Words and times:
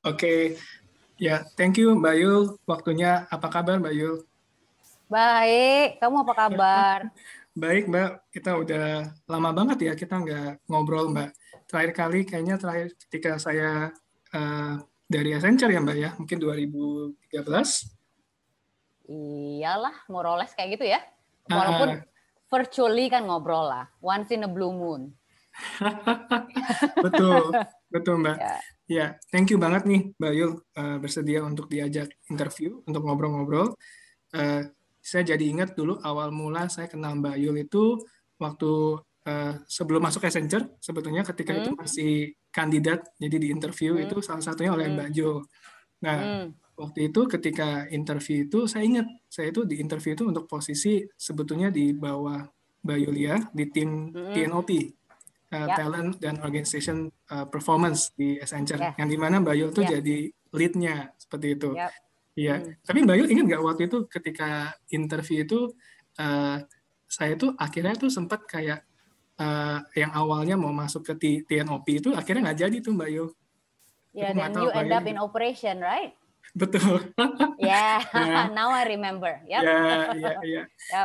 Oke, 0.00 0.56
ya 1.20 1.44
thank 1.60 1.76
you 1.76 1.92
Mbak 1.92 2.16
Yul. 2.16 2.56
Waktunya 2.64 3.28
apa 3.28 3.52
kabar 3.52 3.76
Mbak 3.76 3.92
Yul? 3.92 4.24
Baik, 5.12 6.00
kamu 6.00 6.24
apa 6.24 6.32
kabar? 6.32 6.98
Baik 7.52 7.84
Mbak, 7.84 8.32
kita 8.32 8.56
udah 8.56 9.12
lama 9.28 9.50
banget 9.52 9.78
ya 9.84 9.92
kita 9.92 10.16
nggak 10.16 10.64
ngobrol 10.72 11.12
Mbak. 11.12 11.36
Terakhir 11.68 11.92
kali 11.92 12.24
kayaknya 12.24 12.56
terakhir 12.56 12.96
ketika 12.96 13.36
saya 13.36 13.92
uh, 14.32 14.80
dari 15.04 15.36
Accenture 15.36 15.68
ya 15.68 15.84
Mbak 15.84 15.98
ya, 16.00 16.16
mungkin 16.16 16.38
2013. 16.48 17.20
Iyalah, 19.04 20.08
moroles 20.08 20.56
kayak 20.56 20.80
gitu 20.80 20.88
ya. 20.88 21.04
Walaupun 21.44 22.00
uh, 22.00 22.04
virtually 22.48 23.12
kan 23.12 23.28
ngobrol 23.28 23.68
lah, 23.68 23.84
once 24.00 24.32
in 24.32 24.48
a 24.48 24.50
blue 24.50 24.72
moon. 24.72 25.12
betul, 27.04 27.52
betul 27.92 28.16
Mbak. 28.16 28.38
Ya. 28.48 28.56
Ya, 28.90 29.14
thank 29.30 29.54
you 29.54 29.58
banget 29.62 29.86
nih 29.86 30.10
Mbak 30.18 30.32
Yul 30.34 30.52
uh, 30.58 30.98
bersedia 30.98 31.46
untuk 31.46 31.70
diajak 31.70 32.10
interview, 32.26 32.82
untuk 32.90 33.06
ngobrol-ngobrol. 33.06 33.78
Uh, 34.34 34.66
saya 34.98 35.22
jadi 35.22 35.44
ingat 35.46 35.78
dulu 35.78 36.02
awal 36.02 36.34
mula 36.34 36.66
saya 36.66 36.90
kenal 36.90 37.14
Mbak 37.22 37.36
Yul 37.38 37.56
itu 37.62 38.02
waktu 38.42 38.98
uh, 39.30 39.54
sebelum 39.70 40.02
masuk 40.02 40.26
Accenture, 40.26 40.74
sebetulnya 40.82 41.22
ketika 41.22 41.54
hmm. 41.54 41.60
itu 41.62 41.70
masih 41.78 42.12
kandidat, 42.50 43.06
jadi 43.14 43.36
di 43.38 43.48
interview 43.54 43.94
hmm. 43.94 44.10
itu 44.10 44.16
salah 44.26 44.42
satunya 44.42 44.74
oleh 44.74 44.90
hmm. 44.90 44.94
Mbak 44.98 45.08
Jo. 45.14 45.46
Nah, 46.02 46.18
hmm. 46.18 46.46
waktu 46.74 47.14
itu 47.14 47.20
ketika 47.30 47.86
interview 47.94 48.50
itu 48.50 48.66
saya 48.66 48.82
ingat 48.82 49.06
saya 49.30 49.54
itu 49.54 49.62
di 49.62 49.78
interview 49.78 50.18
itu 50.18 50.26
untuk 50.26 50.50
posisi 50.50 51.06
sebetulnya 51.14 51.70
di 51.70 51.94
bawah 51.94 52.42
Mbak 52.82 52.98
Yulia 53.06 53.38
di 53.54 53.64
tim 53.70 54.10
hmm. 54.10 54.34
TNOP 54.34 54.70
uh, 55.52 55.66
yep. 55.66 55.76
talent 55.76 56.10
dan 56.22 56.38
organization 56.42 57.10
uh, 57.30 57.46
performance 57.46 58.14
di 58.14 58.38
Accenture 58.38 58.80
yeah. 58.80 58.94
yang 58.98 59.08
di 59.10 59.18
mana 59.18 59.42
Mbak 59.42 59.56
Yul 59.58 59.70
tuh 59.74 59.84
yep. 59.86 60.00
jadi 60.00 60.18
leadnya 60.54 60.96
seperti 61.18 61.46
itu. 61.58 61.70
Yep. 61.74 61.92
Iya. 62.38 62.54
Hmm. 62.62 62.72
Tapi 62.86 62.98
Mbak 63.04 63.16
Yul 63.18 63.28
ingat 63.34 63.44
nggak 63.50 63.64
waktu 63.64 63.82
itu 63.90 63.98
ketika 64.06 64.48
interview 64.94 65.38
itu 65.42 65.58
uh, 66.18 66.56
saya 67.10 67.34
tuh 67.34 67.58
akhirnya 67.58 67.94
tuh 67.98 68.10
sempat 68.10 68.46
kayak 68.46 68.86
uh, 69.42 69.82
yang 69.98 70.14
awalnya 70.14 70.54
mau 70.54 70.70
masuk 70.70 71.02
ke 71.02 71.42
TNOP 71.46 71.86
itu 71.90 72.10
akhirnya 72.14 72.50
nggak 72.50 72.60
jadi 72.66 72.76
tuh 72.78 72.94
Mbak 72.94 73.10
Yul. 73.10 73.30
Ya, 74.10 74.34
yeah, 74.34 74.50
then 74.50 74.58
you 74.58 74.70
end 74.74 74.90
up 74.90 75.06
in 75.06 75.18
operation, 75.22 75.78
right? 75.78 76.18
Betul. 76.54 77.14
yeah, 77.62 78.02
yeah. 78.14 78.50
now 78.58 78.74
I 78.74 78.86
remember. 78.86 79.38
Yep. 79.46 79.62
Ya, 79.62 79.74
iya, 80.18 80.62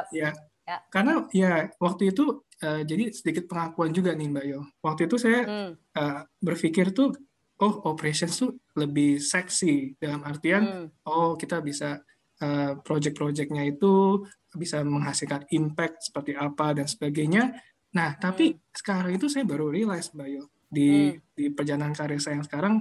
iya. 0.10 0.30
Ya. 0.66 0.78
Karena 0.90 1.30
ya 1.30 1.70
waktu 1.78 2.10
itu 2.10 2.42
uh, 2.64 2.82
jadi 2.86 3.12
sedikit 3.12 3.50
pengakuan 3.50 3.92
juga 3.92 4.16
nih 4.16 4.30
Mbak 4.32 4.46
Yo. 4.46 4.62
Waktu 4.80 5.10
itu 5.10 5.16
saya 5.20 5.42
hmm. 5.44 5.72
uh, 5.98 6.22
berpikir 6.40 6.96
tuh, 6.96 7.12
oh 7.60 7.74
operations 7.90 8.36
tuh 8.40 8.56
lebih 8.78 9.20
seksi 9.20 10.00
dalam 10.00 10.24
artian, 10.24 10.64
hmm. 10.64 10.88
oh 11.10 11.36
kita 11.36 11.60
bisa 11.60 12.00
uh, 12.44 12.72
project-projectnya 12.80 13.64
itu 13.68 14.24
bisa 14.56 14.80
menghasilkan 14.88 15.48
impact 15.52 16.12
seperti 16.12 16.36
apa 16.36 16.72
dan 16.76 16.88
sebagainya. 16.88 17.52
Nah, 17.96 18.16
tapi 18.16 18.56
hmm. 18.56 18.60
sekarang 18.72 19.12
itu 19.16 19.28
saya 19.28 19.44
baru 19.44 19.72
realize 19.72 20.12
Mbak 20.16 20.30
Yo 20.32 20.44
di 20.66 21.12
hmm. 21.12 21.36
di 21.36 21.46
perjalanan 21.52 21.96
karir 21.96 22.20
saya 22.20 22.40
yang 22.40 22.48
sekarang 22.48 22.76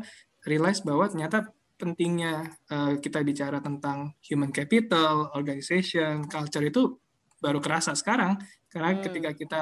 realize 0.45 0.83
bahwa 0.83 1.07
ternyata 1.09 1.49
pentingnya 1.75 2.55
uh, 2.71 2.95
kita 3.03 3.21
bicara 3.27 3.59
tentang 3.59 4.15
human 4.23 4.55
capital, 4.55 5.35
organization, 5.35 6.27
culture 6.31 6.63
itu 6.63 6.99
baru 7.45 7.61
kerasa 7.61 7.93
sekarang 7.93 8.41
karena 8.73 8.97
hmm. 8.97 9.03
ketika 9.05 9.31
kita 9.37 9.61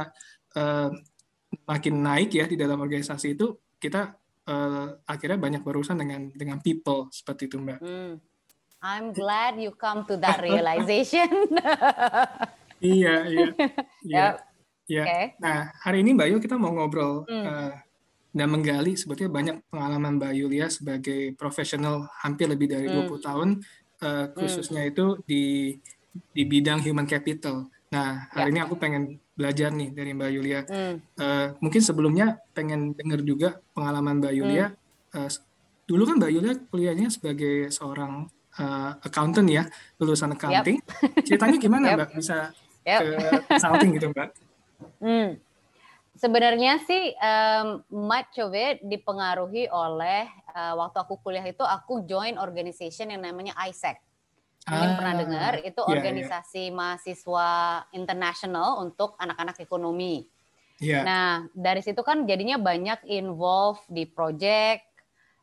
uh, 0.55 0.95
makin 1.67 1.95
naik 1.99 2.31
ya 2.31 2.47
di 2.47 2.55
dalam 2.55 2.79
organisasi 2.79 3.35
itu 3.35 3.59
kita 3.83 4.15
uh, 4.47 4.87
akhirnya 5.11 5.39
banyak 5.39 5.63
berurusan 5.67 5.99
dengan 5.99 6.31
dengan 6.33 6.63
people 6.63 7.11
seperti 7.11 7.51
itu 7.51 7.59
mbak. 7.59 7.83
Hmm. 7.83 8.23
I'm 8.83 9.15
glad 9.15 9.63
you 9.63 9.71
come 9.79 10.03
to 10.11 10.19
that 10.19 10.43
realization. 10.47 11.31
iya 12.83 13.27
iya 13.27 13.47
iya. 14.07 14.27
Yep. 14.27 14.35
Ya. 14.91 15.05
Okay. 15.07 15.25
Nah 15.39 15.71
hari 15.79 16.03
ini 16.03 16.19
Mbak 16.19 16.29
Yu 16.35 16.39
kita 16.43 16.59
mau 16.59 16.75
ngobrol 16.75 17.23
hmm. 17.31 17.45
uh, 17.47 17.73
dan 18.35 18.49
menggali 18.51 18.99
sebetulnya 18.99 19.31
banyak 19.31 19.57
pengalaman 19.71 20.19
Mbak 20.19 20.33
Yulia 20.35 20.67
sebagai 20.67 21.37
profesional 21.39 22.11
hampir 22.19 22.51
lebih 22.51 22.67
dari 22.67 22.91
hmm. 22.91 23.07
20 23.07 23.29
tahun 23.29 23.49
uh, 24.03 24.27
khususnya 24.35 24.83
hmm. 24.83 24.91
itu 24.91 25.07
di 25.25 25.45
di 26.35 26.43
bidang 26.45 26.83
human 26.83 27.07
capital. 27.07 27.71
Nah, 27.93 28.25
hari 28.33 28.49
ya. 28.49 28.53
ini 28.57 28.61
aku 28.65 28.75
pengen 28.81 29.21
belajar 29.37 29.69
nih 29.69 29.93
dari 29.93 30.11
Mbak 30.17 30.31
Yulia. 30.33 30.61
Hmm. 30.65 30.97
Uh, 31.21 31.47
mungkin 31.61 31.85
sebelumnya 31.85 32.41
pengen 32.57 32.97
dengar 32.97 33.21
juga 33.21 33.61
pengalaman 33.77 34.17
Mbak 34.25 34.33
Yulia. 34.33 34.73
Hmm. 35.13 35.29
Uh, 35.29 35.31
dulu 35.85 36.09
kan 36.09 36.17
Mbak 36.17 36.33
Yulia 36.33 36.53
kuliahnya 36.73 37.13
sebagai 37.13 37.69
seorang 37.69 38.33
uh, 38.57 38.93
accountant 39.05 39.45
ya, 39.45 39.69
lulusan 40.01 40.33
accounting. 40.33 40.81
Yep. 40.81 41.25
Ceritanya 41.29 41.59
gimana 41.61 41.85
yep. 41.93 41.97
Mbak 42.01 42.11
bisa 42.17 42.37
yep. 42.89 43.01
ke 43.05 43.09
accounting 43.61 43.91
gitu 44.01 44.07
Mbak? 44.09 44.29
Hmm. 45.05 45.29
Sebenarnya 46.13 46.81
sih 46.85 47.13
um, 47.19 47.83
much 47.89 48.37
of 48.41 48.53
it 48.57 48.81
dipengaruhi 48.85 49.69
oleh 49.69 50.29
uh, 50.57 50.77
waktu 50.81 50.97
aku 51.03 51.21
kuliah 51.21 51.45
itu 51.45 51.65
aku 51.65 52.05
join 52.09 52.41
organization 52.41 53.13
yang 53.13 53.21
namanya 53.21 53.53
ISEC. 53.69 54.01
Mungkin 54.63 54.91
ah, 54.95 54.97
pernah 54.97 55.15
dengar 55.19 55.53
itu 55.59 55.83
yeah, 55.83 55.91
iya. 55.91 55.95
organisasi 55.99 56.65
yeah. 56.71 56.75
mahasiswa 56.75 57.49
internasional 57.99 58.79
untuk 58.79 59.19
anak-anak 59.19 59.59
ekonomi. 59.59 60.31
Yeah. 60.79 61.03
Nah 61.03 61.27
dari 61.51 61.83
situ 61.83 61.99
kan 62.07 62.31
jadinya 62.31 62.63
banyak 62.63 63.03
involve 63.11 63.83
di 63.91 64.07
project, 64.07 64.87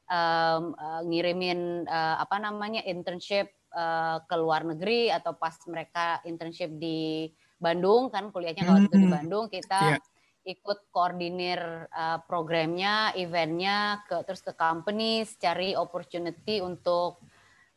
um, 0.07 0.71
uh, 0.71 1.01
ngirimin 1.03 1.83
uh, 1.83 2.15
apa 2.23 2.39
namanya 2.39 2.79
internship 2.87 3.51
uh, 3.75 4.23
ke 4.23 4.35
luar 4.39 4.63
negeri 4.63 5.11
atau 5.11 5.35
pas 5.35 5.55
mereka 5.67 6.23
internship 6.23 6.71
di 6.79 7.27
Bandung 7.59 8.07
kan 8.07 8.31
kuliahnya 8.31 8.63
kalau 8.63 8.79
mm 8.79 8.87
-hmm. 8.87 8.95
itu 8.95 9.03
di 9.03 9.07
hmm. 9.11 9.17
Bandung 9.19 9.45
kita 9.51 9.99
yeah. 9.99 10.01
ikut 10.47 10.79
koordinir 10.95 11.91
uh, 11.91 12.23
programnya, 12.23 13.11
eventnya 13.19 13.99
ke 14.07 14.23
terus 14.23 14.39
ke 14.39 14.55
company 14.55 15.27
cari 15.35 15.75
opportunity 15.75 16.63
untuk 16.63 17.19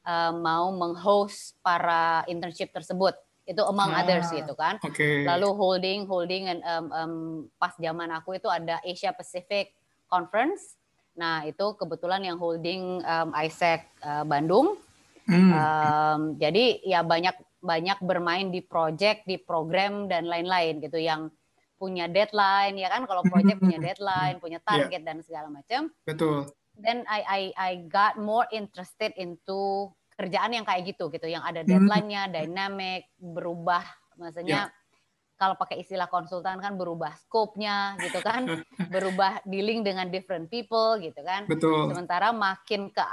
uh, 0.06 0.32
mau 0.34 0.70
menghost 0.74 1.58
para 1.62 2.26
internship 2.26 2.70
tersebut 2.74 3.14
itu 3.42 3.58
among 3.58 3.90
ah, 3.90 4.06
others 4.06 4.30
gitu 4.30 4.54
kan. 4.54 4.78
Okay. 4.78 5.26
Lalu 5.26 5.50
holding 5.50 6.00
holding 6.06 6.46
and 6.46 6.60
um, 6.62 6.86
um, 6.94 7.14
pas 7.58 7.74
zaman 7.74 8.08
aku 8.14 8.38
itu 8.38 8.46
ada 8.46 8.78
Asia 8.86 9.10
Pacific 9.10 9.74
Conference. 10.06 10.78
Nah 11.18 11.42
itu 11.42 11.74
kebetulan 11.74 12.22
yang 12.22 12.38
holding 12.38 13.02
um, 13.02 13.34
ISEC 13.34 13.82
uh, 14.06 14.22
Bandung. 14.22 14.78
Hmm. 15.26 15.50
Um, 15.54 16.20
jadi 16.38 16.82
ya 16.86 17.02
banyak 17.02 17.34
banyak 17.62 17.98
bermain 18.02 18.50
di 18.50 18.62
project, 18.62 19.26
di 19.26 19.38
program 19.38 20.06
dan 20.10 20.26
lain-lain 20.26 20.82
gitu 20.82 20.98
yang 20.98 21.30
punya 21.78 22.06
deadline 22.06 22.78
ya 22.78 22.86
kan 22.94 23.10
kalau 23.10 23.26
project 23.26 23.58
punya 23.58 23.78
deadline, 23.90 24.38
punya 24.38 24.62
iya. 24.62 24.66
target 24.66 25.02
yeah. 25.02 25.06
dan 25.06 25.16
segala 25.26 25.50
macam. 25.50 25.90
Betul 26.06 26.46
then 26.78 27.04
I 27.08 27.20
I 27.24 27.42
I 27.56 27.70
got 27.88 28.16
more 28.16 28.48
interested 28.52 29.12
into 29.20 29.90
kerjaan 30.16 30.52
yang 30.52 30.66
kayak 30.68 30.92
gitu 30.92 31.08
gitu 31.08 31.26
yang 31.26 31.42
ada 31.42 31.64
hmm. 31.64 31.68
deadline-nya, 31.68 32.22
hmm. 32.28 32.32
dynamic, 32.32 33.02
berubah 33.18 33.82
maksudnya 34.20 34.68
yeah. 34.68 35.36
kalau 35.40 35.56
pakai 35.56 35.80
istilah 35.80 36.06
konsultan 36.06 36.60
kan 36.60 36.76
berubah 36.76 37.16
scope-nya 37.26 37.96
gitu 37.98 38.20
kan, 38.20 38.44
berubah 38.94 39.40
dealing 39.48 39.82
dengan 39.82 40.12
different 40.12 40.52
people 40.52 41.00
gitu 41.00 41.18
kan. 41.24 41.48
Betul. 41.48 41.90
Sementara 41.90 42.30
makin 42.30 42.92
ke 42.92 43.04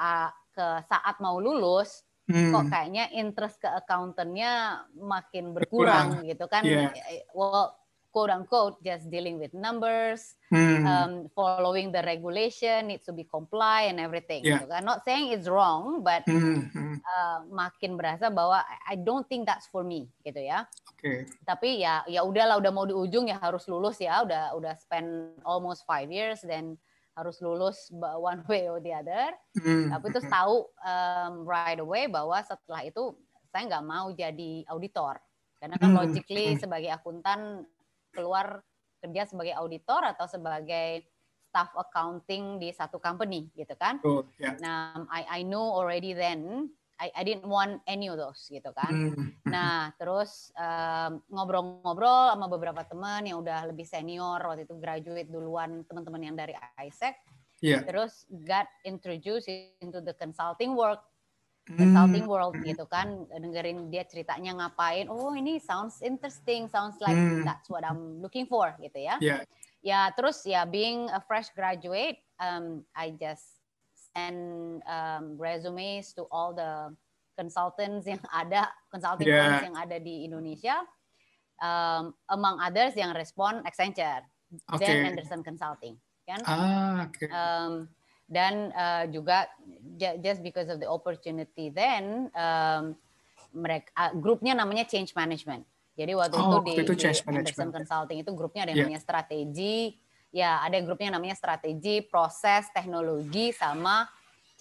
ke 0.54 0.68
saat 0.92 1.16
mau 1.24 1.40
lulus 1.40 2.04
hmm. 2.28 2.52
kok 2.52 2.66
kayaknya 2.68 3.10
interest 3.16 3.58
ke 3.64 3.70
accountantnya 3.72 4.84
makin 4.94 5.56
berkurang, 5.56 6.22
berkurang. 6.22 6.30
gitu 6.30 6.46
kan. 6.52 6.62
Yeah. 6.68 6.92
Well, 7.34 7.74
quote 8.10 8.30
unquote 8.30 8.82
just 8.82 9.10
dealing 9.10 9.38
with 9.38 9.54
numbers, 9.54 10.36
hmm. 10.50 10.86
um, 10.86 11.12
following 11.34 11.94
the 11.94 12.02
regulation, 12.04 12.90
needs 12.90 13.06
to 13.06 13.14
be 13.14 13.24
comply 13.24 13.90
and 13.90 14.02
everything. 14.02 14.42
Yeah. 14.42 14.62
Gitu 14.62 14.68
kan. 14.70 14.82
Not 14.86 15.06
saying 15.06 15.34
it's 15.34 15.50
wrong, 15.50 16.02
but 16.02 16.26
hmm. 16.26 16.70
uh, 17.02 17.46
makin 17.50 17.96
berasa 17.96 18.34
bahwa 18.34 18.66
I 18.66 18.98
don't 18.98 19.26
think 19.30 19.46
that's 19.46 19.70
for 19.70 19.86
me, 19.86 20.10
gitu 20.26 20.42
ya. 20.42 20.66
Okay. 20.98 21.30
Tapi 21.46 21.86
ya 21.86 22.04
ya 22.10 22.26
udahlah, 22.26 22.58
udah 22.58 22.72
mau 22.74 22.86
di 22.90 22.98
ujung 22.98 23.30
ya 23.30 23.38
harus 23.38 23.70
lulus 23.70 24.02
ya, 24.02 24.26
udah 24.26 24.58
udah 24.58 24.74
spend 24.82 25.38
almost 25.46 25.86
five 25.86 26.10
years 26.10 26.42
dan 26.42 26.76
harus 27.20 27.44
lulus 27.44 27.92
one 28.00 28.42
way 28.48 28.72
or 28.72 28.80
the 28.80 28.96
other. 28.96 29.36
Hmm. 29.60 29.92
Tapi 29.92 30.06
terus 30.16 30.28
tahu 30.32 30.66
um, 30.82 31.44
right 31.44 31.78
away 31.78 32.08
bahwa 32.08 32.40
setelah 32.42 32.82
itu 32.88 33.14
saya 33.50 33.66
nggak 33.66 33.86
mau 33.86 34.08
jadi 34.14 34.64
auditor 34.70 35.18
karena 35.60 35.76
kan 35.76 35.92
hmm. 35.92 36.00
logically 36.00 36.56
hmm. 36.56 36.60
sebagai 36.62 36.92
akuntan 36.96 37.68
keluar 38.12 38.62
kerja 39.00 39.24
sebagai 39.26 39.56
auditor 39.56 40.04
atau 40.04 40.28
sebagai 40.28 41.08
staff 41.50 41.74
accounting 41.74 42.62
di 42.62 42.70
satu 42.70 43.02
company 43.02 43.50
gitu 43.58 43.74
kan. 43.74 43.98
Oh, 44.06 44.22
yeah. 44.38 44.54
Nah, 44.62 45.10
I 45.10 45.42
I 45.42 45.48
know 45.48 45.66
already 45.74 46.14
then 46.14 46.70
I 47.02 47.10
I 47.16 47.22
didn't 47.26 47.50
want 47.50 47.82
any 47.90 48.12
of 48.12 48.22
those 48.22 48.46
gitu 48.52 48.70
kan. 48.76 49.16
Mm. 49.18 49.34
Nah, 49.50 49.90
terus 49.98 50.54
ngobrol-ngobrol 51.32 52.30
um, 52.30 52.32
sama 52.38 52.46
beberapa 52.52 52.86
teman 52.86 53.26
yang 53.26 53.42
udah 53.42 53.66
lebih 53.66 53.88
senior 53.88 54.38
waktu 54.46 54.70
itu 54.70 54.78
graduate 54.78 55.32
duluan 55.32 55.82
teman-teman 55.90 56.22
yang 56.22 56.36
dari 56.38 56.54
ISEC. 56.78 57.18
Yeah. 57.60 57.84
Terus 57.84 58.30
got 58.46 58.70
introduced 58.86 59.50
into 59.82 60.00
the 60.00 60.16
consulting 60.16 60.78
work 60.78 61.09
consulting 61.78 62.26
hmm. 62.26 62.34
world 62.34 62.56
gitu 62.66 62.86
kan 62.90 63.30
dengerin 63.30 63.94
dia 63.94 64.02
ceritanya 64.10 64.58
ngapain 64.58 65.06
oh 65.06 65.38
ini 65.38 65.62
sounds 65.62 66.02
interesting 66.02 66.66
sounds 66.66 66.98
like 66.98 67.14
hmm. 67.14 67.46
that's 67.46 67.70
what 67.70 67.86
I'm 67.86 68.18
looking 68.26 68.50
for 68.50 68.74
gitu 68.82 68.98
ya 68.98 69.22
yeah. 69.22 69.46
ya 69.86 70.10
terus 70.18 70.42
ya 70.50 70.66
being 70.66 71.06
a 71.14 71.22
fresh 71.22 71.54
graduate 71.54 72.18
um, 72.42 72.82
I 72.98 73.14
just 73.14 73.62
send 73.94 74.82
um, 74.90 75.38
resumes 75.38 76.10
to 76.18 76.26
all 76.34 76.58
the 76.58 76.90
consultants 77.38 78.10
yang 78.10 78.20
ada 78.34 78.66
consulting 78.90 79.30
yeah. 79.30 79.62
firms 79.62 79.64
yang 79.70 79.78
ada 79.78 79.98
di 80.02 80.26
Indonesia 80.26 80.82
um, 81.62 82.18
among 82.34 82.58
others 82.66 82.98
yang 82.98 83.14
respon 83.14 83.62
Accenture 83.62 84.26
okay. 84.74 85.06
dan 85.06 85.14
Anderson 85.14 85.46
Consulting 85.46 85.96
kan 86.26 86.42
ah, 86.46 87.10
okay. 87.10 87.30
um, 87.30 87.90
dan 88.30 88.70
uh, 88.78 89.04
juga 89.10 89.50
just 89.98 90.46
because 90.46 90.70
of 90.70 90.78
the 90.78 90.86
opportunity 90.86 91.74
then 91.74 92.30
um, 92.38 92.94
mereka 93.52 93.90
uh, 93.98 94.14
grupnya 94.14 94.54
namanya 94.54 94.86
change 94.86 95.18
management 95.18 95.66
jadi 95.98 96.14
waktu 96.16 96.38
oh, 96.38 96.62
itu 96.62 96.62
di, 96.64 96.74
itu 96.86 96.94
di 96.96 97.10
Anderson 97.10 97.74
Consulting 97.74 98.22
itu 98.22 98.32
grupnya 98.38 98.70
ada 98.70 98.72
yang 98.72 98.86
yeah. 98.86 98.88
namanya 98.88 99.02
strategi 99.02 99.98
ya 100.30 100.62
ada 100.62 100.78
grupnya 100.86 101.18
namanya 101.18 101.34
strategi 101.34 102.06
proses 102.06 102.70
teknologi 102.70 103.50
sama 103.50 104.06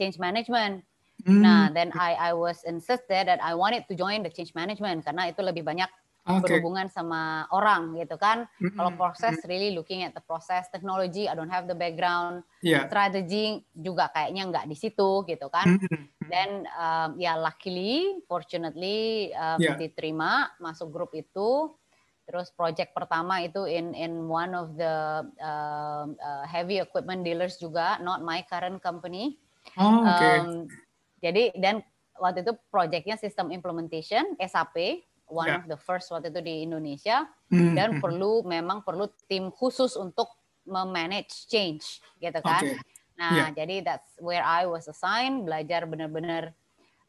change 0.00 0.16
management 0.16 0.80
hmm. 1.28 1.44
nah 1.44 1.68
then 1.68 1.92
I 1.92 2.16
I 2.16 2.32
was 2.32 2.64
insisted 2.64 3.28
that 3.28 3.38
I 3.44 3.52
wanted 3.52 3.84
to 3.86 3.94
join 3.94 4.24
the 4.24 4.32
change 4.32 4.56
management 4.56 5.04
karena 5.04 5.28
itu 5.28 5.44
lebih 5.44 5.62
banyak 5.62 5.92
okay. 6.28 6.60
berhubungan 6.60 6.92
sama 6.92 7.48
orang 7.48 7.96
gitu 7.96 8.20
kan. 8.20 8.44
Mm-hmm. 8.60 8.76
Kalau 8.76 8.92
proses 9.00 9.40
really 9.48 9.72
looking 9.72 10.04
at 10.04 10.12
the 10.12 10.20
process, 10.20 10.68
technology 10.68 11.24
I 11.24 11.32
don't 11.32 11.48
have 11.48 11.64
the 11.64 11.74
background, 11.74 12.44
yeah. 12.60 12.84
strategy 12.84 13.64
juga 13.72 14.12
kayaknya 14.12 14.52
nggak 14.52 14.66
di 14.68 14.76
situ 14.76 15.24
gitu 15.24 15.48
kan. 15.48 15.80
Mm-hmm. 15.80 16.04
Dan 16.28 16.68
um, 16.76 17.10
ya 17.16 17.40
luckily, 17.40 18.20
fortunately 18.28 19.32
um, 19.32 19.58
yeah. 19.58 19.74
diterima 19.80 20.52
masuk 20.60 20.92
grup 20.92 21.16
itu. 21.16 21.72
Terus 22.28 22.52
project 22.52 22.92
pertama 22.92 23.40
itu 23.40 23.64
in 23.64 23.96
in 23.96 24.28
one 24.28 24.52
of 24.52 24.76
the 24.76 25.24
uh, 25.40 26.04
uh, 26.04 26.44
heavy 26.44 26.76
equipment 26.76 27.24
dealers 27.24 27.56
juga, 27.56 27.96
not 28.04 28.20
my 28.20 28.44
current 28.44 28.84
company. 28.84 29.40
Oh, 29.80 30.04
okay. 30.04 30.44
Um, 30.44 30.68
jadi 31.24 31.56
dan 31.56 31.80
waktu 32.20 32.44
itu 32.44 32.52
projectnya 32.68 33.16
sistem 33.16 33.48
implementation 33.48 34.36
SAP 34.36 35.07
one 35.28 35.48
yeah. 35.48 35.60
of 35.60 35.68
the 35.68 35.78
first 35.78 36.08
waktu 36.10 36.32
itu 36.32 36.40
di 36.42 36.54
Indonesia 36.64 37.28
mm-hmm. 37.52 37.74
dan 37.76 37.88
perlu 38.02 38.42
memang 38.44 38.82
perlu 38.82 39.08
tim 39.30 39.52
khusus 39.52 39.94
untuk 39.94 40.28
memanage 40.68 41.48
change 41.48 42.04
gitu 42.20 42.40
kan. 42.44 42.64
Okay. 42.64 42.76
Nah, 43.18 43.34
yeah. 43.34 43.48
jadi 43.50 43.82
that's 43.82 44.14
where 44.22 44.44
I 44.44 44.68
was 44.68 44.86
assigned 44.86 45.42
belajar 45.42 45.88
benar-benar 45.90 46.54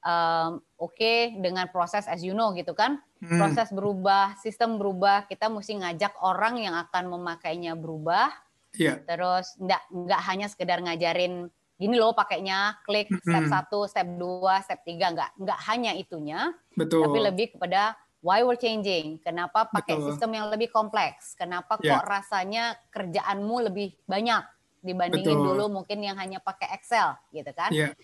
um, 0.01 0.63
oke 0.80 0.95
okay, 0.95 1.38
dengan 1.38 1.68
proses 1.69 2.07
as 2.10 2.24
you 2.25 2.33
know 2.33 2.56
gitu 2.56 2.74
kan. 2.74 2.98
Mm. 3.19 3.38
Proses 3.38 3.69
berubah, 3.69 4.39
sistem 4.39 4.80
berubah, 4.80 5.27
kita 5.27 5.51
mesti 5.51 5.75
ngajak 5.80 6.18
orang 6.24 6.63
yang 6.63 6.75
akan 6.75 7.12
memakainya 7.12 7.75
berubah. 7.75 8.31
Yeah. 8.74 9.04
Terus 9.04 9.54
enggak 9.60 9.81
enggak 9.92 10.21
hanya 10.30 10.48
sekedar 10.48 10.80
ngajarin 10.81 11.51
gini 11.80 11.95
loh 11.95 12.12
pakainya 12.12 12.75
klik 12.83 13.07
step 13.24 13.48
satu, 13.48 13.88
step 13.88 14.07
dua, 14.19 14.60
step 14.66 14.83
tiga 14.83 15.16
enggak 15.16 15.31
enggak 15.39 15.60
hanya 15.71 15.92
itunya, 15.95 16.51
Betul. 16.75 17.07
tapi 17.07 17.18
lebih 17.24 17.48
kepada 17.56 17.95
why 18.19 18.44
we're 18.44 18.60
changing, 18.60 19.19
kenapa 19.24 19.71
pakai 19.71 19.95
Betul. 19.95 20.07
sistem 20.12 20.30
yang 20.36 20.48
lebih 20.51 20.69
kompleks, 20.71 21.36
kenapa 21.39 21.80
yeah. 21.80 22.00
kok 22.00 22.06
rasanya 22.07 22.63
kerjaanmu 22.92 23.56
lebih 23.71 23.95
banyak 24.04 24.44
dibandingin 24.83 25.36
Betul. 25.39 25.48
dulu 25.56 25.63
mungkin 25.81 26.00
yang 26.04 26.19
hanya 26.19 26.39
pakai 26.44 26.71
Excel 26.75 27.16
gitu 27.31 27.51
kan. 27.56 27.71
Yeah. 27.71 27.95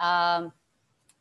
Um, 0.00 0.52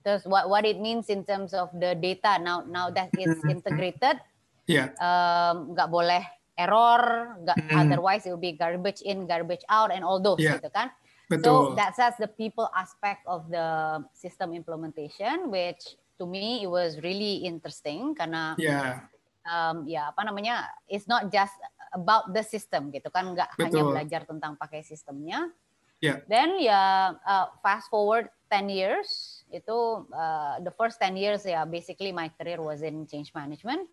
terus 0.02 0.26
what 0.26 0.50
what 0.50 0.66
it 0.66 0.82
means 0.82 1.08
in 1.08 1.24
terms 1.24 1.54
of 1.54 1.70
the 1.78 1.94
data 1.94 2.42
now 2.42 2.66
now 2.66 2.90
that 2.92 3.12
it's 3.16 3.40
mm-hmm. 3.40 3.56
integrated, 3.56 4.20
yeah. 4.68 4.92
um, 5.00 5.72
nggak 5.76 5.88
boleh 5.88 6.24
error, 6.60 7.38
nggak 7.44 7.58
mm. 7.58 7.78
otherwise 7.78 8.28
it 8.28 8.32
will 8.36 8.42
be 8.42 8.56
garbage 8.56 9.00
in, 9.04 9.24
garbage 9.28 9.64
out, 9.72 9.96
and 9.96 10.04
all 10.04 10.20
those 10.20 10.44
yeah. 10.44 10.60
gitu 10.60 10.68
kan. 10.74 10.92
Betul. 11.32 11.72
So 11.72 11.80
that's 11.80 11.96
that's 11.96 12.20
the 12.20 12.28
people 12.28 12.68
aspect 12.76 13.24
of 13.24 13.48
the 13.48 14.00
system 14.12 14.52
implementation, 14.52 15.48
which 15.48 15.96
to 16.22 16.30
me 16.30 16.62
it 16.62 16.70
was 16.70 17.02
really 17.02 17.42
interesting 17.42 18.14
karena 18.14 18.54
yeah. 18.62 19.10
um, 19.50 19.90
ya 19.90 20.14
apa 20.14 20.22
namanya 20.22 20.70
it's 20.86 21.10
not 21.10 21.34
just 21.34 21.58
about 21.98 22.30
the 22.30 22.46
system 22.46 22.94
gitu 22.94 23.10
kan 23.10 23.34
nggak 23.34 23.50
hanya 23.58 23.82
belajar 23.82 24.22
tentang 24.30 24.54
pakai 24.62 24.86
sistemnya 24.86 25.50
yeah. 25.98 26.22
then 26.30 26.62
ya 26.62 27.18
uh, 27.26 27.50
fast 27.66 27.90
forward 27.90 28.30
10 28.54 28.70
years 28.70 29.42
itu 29.50 30.06
uh, 30.14 30.62
the 30.62 30.70
first 30.78 31.02
10 31.02 31.18
years 31.18 31.42
ya 31.42 31.66
basically 31.66 32.14
my 32.14 32.30
career 32.38 32.62
was 32.62 32.86
in 32.86 33.10
change 33.10 33.34
management 33.34 33.90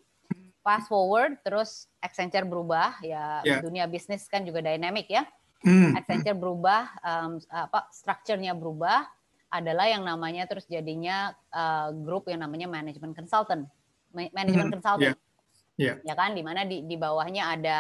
fast 0.61 0.93
forward 0.93 1.41
terus 1.41 1.89
Accenture 2.05 2.45
berubah 2.45 3.01
ya 3.01 3.41
yeah. 3.41 3.65
dunia 3.65 3.89
bisnis 3.89 4.29
kan 4.29 4.45
juga 4.45 4.61
dynamic 4.61 5.09
ya 5.09 5.25
mm. 5.65 5.97
Accenture 5.97 6.37
berubah 6.37 6.93
um, 7.01 7.41
apa 7.49 7.89
strukturnya 7.89 8.53
berubah 8.53 9.09
adalah 9.49 9.89
yang 9.89 10.05
namanya 10.05 10.45
terus 10.45 10.69
jadinya 10.69 11.33
uh, 11.53 11.93
grup 11.93 12.29
yang 12.29 12.45
namanya 12.45 12.69
manajemen 12.69 13.17
consultant, 13.17 13.65
manajemen 14.13 14.69
hmm, 14.69 14.75
consulting, 14.77 15.17
yeah. 15.77 15.97
Yeah. 15.97 15.97
ya 16.05 16.15
kan, 16.19 16.37
di 16.37 16.43
mana 16.45 16.69
di, 16.69 16.85
di 16.85 16.97
bawahnya 17.01 17.57
ada 17.57 17.79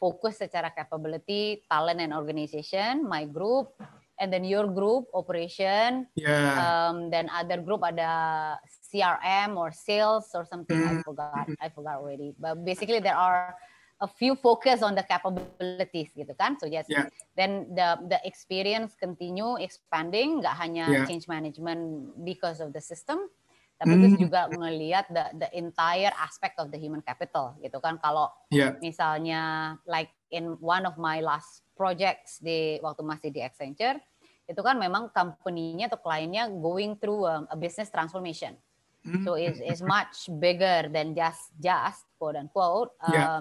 fokus 0.00 0.40
secara 0.40 0.72
capability, 0.72 1.60
talent 1.68 2.00
and 2.00 2.14
organization, 2.16 3.04
my 3.04 3.28
group, 3.28 3.76
and 4.20 4.32
then 4.32 4.44
your 4.44 4.68
group 4.68 5.08
operation, 5.12 6.06
yeah. 6.14 6.56
um, 6.60 7.10
then 7.12 7.28
other 7.32 7.60
group 7.60 7.80
ada 7.84 8.56
CRM 8.68 9.56
or 9.56 9.72
sales 9.72 10.28
or 10.36 10.44
something 10.44 10.76
mm. 10.76 10.88
I 10.88 10.94
hmm. 11.00 11.04
forgot, 11.04 11.46
I 11.60 11.68
forgot 11.72 12.04
already. 12.04 12.36
But 12.36 12.64
basically 12.64 13.00
there 13.00 13.16
are 13.16 13.56
a 14.00 14.08
few 14.08 14.34
focus 14.34 14.80
on 14.80 14.96
the 14.96 15.04
capabilities 15.04 16.08
gitu 16.16 16.32
kan. 16.32 16.56
So 16.56 16.64
yes, 16.64 16.88
yeah. 16.88 17.06
then 17.36 17.68
the 17.76 18.00
the 18.08 18.18
experience 18.24 18.96
continue 18.96 19.60
expanding, 19.60 20.40
nggak 20.40 20.56
hanya 20.56 20.84
yeah. 20.88 21.04
change 21.04 21.28
management 21.28 22.16
because 22.24 22.64
of 22.64 22.72
the 22.72 22.80
system, 22.80 23.28
tapi 23.76 23.92
mm. 23.92 24.00
terus 24.00 24.16
juga 24.16 24.40
melihat 24.56 25.04
the 25.12 25.24
the 25.36 25.48
entire 25.52 26.12
aspect 26.16 26.56
of 26.56 26.72
the 26.72 26.80
human 26.80 27.04
capital 27.04 27.52
gitu 27.60 27.76
kan. 27.84 28.00
Kalau 28.00 28.32
yeah. 28.48 28.72
misalnya 28.80 29.76
like 29.84 30.08
in 30.32 30.56
one 30.64 30.88
of 30.88 30.96
my 30.96 31.20
last 31.20 31.60
projects 31.76 32.40
di 32.40 32.80
waktu 32.80 33.04
masih 33.04 33.28
di 33.28 33.44
Accenture, 33.44 34.00
itu 34.48 34.60
kan 34.64 34.80
memang 34.80 35.12
company-nya 35.12 35.92
atau 35.92 36.00
kliennya 36.00 36.48
going 36.56 36.96
through 36.96 37.28
um, 37.28 37.44
a 37.52 37.56
business 37.56 37.92
transformation. 37.92 38.56
Mm. 39.04 39.24
So 39.28 39.36
it's, 39.36 39.60
it's 39.60 39.84
much 39.84 40.28
bigger 40.40 40.88
than 40.88 41.12
just 41.16 41.52
just 41.60 42.04
quote 42.16 42.36
unquote 42.36 42.96
um, 43.04 43.12
yeah 43.12 43.36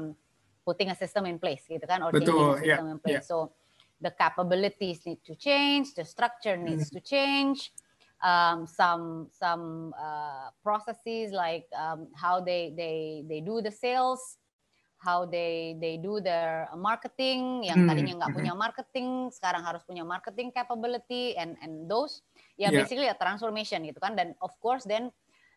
putting 0.69 0.93
a 0.93 0.97
system 0.97 1.25
in 1.25 1.41
place 1.41 1.65
gitu 1.65 1.81
kan 1.89 2.05
or 2.05 2.13
Betul, 2.13 2.21
changing 2.21 2.45
a 2.45 2.57
system 2.61 2.85
yeah, 2.85 2.93
in 2.93 2.99
place. 3.01 3.25
Yeah. 3.25 3.31
So 3.33 3.37
the 3.97 4.13
capabilities 4.13 5.01
need 5.09 5.25
to 5.25 5.33
change, 5.33 5.97
the 5.97 6.05
structure 6.05 6.53
needs 6.53 6.93
mm. 6.93 6.93
to 6.93 6.99
change. 7.01 7.73
Um, 8.19 8.67
some 8.67 9.31
some 9.31 9.95
uh, 9.95 10.51
processes 10.59 11.31
like 11.31 11.71
um, 11.71 12.11
how 12.13 12.43
they 12.43 12.75
they 12.75 13.23
they 13.23 13.39
do 13.39 13.63
the 13.63 13.71
sales, 13.71 14.19
how 14.99 15.23
they 15.23 15.79
they 15.79 15.95
do 15.95 16.19
their 16.19 16.67
marketing 16.75 17.63
yang 17.63 17.87
mm. 17.87 17.87
tadinya 17.87 18.13
nggak 18.19 18.35
punya 18.35 18.51
mm-hmm. 18.51 18.59
marketing 18.59 19.07
sekarang 19.31 19.63
harus 19.63 19.79
punya 19.87 20.03
marketing 20.03 20.51
capability 20.51 21.31
and 21.39 21.55
and 21.63 21.87
those 21.87 22.19
ya 22.59 22.67
yeah, 22.67 22.83
basically 22.83 23.07
a 23.07 23.15
transformation 23.15 23.87
gitu 23.87 23.95
kan 24.03 24.19
dan 24.19 24.35
of 24.43 24.51
course 24.59 24.83
then 24.83 25.07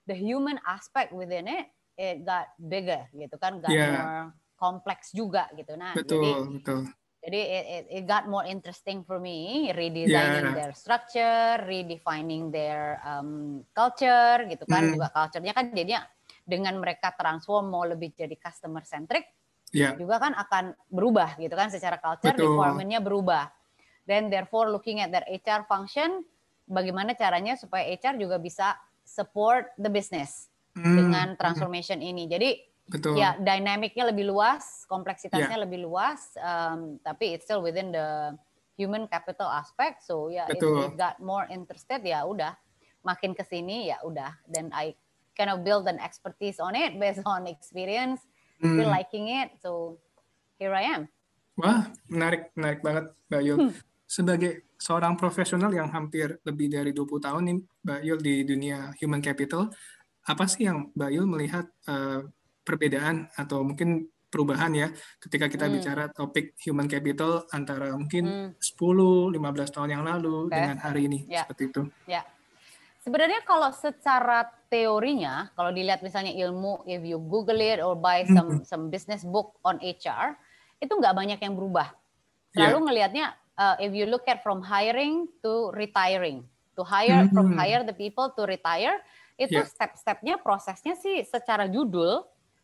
the 0.07 0.15
human 0.15 0.63
aspect 0.71 1.11
within 1.11 1.51
it 1.51 1.67
it 1.99 2.23
got 2.23 2.55
bigger 2.71 3.03
gitu 3.11 3.35
kan 3.43 3.59
got 3.59 3.75
yeah. 3.75 3.91
more 3.99 4.23
kompleks 4.63 5.11
juga 5.11 5.51
gitu. 5.59 5.75
Nah, 5.75 5.99
betul, 5.99 6.23
jadi, 6.23 6.31
betul. 6.63 6.81
Jadi 7.23 7.39
it, 7.39 7.65
it, 7.67 7.85
it 7.91 8.05
got 8.07 8.27
more 8.27 8.47
interesting 8.47 9.03
for 9.03 9.19
me, 9.19 9.71
redesigning 9.75 10.55
yeah. 10.55 10.59
their 10.59 10.73
structure, 10.75 11.59
redefining 11.67 12.51
their 12.55 13.03
um, 13.03 13.63
culture 13.75 14.43
gitu 14.47 14.63
kan. 14.71 14.91
Mm. 14.91 14.99
Juga 14.99 15.11
culture-nya 15.11 15.55
kan 15.55 15.71
jadinya 15.71 16.03
dengan 16.43 16.79
mereka 16.83 17.15
transform 17.15 17.71
mau 17.71 17.87
lebih 17.87 18.15
jadi 18.15 18.35
customer 18.39 18.83
centric, 18.83 19.31
yeah. 19.71 19.95
juga 19.95 20.19
kan 20.19 20.35
akan 20.35 20.75
berubah 20.91 21.39
gitu 21.39 21.55
kan 21.55 21.71
secara 21.71 22.03
culture, 22.03 22.35
requirement-nya 22.35 22.99
berubah. 22.99 23.51
Then 24.03 24.27
therefore 24.27 24.75
looking 24.75 24.99
at 24.99 25.15
their 25.15 25.23
HR 25.31 25.63
function, 25.71 26.27
bagaimana 26.67 27.15
caranya 27.15 27.55
supaya 27.55 27.87
HR 27.87 28.19
juga 28.19 28.43
bisa 28.43 28.75
support 29.07 29.71
the 29.79 29.87
business 29.87 30.51
mm. 30.75 30.83
dengan 30.83 31.27
transformation 31.39 32.03
mm. 32.03 32.11
ini. 32.11 32.25
Jadi 32.27 32.51
Betul. 32.91 33.17
Ya, 33.17 33.39
dinamiknya 33.39 34.11
lebih 34.11 34.29
luas, 34.29 34.85
kompleksitasnya 34.91 35.57
yeah. 35.57 35.65
lebih 35.65 35.87
luas, 35.87 36.35
um, 36.39 36.99
tapi 37.01 37.39
it's 37.39 37.47
still 37.47 37.63
within 37.63 37.95
the 37.95 38.35
human 38.75 39.07
capital 39.07 39.47
aspect. 39.49 40.03
So 40.03 40.29
ya, 40.29 40.51
yeah, 40.51 40.57
if 40.57 40.61
it 40.61 40.95
got 40.99 41.23
more 41.23 41.47
interested 41.49 42.03
ya 42.03 42.27
udah, 42.27 42.59
makin 43.07 43.33
ke 43.33 43.47
sini 43.47 43.95
ya 43.95 44.03
udah. 44.03 44.35
Dan 44.51 44.75
I 44.75 44.99
kind 45.39 45.49
of 45.49 45.63
build 45.63 45.87
an 45.87 46.03
expertise 46.03 46.59
on 46.59 46.75
it 46.75 46.99
based 47.03 47.23
on 47.25 47.47
experience, 47.47 48.21
mm. 48.59 48.77
still 48.77 48.91
liking 48.91 49.31
it. 49.31 49.55
So 49.63 50.03
here 50.59 50.75
I 50.75 50.85
am. 50.91 51.03
Wah, 51.57 51.87
menarik, 52.09 52.51
menarik 52.57 52.81
banget, 52.81 53.05
Mbak 53.29 53.43
Yul. 53.45 53.59
Hmm. 53.69 53.73
sebagai 54.13 54.69
seorang 54.77 55.17
profesional 55.17 55.73
yang 55.73 55.89
hampir 55.89 56.37
lebih 56.45 56.69
dari 56.69 56.93
20 56.93 57.17
tahun 57.17 57.43
nih 57.49 57.59
Mbak 57.81 58.01
Yul 58.05 58.21
di 58.21 58.35
dunia 58.45 58.93
human 59.01 59.25
capital, 59.25 59.73
apa 60.29 60.45
sih 60.45 60.69
yang 60.69 60.93
Mbak 60.93 61.11
Yul 61.17 61.27
melihat 61.33 61.67
uh, 61.89 62.21
perbedaan 62.63 63.31
atau 63.35 63.67
mungkin 63.67 64.07
perubahan 64.33 64.73
ya 64.73 64.89
ketika 65.21 65.45
kita 65.53 65.69
hmm. 65.69 65.75
bicara 65.77 66.05
topik 66.09 66.57
human 66.65 66.89
capital 66.89 67.45
antara 67.53 67.93
mungkin 67.93 68.57
hmm. 68.57 68.57
10 68.57 69.37
15 69.37 69.75
tahun 69.77 69.91
yang 69.93 70.05
lalu 70.09 70.49
okay. 70.49 70.57
dengan 70.57 70.77
hari 70.81 71.01
ini 71.05 71.19
ya. 71.29 71.45
seperti 71.45 71.63
itu. 71.69 71.83
Ya. 72.09 72.25
Sebenarnya 73.03 73.43
kalau 73.45 73.69
secara 73.75 74.49
teorinya 74.73 75.53
kalau 75.53 75.75
dilihat 75.75 76.01
misalnya 76.01 76.33
ilmu 76.33 76.87
if 76.89 77.05
you 77.05 77.21
google 77.21 77.61
it 77.61 77.85
or 77.85 77.93
buy 77.93 78.25
some 78.25 78.63
hmm. 78.63 78.65
some 78.65 78.89
business 78.89 79.21
book 79.27 79.59
on 79.61 79.77
HR 79.85 80.39
itu 80.81 80.91
nggak 80.97 81.13
banyak 81.13 81.39
yang 81.45 81.53
berubah. 81.53 81.93
Selalu 82.57 82.73
yeah. 82.73 82.85
ngelihatnya 82.89 83.27
uh, 83.61 83.77
if 83.83 83.93
you 83.93 84.09
look 84.09 84.25
at 84.31 84.41
from 84.41 84.65
hiring 84.65 85.29
to 85.45 85.69
retiring, 85.77 86.47
to 86.79 86.83
hire 86.87 87.29
hmm. 87.29 87.35
from 87.35 87.53
hire 87.53 87.85
the 87.85 87.93
people 87.93 88.33
to 88.33 88.49
retire 88.49 88.97
itu 89.37 89.59
yeah. 89.59 89.67
step-stepnya 89.67 90.39
prosesnya 90.39 90.95
sih 90.95 91.25
secara 91.27 91.67
judul 91.67 92.23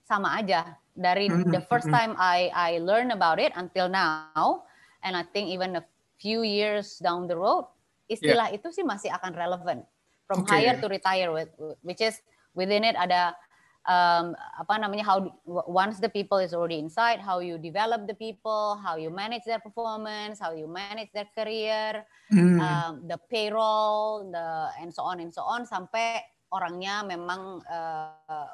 sama 0.08 0.40
aja 0.40 0.80
dari 0.96 1.28
mm-hmm. 1.28 1.52
the 1.52 1.60
first 1.68 1.84
mm-hmm. 1.86 2.16
time 2.16 2.16
I 2.16 2.48
I 2.56 2.70
learn 2.80 3.12
about 3.12 3.36
it 3.36 3.52
until 3.52 3.92
now 3.92 4.64
and 5.04 5.12
I 5.12 5.22
think 5.28 5.52
even 5.52 5.76
a 5.76 5.84
few 6.16 6.40
years 6.40 6.96
down 6.98 7.28
the 7.28 7.36
road 7.36 7.68
istilah 8.08 8.48
yeah. 8.48 8.56
itu 8.56 8.72
sih 8.72 8.82
masih 8.88 9.12
akan 9.12 9.36
relevant 9.36 9.84
from 10.24 10.48
okay. 10.48 10.64
hire 10.64 10.80
to 10.80 10.88
retire 10.88 11.28
with 11.28 11.52
which 11.84 12.00
is 12.00 12.24
within 12.56 12.82
it 12.88 12.96
ada 12.96 13.36
um, 13.84 14.32
apa 14.56 14.80
namanya 14.80 15.04
how 15.04 15.20
once 15.68 16.00
the 16.00 16.08
people 16.08 16.40
is 16.40 16.56
already 16.56 16.80
inside 16.80 17.20
how 17.20 17.38
you 17.38 17.60
develop 17.60 18.08
the 18.08 18.16
people 18.16 18.80
how 18.80 18.96
you 18.96 19.12
manage 19.12 19.44
their 19.44 19.60
performance 19.60 20.40
how 20.40 20.56
you 20.56 20.64
manage 20.64 21.12
their 21.12 21.28
career 21.36 22.02
mm. 22.32 22.58
um, 22.58 23.04
the 23.04 23.20
payroll 23.28 24.24
the 24.32 24.72
and 24.80 24.88
so 24.88 25.04
on 25.04 25.20
and 25.20 25.30
so 25.30 25.44
on 25.44 25.68
sampai 25.68 26.24
orangnya 26.48 27.04
memang 27.04 27.60
uh, 27.68 28.48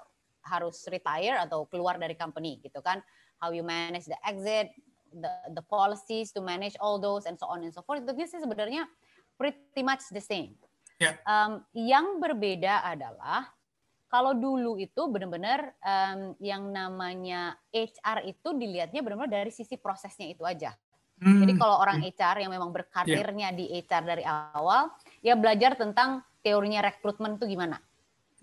harus 0.44 0.84
retire 0.88 1.40
atau 1.40 1.64
keluar 1.68 1.96
dari 1.96 2.14
company 2.14 2.60
gitu 2.60 2.80
kan 2.84 3.00
how 3.40 3.50
you 3.50 3.64
manage 3.64 4.04
the 4.04 4.18
exit 4.24 4.70
the 5.14 5.30
the 5.56 5.64
policies 5.66 6.30
to 6.30 6.44
manage 6.44 6.74
all 6.78 7.00
those 7.00 7.24
and 7.24 7.38
so 7.40 7.48
on 7.48 7.62
and 7.62 7.72
so 7.72 7.82
forth 7.82 8.02
itu 8.02 8.12
sih 8.28 8.40
sebenarnya 8.42 8.84
pretty 9.40 9.82
much 9.82 10.04
the 10.12 10.22
same 10.22 10.54
yeah. 11.00 11.16
um, 11.26 11.62
yang 11.74 12.18
berbeda 12.22 12.84
adalah 12.84 13.50
kalau 14.14 14.30
dulu 14.30 14.78
itu 14.78 15.10
benar-benar 15.10 15.74
um, 15.82 16.38
yang 16.38 16.70
namanya 16.70 17.58
HR 17.74 18.30
itu 18.30 18.54
dilihatnya 18.54 19.02
benar-benar 19.02 19.42
dari 19.42 19.50
sisi 19.50 19.74
prosesnya 19.74 20.30
itu 20.30 20.46
aja. 20.46 20.70
Hmm. 21.18 21.42
Jadi 21.42 21.58
kalau 21.58 21.82
orang 21.82 21.98
HR 21.98 22.46
yang 22.46 22.54
memang 22.54 22.70
berkarirnya 22.70 23.50
yeah. 23.50 23.58
di 23.58 23.64
HR 23.74 24.02
dari 24.06 24.22
awal, 24.22 24.94
ya 25.18 25.34
belajar 25.34 25.74
tentang 25.74 26.22
teorinya 26.46 26.86
rekrutmen 26.86 27.42
itu 27.42 27.58
gimana 27.58 27.82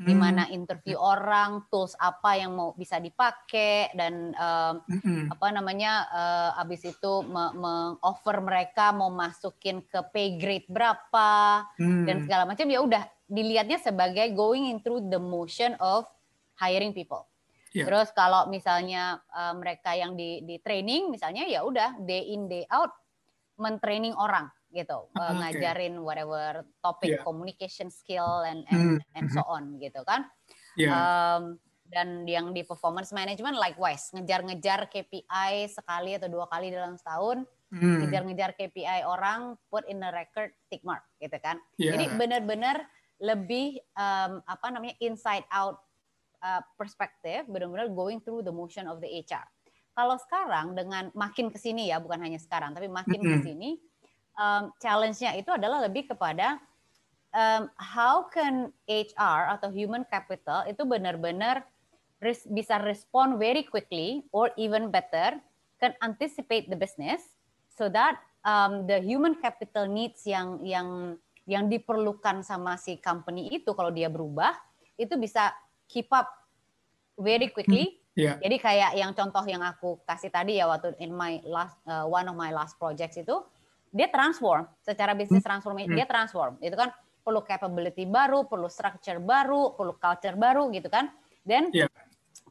gimana 0.08 0.44
hmm. 0.48 0.56
interview 0.56 0.98
orang, 0.98 1.66
tools 1.70 1.94
apa 2.02 2.38
yang 2.40 2.58
mau 2.58 2.74
bisa 2.74 2.98
dipakai 2.98 3.94
dan 3.94 4.34
um, 4.34 4.76
hmm. 4.88 5.34
apa 5.34 5.48
namanya 5.54 6.06
uh, 6.10 6.62
abis 6.62 6.90
itu 6.90 7.14
mengoffer 7.30 8.42
mereka 8.42 8.96
mau 8.96 9.14
masukin 9.14 9.86
ke 9.86 10.00
pay 10.10 10.42
grade 10.42 10.68
berapa 10.70 11.64
hmm. 11.78 12.06
dan 12.08 12.16
segala 12.26 12.44
macam 12.50 12.66
ya 12.68 12.80
udah 12.82 13.04
dilihatnya 13.32 13.80
sebagai 13.80 14.34
going 14.36 14.82
through 14.84 15.02
the 15.08 15.20
motion 15.20 15.78
of 15.80 16.06
hiring 16.60 16.92
people. 16.92 17.26
Yeah. 17.72 17.88
Terus 17.88 18.12
kalau 18.12 18.52
misalnya 18.52 19.24
uh, 19.32 19.56
mereka 19.56 19.96
yang 19.96 20.20
di 20.20 20.44
di 20.44 20.60
training 20.60 21.08
misalnya 21.08 21.48
ya 21.48 21.64
udah 21.64 22.04
day 22.04 22.36
in 22.36 22.52
day 22.52 22.68
out 22.68 22.92
mentraining 23.56 24.12
orang 24.18 24.52
gitu, 24.72 25.08
uh, 25.20 25.34
ngajarin 25.38 26.00
whatever 26.00 26.64
topik 26.80 27.20
yeah. 27.20 27.24
communication 27.24 27.92
skill 27.92 28.44
and 28.48 28.64
and, 28.72 28.98
mm. 28.98 29.16
and 29.20 29.28
so 29.32 29.44
on 29.46 29.76
gitu 29.78 30.02
kan. 30.08 30.26
Yeah. 30.80 30.96
Um, 30.96 31.60
dan 31.92 32.24
yang 32.24 32.56
di 32.56 32.64
performance 32.64 33.12
management 33.12 33.60
likewise 33.60 34.08
ngejar-ngejar 34.16 34.88
KPI 34.88 35.68
sekali 35.68 36.16
atau 36.16 36.32
dua 36.32 36.48
kali 36.48 36.72
dalam 36.72 36.96
setahun, 36.96 37.44
mm. 37.76 38.08
ngejar-ngejar 38.08 38.56
KPI 38.56 39.04
orang 39.04 39.60
put 39.68 39.84
in 39.92 40.00
a 40.00 40.10
record 40.16 40.56
tick 40.72 40.82
mark 40.88 41.04
gitu 41.20 41.36
kan. 41.44 41.60
Yeah. 41.76 42.00
Jadi 42.00 42.16
benar-benar 42.16 42.88
lebih 43.22 43.84
um, 44.00 44.40
apa 44.48 44.68
namanya 44.72 44.96
inside 45.04 45.44
out 45.52 45.84
uh, 46.40 46.64
perspektif, 46.80 47.46
benar-benar 47.52 47.92
going 47.92 48.24
through 48.24 48.42
the 48.42 48.56
motion 48.56 48.88
of 48.88 49.04
the 49.04 49.12
HR. 49.12 49.46
Kalau 49.92 50.16
sekarang 50.16 50.74
dengan 50.74 51.12
makin 51.12 51.52
ke 51.52 51.60
sini 51.60 51.92
ya, 51.92 52.00
bukan 52.00 52.24
hanya 52.24 52.40
sekarang, 52.40 52.72
tapi 52.72 52.88
makin 52.88 53.20
mm 53.20 53.28
-hmm. 53.28 53.36
ke 53.36 53.38
sini 53.44 53.70
um, 54.42 54.74
challenge-nya 54.82 55.38
itu 55.38 55.54
adalah 55.54 55.86
lebih 55.86 56.10
kepada 56.10 56.58
um, 57.38 57.70
how 57.78 58.26
can 58.34 58.74
HR 58.90 59.54
atau 59.58 59.70
human 59.70 60.02
capital 60.10 60.66
itu 60.66 60.82
benar-benar 60.82 61.62
res 62.22 62.46
bisa 62.50 62.82
respond 62.82 63.38
very 63.38 63.66
quickly 63.66 64.26
or 64.34 64.50
even 64.58 64.90
better 64.90 65.38
can 65.78 65.94
anticipate 66.02 66.70
the 66.70 66.78
business 66.78 67.38
so 67.70 67.90
that 67.90 68.18
um, 68.46 68.86
the 68.86 69.02
human 69.02 69.38
capital 69.38 69.90
needs 69.90 70.26
yang 70.26 70.62
yang 70.62 71.18
yang 71.50 71.66
diperlukan 71.66 72.46
sama 72.46 72.78
si 72.78 73.02
company 73.02 73.50
itu 73.50 73.74
kalau 73.74 73.90
dia 73.90 74.06
berubah 74.06 74.54
itu 74.98 75.18
bisa 75.18 75.50
keep 75.90 76.06
up 76.14 76.30
very 77.18 77.50
quickly. 77.50 77.98
Yeah. 78.14 78.38
Jadi 78.38 78.60
kayak 78.62 78.92
yang 78.94 79.12
contoh 79.18 79.42
yang 79.48 79.64
aku 79.66 79.98
kasih 80.06 80.30
tadi 80.30 80.62
ya 80.62 80.70
waktu 80.70 80.94
in 81.02 81.16
my 81.16 81.42
last 81.48 81.80
uh, 81.88 82.06
one 82.06 82.28
of 82.30 82.38
my 82.38 82.54
last 82.54 82.78
projects 82.78 83.18
itu 83.18 83.42
dia 83.92 84.08
transform. 84.08 84.66
Secara 84.82 85.12
bisnis 85.14 85.44
hmm. 85.44 85.50
transformasi 85.52 85.88
hmm. 85.92 85.98
dia 86.00 86.08
transform. 86.08 86.56
Itu 86.64 86.80
kan 86.80 86.90
perlu 87.22 87.46
capability 87.46 88.10
baru 88.10 88.50
perlu 88.50 88.66
structure 88.66 89.22
baru 89.22 89.78
perlu 89.78 89.94
culture 90.00 90.34
baru 90.34 90.72
gitu 90.74 90.90
kan. 90.90 91.12
Then 91.46 91.70
yeah. 91.70 91.92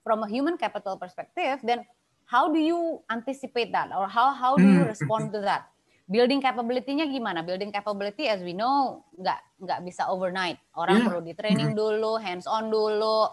from 0.05 0.23
a 0.23 0.29
human 0.31 0.55
capital 0.61 1.01
perspective 1.01 1.59
then 1.67 1.83
how 2.31 2.47
do 2.47 2.61
you 2.61 3.03
anticipate 3.11 3.75
that? 3.75 3.91
Or 3.91 4.07
how 4.07 4.31
how 4.31 4.55
do 4.55 4.69
you 4.69 4.87
hmm. 4.87 4.93
respond 4.93 5.35
to 5.35 5.43
that? 5.43 5.67
Building 6.11 6.43
capability-nya 6.43 7.07
gimana? 7.07 7.43
Building 7.43 7.71
capability 7.71 8.27
as 8.27 8.43
we 8.43 8.55
know 8.55 9.07
nggak 9.19 9.41
nggak 9.63 9.81
bisa 9.83 10.07
overnight. 10.07 10.61
Orang 10.77 11.03
yeah. 11.03 11.07
perlu 11.09 11.21
di 11.25 11.35
training 11.35 11.75
dulu 11.75 12.21
hands 12.21 12.47
on 12.47 12.71
dulu 12.71 13.31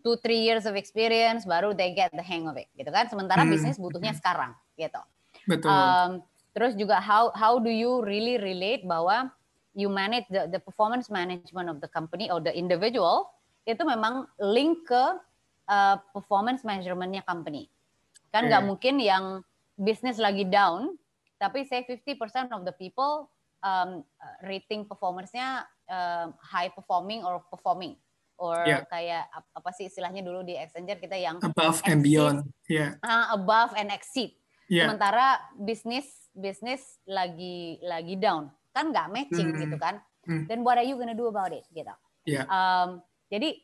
two 0.00 0.16
three 0.24 0.40
years 0.40 0.64
of 0.64 0.80
experience 0.80 1.44
baru 1.44 1.76
they 1.76 1.92
get 1.92 2.08
the 2.16 2.24
hang 2.24 2.48
of 2.48 2.56
it 2.56 2.72
gitu 2.76 2.88
kan? 2.88 3.08
Sementara 3.08 3.44
bisnis 3.44 3.76
butuhnya 3.76 4.16
sekarang 4.16 4.56
gitu. 4.76 5.00
Betul. 5.44 5.68
Um, 5.72 6.10
Terus 6.50 6.74
juga 6.74 6.98
how 6.98 7.30
how 7.34 7.62
do 7.62 7.70
you 7.70 8.02
really 8.02 8.36
relate 8.38 8.82
bahwa 8.82 9.30
you 9.74 9.86
manage 9.86 10.26
the, 10.28 10.50
the 10.50 10.58
performance 10.58 11.06
management 11.06 11.70
of 11.70 11.78
the 11.78 11.86
company 11.86 12.26
or 12.26 12.42
the 12.42 12.50
individual 12.50 13.30
itu 13.68 13.80
memang 13.86 14.26
link 14.42 14.82
ke 14.88 15.04
uh, 15.70 15.96
performance 16.10 16.66
managementnya 16.66 17.22
company. 17.22 17.70
Kan 18.34 18.50
nggak 18.50 18.62
yeah. 18.62 18.68
mungkin 18.68 18.94
yang 18.98 19.24
bisnis 19.78 20.18
lagi 20.18 20.46
down, 20.46 20.98
tapi 21.38 21.64
say 21.64 21.86
50% 21.86 22.50
of 22.50 22.66
the 22.66 22.74
people 22.74 23.30
um, 23.62 24.02
rating 24.44 24.84
performance-nya 24.84 25.64
uh, 25.88 26.34
high 26.42 26.68
performing 26.68 27.22
or 27.22 27.40
performing 27.48 27.94
or 28.40 28.64
yeah. 28.64 28.82
kayak 28.88 29.28
apa 29.52 29.70
sih 29.76 29.92
istilahnya 29.92 30.24
dulu 30.24 30.40
di 30.40 30.56
Accenture 30.56 30.96
kita 30.96 31.16
yang 31.20 31.36
above 31.44 31.84
exceed, 31.84 31.92
and 31.92 32.00
beyond, 32.00 32.38
yeah. 32.72 32.96
Uh, 33.04 33.36
above 33.36 33.76
and 33.76 33.92
exceed. 33.92 34.39
Yeah. 34.70 34.86
Sementara 34.86 35.42
bisnis 35.58 36.06
bisnis 36.30 37.02
lagi 37.06 37.82
lagi 37.82 38.14
down 38.14 38.54
kan 38.70 38.94
nggak 38.94 39.10
matching 39.10 39.50
hmm. 39.50 39.60
gitu 39.66 39.76
kan 39.76 39.98
hmm. 40.26 40.46
then 40.46 40.62
what 40.62 40.78
are 40.78 40.86
you 40.86 40.94
gonna 40.94 41.16
do 41.16 41.26
about 41.26 41.50
it 41.50 41.66
gitu 41.74 41.90
yeah. 42.26 42.46
um, 42.46 43.02
jadi 43.30 43.58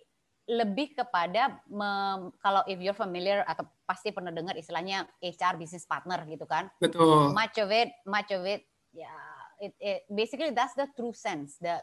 lebih 0.46 0.94
kepada 0.94 1.58
me, 1.66 1.90
kalau 2.38 2.62
if 2.70 2.78
you're 2.78 2.94
familiar 2.94 3.42
atau 3.50 3.66
pasti 3.82 4.14
pernah 4.14 4.30
dengar 4.30 4.54
istilahnya 4.54 5.02
HR 5.18 5.58
business 5.58 5.86
partner 5.86 6.22
gitu 6.26 6.46
kan 6.46 6.70
betul 6.78 7.34
much 7.34 7.58
of 7.58 7.70
it 7.70 7.90
much 8.06 8.30
of 8.30 8.46
it 8.46 8.62
ya 8.94 9.10
yeah, 9.10 9.38
it, 9.58 9.72
it 9.82 9.98
basically 10.06 10.54
that's 10.54 10.74
the 10.78 10.86
true 10.94 11.14
sense 11.14 11.58
the 11.58 11.82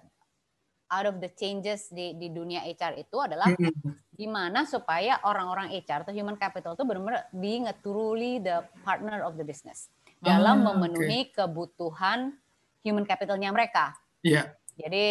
out 0.93 1.09
of 1.09 1.17
the 1.17 1.33
changes 1.33 1.89
di 1.89 2.13
di 2.13 2.29
dunia 2.29 2.61
HR 2.61 3.01
itu 3.01 3.17
adalah 3.17 3.49
mm-hmm. 3.49 4.13
gimana 4.13 4.69
supaya 4.69 5.17
orang-orang 5.25 5.73
HR 5.73 6.05
atau 6.05 6.13
human 6.13 6.37
capital 6.37 6.77
itu 6.77 6.85
benar-benar 6.85 7.25
being 7.33 7.65
a 7.65 7.73
truly 7.81 8.37
the 8.37 8.61
partner 8.85 9.25
of 9.25 9.33
the 9.41 9.45
business 9.45 9.89
dalam 10.21 10.61
ah, 10.63 10.77
memenuhi 10.77 11.27
okay. 11.27 11.33
kebutuhan 11.33 12.37
human 12.85 13.03
capitalnya 13.03 13.49
mereka. 13.49 13.97
Iya. 14.21 14.45
Yeah. 14.45 14.45
Jadi 14.77 15.05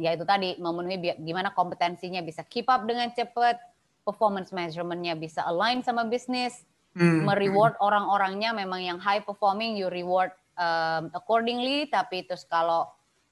ya 0.00 0.10
itu 0.16 0.24
tadi 0.28 0.56
memenuhi 0.60 1.16
gimana 1.24 1.50
kompetensinya 1.56 2.20
bisa 2.20 2.44
keep 2.44 2.68
up 2.68 2.84
dengan 2.84 3.10
cepat, 3.10 3.58
performance 4.04 4.54
measurementnya 4.54 5.16
bisa 5.16 5.42
align 5.44 5.82
sama 5.82 6.06
bisnis, 6.06 6.64
hmm. 6.94 7.26
mereward 7.26 7.74
orang-orangnya 7.82 8.54
memang 8.54 8.80
yang 8.80 8.98
high 9.02 9.20
performing 9.20 9.74
you 9.74 9.90
reward 9.90 10.30
um, 10.56 11.10
accordingly. 11.12 11.90
Tapi 11.90 12.24
terus 12.24 12.46
kalau 12.46 12.86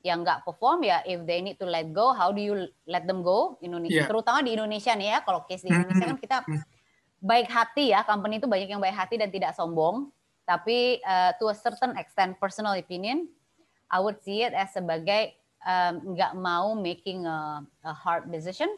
yang 0.07 0.23
nggak 0.23 0.47
perform 0.47 0.87
ya 0.87 1.03
if 1.03 1.23
they 1.27 1.43
need 1.43 1.59
to 1.59 1.67
let 1.67 1.91
go, 1.91 2.15
how 2.15 2.31
do 2.31 2.39
you 2.39 2.71
let 2.87 3.05
them 3.05 3.27
go? 3.27 3.59
Indonesia, 3.59 4.07
yeah. 4.07 4.09
terutama 4.09 4.43
di 4.47 4.55
Indonesia 4.55 4.95
nih 4.95 5.09
ya. 5.15 5.19
Kalau 5.27 5.43
case 5.45 5.67
di 5.67 5.75
Indonesia 5.75 6.05
hmm. 6.07 6.13
kan 6.15 6.19
kita 6.19 6.37
hmm. 6.47 6.63
baik 7.19 7.49
hati 7.51 7.85
ya, 7.91 8.07
company 8.07 8.39
itu 8.39 8.47
banyak 8.47 8.69
yang 8.71 8.83
baik 8.83 8.95
hati 8.95 9.19
dan 9.19 9.29
tidak 9.35 9.59
sombong 9.59 10.15
Tapi 10.49 11.05
uh, 11.05 11.37
to 11.37 11.53
a 11.53 11.57
certain 11.57 11.93
extent, 12.01 12.41
personal 12.41 12.73
opinion, 12.73 13.29
I 13.93 14.01
would 14.01 14.17
see 14.25 14.41
it 14.41 14.57
as 14.57 14.73
sebagai 14.73 15.37
nggak 16.09 16.33
um, 16.33 16.41
mau 16.41 16.73
making 16.73 17.29
a, 17.29 17.61
a 17.85 17.93
hard 17.93 18.33
decision, 18.33 18.73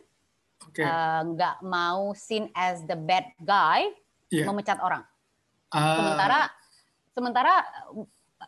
okay. 0.66 0.82
uh, 0.82 1.22
nggak 1.22 1.62
mau 1.62 2.10
seen 2.18 2.50
as 2.58 2.82
the 2.90 2.98
bad 2.98 3.30
guy, 3.46 3.86
yeah. 4.34 4.50
memecat 4.50 4.82
orang. 4.82 5.06
Uh. 5.70 5.94
Sementara 5.94 6.38
sementara 7.14 7.54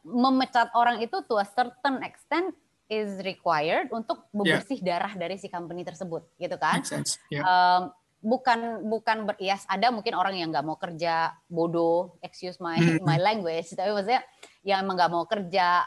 memecat 0.01 0.73
orang 0.73 1.05
itu 1.05 1.21
to 1.29 1.37
a 1.37 1.47
certain 1.47 2.01
extent 2.01 2.57
is 2.89 3.21
required 3.25 3.89
untuk 3.93 4.29
bebersih 4.33 4.81
yeah. 4.81 5.01
darah 5.01 5.13
dari 5.17 5.37
si 5.41 5.49
company 5.49 5.85
tersebut, 5.85 6.25
gitu 6.37 6.57
kan? 6.61 6.85
Yeah. 7.33 7.45
Um, 7.45 7.83
bukan 8.23 8.87
bukan 8.87 9.27
berias 9.27 9.67
ada 9.67 9.91
mungkin 9.91 10.15
orang 10.15 10.39
yang 10.39 10.55
nggak 10.55 10.63
mau 10.63 10.79
kerja 10.79 11.35
bodoh 11.51 12.15
excuse 12.23 12.63
my 12.63 12.79
hmm. 12.79 13.03
my 13.03 13.19
language 13.19 13.75
tapi 13.75 13.91
maksudnya 13.91 14.23
yang 14.63 14.87
emang 14.87 14.95
nggak 14.95 15.11
mau 15.11 15.27
kerja 15.27 15.83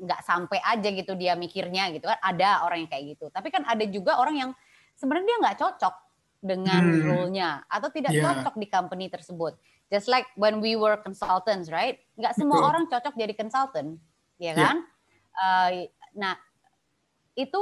nggak 0.00 0.20
um, 0.24 0.26
sampai 0.26 0.64
aja 0.64 0.88
gitu 0.88 1.12
dia 1.12 1.36
mikirnya 1.36 1.92
gitu 1.92 2.08
kan 2.08 2.16
ada 2.24 2.64
orang 2.64 2.88
yang 2.88 2.90
kayak 2.90 3.04
gitu 3.12 3.28
tapi 3.28 3.52
kan 3.52 3.68
ada 3.68 3.84
juga 3.84 4.16
orang 4.16 4.36
yang 4.40 4.50
sebenarnya 4.96 5.28
dia 5.28 5.38
nggak 5.44 5.58
cocok 5.60 5.94
dengan 6.40 6.82
hmm. 6.88 7.04
role-nya 7.04 7.50
atau 7.68 7.88
tidak 7.92 8.16
yeah. 8.16 8.32
cocok 8.32 8.54
di 8.56 8.66
company 8.72 9.06
tersebut 9.12 9.52
just 9.92 10.08
like 10.08 10.28
when 10.36 10.60
we 10.60 10.76
were 10.76 10.96
consultants 11.00 11.68
right 11.68 12.00
nggak 12.16 12.34
semua 12.36 12.60
Betul. 12.60 12.68
orang 12.70 12.84
cocok 12.88 13.14
jadi 13.16 13.34
consultant 13.36 13.98
ya 14.40 14.52
kan 14.56 14.82
yeah. 14.82 15.40
uh, 15.40 15.70
nah 16.14 16.34
itu 17.34 17.60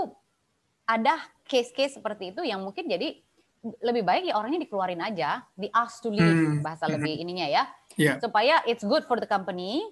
ada 0.84 1.16
case-case 1.48 1.96
seperti 1.96 2.36
itu 2.36 2.44
yang 2.44 2.60
mungkin 2.60 2.84
jadi 2.88 3.16
lebih 3.62 4.02
baik 4.02 4.26
ya 4.26 4.34
orangnya 4.34 4.66
dikeluarin 4.66 4.98
aja, 4.98 5.46
di 5.54 5.70
ask 5.70 6.02
to 6.02 6.10
leave 6.10 6.26
hmm. 6.26 6.66
bahasa 6.66 6.90
hmm. 6.90 6.98
lebih 6.98 7.14
ininya 7.22 7.46
ya. 7.46 7.62
Yeah. 7.94 8.18
Supaya 8.18 8.58
it's 8.66 8.82
good 8.82 9.06
for 9.06 9.22
the 9.22 9.28
company, 9.28 9.86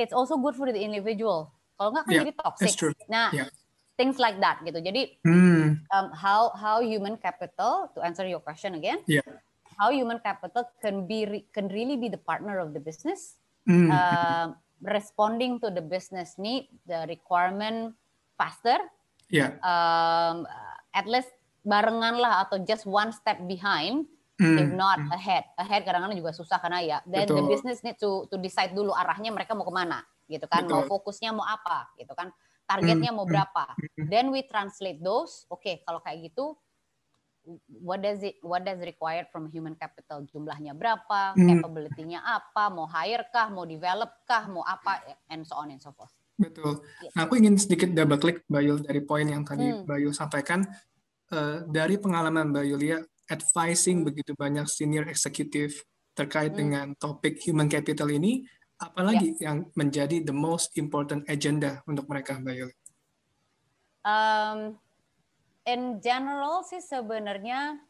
it's 0.00 0.16
also 0.16 0.40
good 0.40 0.56
for 0.56 0.72
the 0.72 0.80
individual. 0.80 1.52
Kalau 1.76 1.92
nggak 1.92 2.04
kan 2.08 2.12
yeah, 2.16 2.22
jadi 2.24 2.32
toxic. 2.40 2.72
Nah, 3.12 3.28
yeah. 3.36 3.48
things 4.00 4.16
like 4.16 4.40
that 4.40 4.64
gitu. 4.64 4.80
Jadi 4.80 5.20
hmm. 5.20 5.84
um, 5.92 6.06
how 6.16 6.48
how 6.56 6.80
human 6.80 7.20
capital 7.20 7.92
to 7.92 8.00
answer 8.00 8.24
your 8.24 8.40
question 8.40 8.72
again, 8.72 9.04
yeah. 9.04 9.24
How 9.78 9.90
human 9.90 10.18
capital 10.22 10.64
can 10.82 11.06
be 11.06 11.46
can 11.54 11.68
really 11.68 11.96
be 11.96 12.08
the 12.08 12.20
partner 12.20 12.58
of 12.58 12.72
the 12.72 12.80
business, 12.80 13.38
hmm. 13.66 13.90
uh, 13.90 14.54
responding 14.82 15.58
to 15.60 15.70
the 15.70 15.82
business 15.82 16.36
need, 16.38 16.68
the 16.86 17.06
requirement 17.08 17.94
faster. 18.38 18.78
Yeah. 19.32 19.56
Um, 19.64 20.46
at 20.94 21.10
least 21.10 21.32
barengan 21.64 22.20
lah 22.20 22.44
atau 22.44 22.60
just 22.62 22.84
one 22.84 23.10
step 23.10 23.40
behind 23.48 24.04
mm. 24.36 24.58
if 24.60 24.70
not 24.76 25.00
hmm. 25.00 25.16
ahead 25.16 25.48
ahead 25.56 25.82
kadang-kadang 25.82 26.20
juga 26.20 26.36
susah 26.36 26.60
karena 26.60 26.80
ya 26.84 26.98
then 27.08 27.24
Betul. 27.24 27.40
the 27.40 27.44
business 27.48 27.80
need 27.80 27.96
to 27.96 28.28
to 28.28 28.36
decide 28.36 28.76
dulu 28.76 28.92
arahnya 28.92 29.32
mereka 29.32 29.56
mau 29.56 29.64
ke 29.64 29.74
mana 29.74 30.04
gitu 30.28 30.44
kan 30.44 30.68
Betul. 30.68 30.72
mau 30.76 30.82
fokusnya 30.84 31.32
mau 31.32 31.48
apa 31.48 31.88
gitu 31.96 32.12
kan 32.12 32.28
targetnya 32.64 33.12
mm. 33.12 33.16
mau 33.16 33.24
hmm. 33.28 33.32
berapa 33.32 33.64
then 34.08 34.32
we 34.32 34.44
translate 34.48 35.00
those 35.00 35.48
oke 35.52 35.60
okay, 35.60 35.80
kalau 35.84 36.00
kayak 36.00 36.32
gitu 36.32 36.56
what 37.84 38.00
does 38.00 38.24
it 38.24 38.40
what 38.40 38.64
does 38.64 38.80
required 38.80 39.28
from 39.28 39.48
human 39.52 39.76
capital 39.76 40.24
jumlahnya 40.28 40.72
berapa 40.72 41.36
mm. 41.36 41.44
capability-nya 41.44 42.24
apa 42.24 42.72
mau 42.72 42.88
hire 42.88 43.28
kah 43.28 43.52
mau 43.52 43.68
develop 43.68 44.10
kah 44.24 44.48
mau 44.48 44.64
apa 44.64 45.04
and 45.28 45.44
so 45.44 45.56
on 45.60 45.68
and 45.68 45.80
so 45.80 45.92
forth 45.92 46.12
Betul. 46.34 46.82
Gitu. 46.82 47.10
Nah, 47.14 47.20
aku 47.26 47.38
ingin 47.38 47.54
sedikit 47.54 47.94
double 47.94 48.18
click 48.18 48.42
Bayul 48.50 48.82
dari 48.82 49.00
poin 49.06 49.26
yang 49.26 49.46
tadi 49.46 49.70
hmm. 49.70 49.86
Bayul 49.86 50.10
sampaikan 50.10 50.66
uh, 51.30 51.62
dari 51.70 51.94
pengalaman 51.94 52.50
Mbak 52.50 52.66
Yulia 52.66 52.98
advising 53.30 54.02
begitu 54.04 54.34
banyak 54.34 54.66
senior 54.66 55.06
eksekutif 55.08 55.86
terkait 56.14 56.54
hmm. 56.54 56.58
dengan 56.58 56.86
topik 56.98 57.38
human 57.42 57.70
capital 57.70 58.10
ini, 58.10 58.46
apalagi 58.78 59.34
yeah. 59.38 59.50
yang 59.50 59.70
menjadi 59.74 60.22
the 60.22 60.34
most 60.34 60.74
important 60.78 61.26
agenda 61.26 61.82
untuk 61.86 62.06
mereka, 62.06 62.38
Yulia? 62.38 62.74
Um, 64.04 64.76
in 65.64 66.00
general 66.00 66.64
sih 66.64 66.80
sebenarnya 66.80 67.80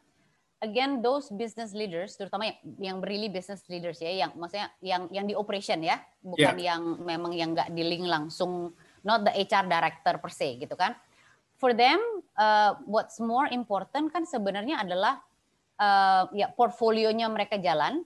again 0.63 1.03
those 1.03 1.27
business 1.35 1.75
leaders 1.75 2.15
terutama 2.15 2.47
yang, 2.47 2.57
yang 2.79 2.97
really 3.03 3.27
business 3.27 3.67
leaders 3.67 3.99
ya 3.99 4.11
yang 4.25 4.31
maksudnya 4.39 4.71
yang 4.79 5.05
yang 5.11 5.25
di 5.27 5.35
operation 5.35 5.83
ya 5.83 5.99
bukan 6.23 6.55
yeah. 6.57 6.75
yang 6.75 6.81
memang 7.03 7.31
yang 7.35 7.51
nggak 7.51 7.69
di 7.75 7.83
link 7.83 8.07
langsung 8.07 8.71
not 9.03 9.27
the 9.27 9.33
HR 9.35 9.67
director 9.67 10.15
per 10.17 10.31
se 10.31 10.55
gitu 10.57 10.73
kan 10.79 10.95
for 11.59 11.75
them 11.75 11.99
uh, 12.39 12.79
what's 12.87 13.19
more 13.19 13.47
important 13.51 14.11
kan 14.11 14.23
sebenarnya 14.23 14.83
adalah 14.83 15.19
uh, 15.79 16.27
ya 16.35 16.51
portfolionya 16.51 17.27
mereka 17.31 17.59
jalan, 17.59 18.03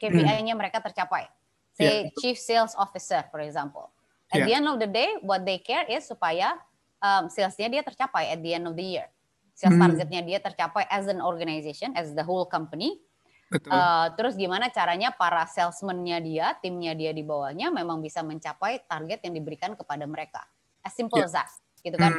KPI-nya 0.00 0.56
mereka 0.56 0.80
tercapai. 0.80 1.28
Say 1.76 2.08
yeah. 2.08 2.18
chief 2.18 2.36
sales 2.40 2.74
officer 2.76 3.24
for 3.28 3.40
example. 3.40 3.92
At 4.30 4.44
yeah. 4.44 4.46
the 4.46 4.52
end 4.56 4.66
of 4.68 4.76
the 4.80 4.90
day 4.90 5.18
what 5.20 5.44
they 5.44 5.58
care 5.60 5.86
is 5.88 6.06
supaya 6.06 6.56
um, 7.00 7.26
salesnya 7.32 7.68
dia 7.68 7.82
tercapai 7.82 8.30
at 8.30 8.40
the 8.40 8.52
end 8.54 8.68
of 8.68 8.76
the 8.76 8.86
year. 8.96 9.08
Sales 9.56 9.76
hmm. 9.76 9.82
targetnya 9.82 10.20
dia 10.24 10.38
tercapai 10.40 10.88
as 10.88 11.04
an 11.10 11.20
organization, 11.20 11.92
as 11.92 12.16
the 12.16 12.24
whole 12.24 12.48
company. 12.48 12.96
Betul. 13.50 13.74
Uh, 13.74 14.14
terus 14.14 14.38
gimana 14.38 14.70
caranya 14.70 15.10
para 15.10 15.42
salesman-nya 15.42 16.22
dia, 16.22 16.54
timnya 16.62 16.94
dia 16.94 17.10
di 17.10 17.26
bawahnya 17.26 17.74
memang 17.74 17.98
bisa 17.98 18.22
mencapai 18.22 18.86
target 18.86 19.26
yang 19.26 19.34
diberikan 19.34 19.74
kepada 19.74 20.06
mereka. 20.06 20.46
As 20.86 20.94
simple 20.94 21.18
yeah. 21.18 21.28
as 21.28 21.34
that 21.34 21.50
gitu 21.80 21.96
kan. 21.96 22.12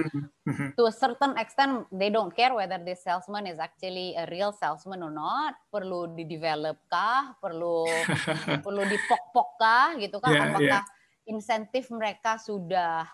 Mm-hmm. 0.46 0.70
To 0.76 0.90
a 0.90 0.94
certain 0.94 1.38
extent 1.38 1.86
they 1.94 2.10
don't 2.10 2.34
care 2.34 2.52
whether 2.52 2.82
this 2.82 3.06
salesman 3.06 3.46
is 3.46 3.62
actually 3.62 4.18
a 4.18 4.26
real 4.28 4.52
salesman 4.52 5.06
or 5.06 5.14
not. 5.14 5.56
Perlu 5.70 6.14
di 6.18 6.26
develop 6.26 6.82
kah? 6.90 7.38
Perlu 7.38 7.86
perlu 8.66 8.82
dipok-pok 8.86 9.50
kah 9.62 9.88
gitu 10.02 10.18
kan? 10.18 10.34
Yeah, 10.34 10.46
Apakah 10.50 10.84
yeah. 10.84 11.30
insentif 11.30 11.94
mereka 11.94 12.42
sudah 12.42 13.06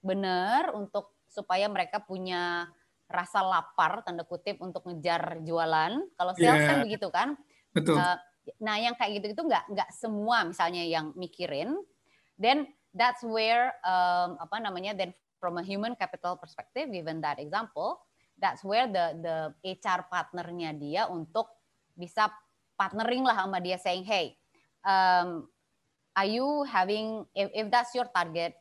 benar 0.00 0.70
untuk 0.78 1.15
supaya 1.36 1.68
mereka 1.68 2.00
punya 2.00 2.72
rasa 3.06 3.44
lapar 3.44 4.02
tanda 4.02 4.24
kutip 4.24 4.58
untuk 4.64 4.88
ngejar 4.88 5.44
jualan. 5.44 5.92
Kalau 6.16 6.32
sales 6.34 6.64
yeah. 6.64 6.68
kan 6.72 6.78
begitu 6.82 7.08
kan. 7.12 7.28
Betul. 7.76 8.00
Uh, 8.00 8.16
nah 8.62 8.78
yang 8.78 8.94
kayak 8.94 9.20
gitu 9.20 9.36
itu 9.36 9.42
nggak 9.44 9.64
nggak 9.74 9.90
semua 9.92 10.48
misalnya 10.48 10.82
yang 10.82 11.12
mikirin. 11.14 11.76
Then 12.40 12.66
that's 12.96 13.20
where 13.20 13.76
um, 13.84 14.40
apa 14.40 14.56
namanya 14.58 14.96
then 14.96 15.12
from 15.36 15.60
a 15.60 15.64
human 15.64 15.94
capital 15.94 16.40
perspective, 16.40 16.88
given 16.90 17.20
that 17.20 17.36
example, 17.36 18.00
that's 18.40 18.64
where 18.64 18.88
the 18.88 19.20
the 19.20 19.36
HR 19.62 20.08
partnernya 20.08 20.72
dia 20.74 21.02
untuk 21.06 21.52
bisa 21.94 22.32
partnering 22.76 23.24
lah 23.24 23.36
sama 23.46 23.60
dia 23.62 23.80
saying, 23.80 24.04
hey, 24.04 24.36
um, 24.84 25.48
are 26.16 26.28
you 26.28 26.64
having 26.68 27.24
if, 27.32 27.48
if 27.52 27.66
that's 27.72 27.92
your 27.96 28.08
target, 28.12 28.56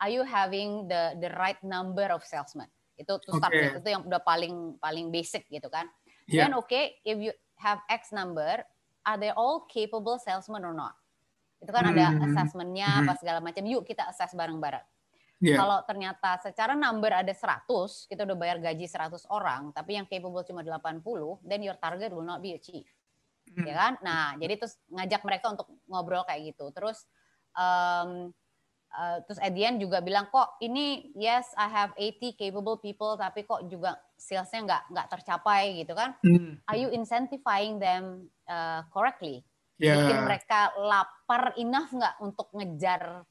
are 0.00 0.10
you 0.10 0.24
having 0.24 0.88
the 0.88 1.14
the 1.20 1.30
right 1.36 1.60
number 1.60 2.08
of 2.08 2.24
salesmen? 2.24 2.66
Itu 2.96 3.20
to 3.20 3.30
start 3.36 3.52
okay. 3.52 3.76
itu 3.76 3.88
yang 3.88 4.02
udah 4.08 4.20
paling 4.24 4.80
paling 4.80 5.12
basic 5.12 5.46
gitu 5.52 5.68
kan. 5.68 5.86
Yeah. 6.26 6.48
Then 6.48 6.56
okay, 6.64 7.00
if 7.04 7.20
you 7.20 7.32
have 7.60 7.84
X 7.88 8.10
number, 8.10 8.64
are 9.04 9.18
they 9.20 9.32
all 9.32 9.68
capable 9.68 10.16
salesmen 10.16 10.64
or 10.64 10.72
not? 10.72 10.96
Itu 11.60 11.70
kan 11.72 11.88
mm 11.88 11.92
-hmm. 11.92 12.00
ada 12.00 12.06
assessmentnya 12.24 12.88
mm 12.88 12.96
-hmm. 12.96 13.08
apa 13.08 13.12
segala 13.20 13.38
macam. 13.44 13.62
Yuk 13.68 13.84
kita 13.84 14.08
assess 14.08 14.32
bareng-bareng. 14.32 14.84
Yeah. 15.40 15.56
Kalau 15.56 15.80
ternyata 15.88 16.36
secara 16.44 16.76
number 16.76 17.16
ada 17.16 17.32
100, 17.32 17.64
kita 18.12 18.28
udah 18.28 18.36
bayar 18.36 18.60
gaji 18.60 18.84
100 18.84 19.24
orang, 19.32 19.72
tapi 19.72 19.96
yang 19.96 20.04
capable 20.04 20.44
cuma 20.44 20.60
80, 20.60 21.00
then 21.48 21.64
your 21.64 21.80
target 21.80 22.12
will 22.12 22.24
not 22.28 22.44
be 22.44 22.52
achieved. 22.52 22.92
Mm. 23.56 23.64
Ya 23.64 23.74
kan? 23.74 23.92
Nah, 24.04 24.36
jadi 24.36 24.60
terus 24.60 24.76
ngajak 24.92 25.24
mereka 25.24 25.48
untuk 25.48 25.72
ngobrol 25.88 26.28
kayak 26.28 26.52
gitu. 26.52 26.68
Terus 26.76 27.08
um, 27.56 28.36
uh, 28.94 29.18
terus 29.26 29.38
at 29.42 29.52
the 29.54 29.62
end 29.62 29.78
juga 29.78 30.02
bilang 30.02 30.26
kok 30.30 30.58
ini 30.62 31.14
yes 31.14 31.50
I 31.54 31.68
have 31.70 31.92
80 31.94 32.38
capable 32.38 32.78
people 32.78 33.14
tapi 33.14 33.46
kok 33.46 33.66
juga 33.70 33.98
salesnya 34.18 34.66
nggak 34.66 34.82
nggak 34.92 35.08
tercapai 35.10 35.82
gitu 35.82 35.92
kan? 35.94 36.16
Mm. 36.26 36.60
Are 36.66 36.78
you 36.78 36.88
incentivizing 36.92 37.78
them 37.78 38.28
uh, 38.50 38.86
correctly? 38.90 39.42
Yeah. 39.80 39.96
Bikin 39.96 40.28
mereka 40.28 40.74
lapar 40.76 41.56
enough 41.56 41.90
nggak 41.90 42.20
untuk 42.20 42.52
ngejar 42.52 43.24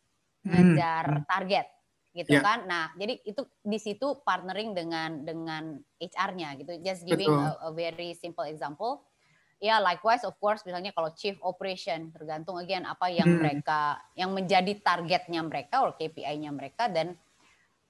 mm. 0.43 0.49
ngejar 0.49 1.05
mm. 1.21 1.25
target? 1.27 1.67
gitu 2.09 2.41
yeah. 2.41 2.43
kan. 2.43 2.59
Nah, 2.65 2.89
jadi 2.97 3.21
itu 3.21 3.45
di 3.61 3.77
situ 3.77 4.17
partnering 4.25 4.73
dengan 4.73 5.21
dengan 5.21 5.77
HR-nya 6.01 6.57
gitu. 6.57 6.71
Just 6.81 7.05
giving 7.05 7.29
a, 7.29 7.69
a 7.69 7.71
very 7.71 8.17
simple 8.17 8.45
example. 8.49 9.05
Ya, 9.59 9.75
yeah, 9.75 9.79
likewise 9.83 10.23
of 10.23 10.39
course 10.39 10.63
misalnya 10.63 10.95
kalau 10.95 11.11
chief 11.11 11.35
operation 11.43 12.15
tergantung 12.15 12.55
again 12.55 12.87
apa 12.87 13.11
yang 13.11 13.27
hmm. 13.27 13.39
mereka 13.43 13.99
yang 14.15 14.31
menjadi 14.31 14.71
targetnya 14.79 15.43
mereka 15.43 15.83
atau 15.83 15.99
KPI-nya 15.99 16.47
mereka 16.55 16.87
dan 16.87 17.19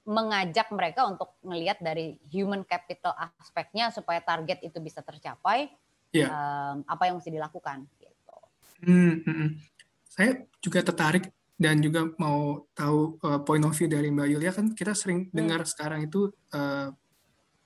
mengajak 0.09 0.73
mereka 0.73 1.05
untuk 1.05 1.37
melihat 1.45 1.77
dari 1.77 2.17
human 2.33 2.65
capital 2.65 3.13
aspeknya 3.37 3.93
supaya 3.93 4.17
target 4.17 4.65
itu 4.65 4.81
bisa 4.81 5.05
tercapai. 5.05 5.69
Yeah. 6.09 6.33
Um, 6.33 6.81
apa 6.89 7.05
yang 7.05 7.21
mesti 7.21 7.29
dilakukan 7.29 7.85
gitu. 8.01 8.37
Hmm, 8.81 9.21
hmm, 9.21 9.35
hmm. 9.37 9.49
Saya 10.09 10.41
juga 10.57 10.81
tertarik 10.81 11.29
dan 11.53 11.83
juga 11.85 12.09
mau 12.17 12.65
tahu 12.73 13.21
uh, 13.21 13.45
point 13.45 13.61
of 13.61 13.77
view 13.77 13.85
dari 13.85 14.09
Mbak 14.09 14.27
Yulia 14.31 14.51
kan 14.55 14.73
kita 14.73 14.97
sering 14.97 15.29
hmm. 15.29 15.35
dengar 15.37 15.61
sekarang 15.69 16.09
itu 16.09 16.33
uh, 16.55 16.89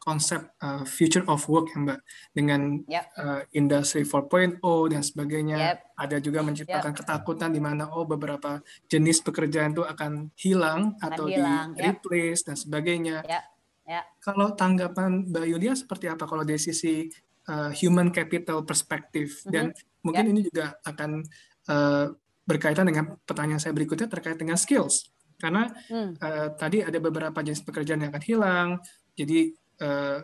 konsep 0.04 0.52
uh, 0.60 0.84
future 0.84 1.24
of 1.32 1.40
work 1.48 1.72
ya 1.72 1.80
Mbak 1.80 2.00
dengan 2.36 2.62
yep. 2.92 3.08
uh, 3.16 3.40
industri 3.56 4.04
4.0 4.04 4.60
dan 4.92 5.00
sebagainya. 5.00 5.58
Yep. 5.58 5.78
Ada 5.96 6.18
juga 6.20 6.40
menciptakan 6.44 6.92
yep. 6.92 7.00
ketakutan 7.00 7.50
di 7.56 7.64
mana 7.64 7.88
oh 7.88 8.04
beberapa 8.04 8.60
jenis 8.92 9.24
pekerjaan 9.24 9.72
itu 9.72 9.88
akan 9.88 10.36
hilang 10.36 11.00
akan 11.00 11.08
atau 11.08 11.26
hilang. 11.32 11.72
di 11.72 11.88
replace 11.88 12.44
yep. 12.44 12.48
dan 12.52 12.56
sebagainya. 12.60 13.18
Yep. 13.24 13.44
Yep. 13.84 14.06
Kalau 14.20 14.48
tanggapan 14.60 15.12
Mbak 15.32 15.46
Yulia 15.48 15.74
seperti 15.80 16.12
apa 16.12 16.28
kalau 16.28 16.44
dari 16.44 16.60
sisi 16.60 17.08
uh, 17.48 17.72
human 17.72 18.12
capital 18.12 18.68
perspektif 18.68 19.40
mm 19.40 19.48
-hmm. 19.48 19.52
dan 19.56 19.66
mungkin 20.04 20.26
yep. 20.28 20.32
ini 20.36 20.42
juga 20.52 20.66
akan 20.84 21.24
uh, 21.72 22.08
berkaitan 22.44 22.92
dengan 22.92 23.16
pertanyaan 23.24 23.64
saya 23.64 23.72
berikutnya 23.72 24.12
terkait 24.12 24.36
dengan 24.36 24.60
skills 24.60 25.08
karena 25.40 25.68
hmm. 25.92 26.20
uh, 26.20 26.48
tadi 26.56 26.84
ada 26.84 27.00
beberapa 27.00 27.40
jenis 27.40 27.64
pekerjaan 27.64 28.04
yang 28.04 28.12
akan 28.12 28.24
hilang 28.24 28.70
jadi 29.16 29.52
Eh, 29.82 30.20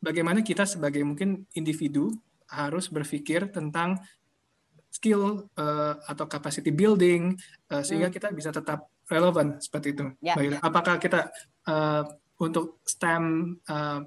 bagaimana 0.00 0.44
kita 0.44 0.62
sebagai 0.68 1.02
mungkin 1.02 1.42
individu 1.56 2.12
harus 2.46 2.86
berpikir 2.86 3.50
tentang 3.50 3.98
skill 4.86 5.50
uh, 5.60 5.98
atau 6.08 6.24
capacity 6.24 6.72
building 6.72 7.36
uh, 7.68 7.84
sehingga 7.84 8.08
hmm. 8.08 8.16
kita 8.16 8.28
bisa 8.32 8.48
tetap 8.48 8.88
relevan 9.10 9.60
seperti 9.60 9.92
itu. 9.92 10.08
Ya. 10.24 10.38
Apakah 10.62 10.96
kita 10.96 11.28
uh, 11.68 12.06
untuk 12.40 12.80
STEM 12.86 13.56
uh, 13.68 14.00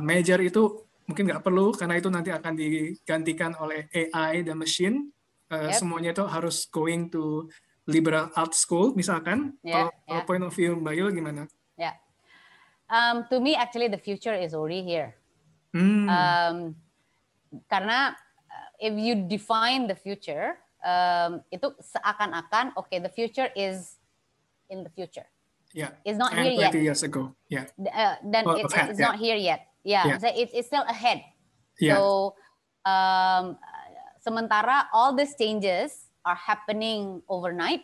major 0.00 0.40
itu 0.40 0.86
mungkin 1.04 1.28
nggak 1.28 1.44
perlu 1.44 1.76
karena 1.76 2.00
itu 2.00 2.08
nanti 2.08 2.32
akan 2.32 2.56
digantikan 2.56 3.52
oleh 3.60 3.90
AI 3.92 4.46
dan 4.46 4.56
machine. 4.56 5.12
Uh, 5.52 5.68
yep. 5.68 5.76
Semuanya 5.76 6.16
itu 6.16 6.24
harus 6.24 6.64
going 6.72 7.12
to 7.12 7.52
liberal 7.84 8.32
art 8.32 8.56
school 8.56 8.96
misalkan. 8.96 9.60
Yeah, 9.60 9.92
kalau, 9.92 9.92
yeah. 10.08 10.24
point 10.24 10.44
of 10.46 10.56
view 10.56 10.72
Mbak 10.80 10.94
Yul 10.96 11.10
gimana? 11.12 11.42
Um, 12.90 13.24
to 13.30 13.40
me, 13.40 13.54
actually, 13.56 13.88
the 13.88 13.98
future 13.98 14.34
is 14.34 14.54
already 14.54 14.82
here. 14.82 15.16
Mm. 15.74 16.06
Um, 16.08 16.56
karena 17.70 18.14
uh, 18.50 18.68
if 18.78 18.94
you 18.94 19.26
define 19.26 19.86
the 19.86 19.96
future, 19.96 20.58
um, 20.84 21.40
itu 21.50 21.72
seakan-akan, 21.80 22.76
okay, 22.76 23.00
the 23.00 23.08
future 23.08 23.48
is 23.56 23.96
in 24.68 24.84
the 24.84 24.92
future. 24.92 25.26
Yeah. 25.74 25.90
It's 26.04 26.18
not 26.18 26.32
and 26.32 26.46
here 26.46 26.70
yet. 26.70 26.74
years 26.74 27.02
ago. 27.02 27.34
Yeah. 27.50 27.66
Uh, 27.74 28.14
then 28.22 28.44
well, 28.46 28.62
it's, 28.62 28.72
it's 28.72 29.00
yeah. 29.00 29.06
not 29.10 29.18
here 29.18 29.36
yet. 29.36 29.66
Yeah. 29.82 30.06
yeah. 30.06 30.18
So 30.18 30.28
it's, 30.30 30.52
it's 30.54 30.68
still 30.68 30.86
ahead. 30.86 31.24
Yeah. 31.80 31.98
So 31.98 32.34
um, 32.86 33.58
sementara 34.22 34.86
all 34.94 35.12
these 35.16 35.34
changes 35.34 36.06
are 36.24 36.38
happening 36.38 37.20
overnight 37.28 37.82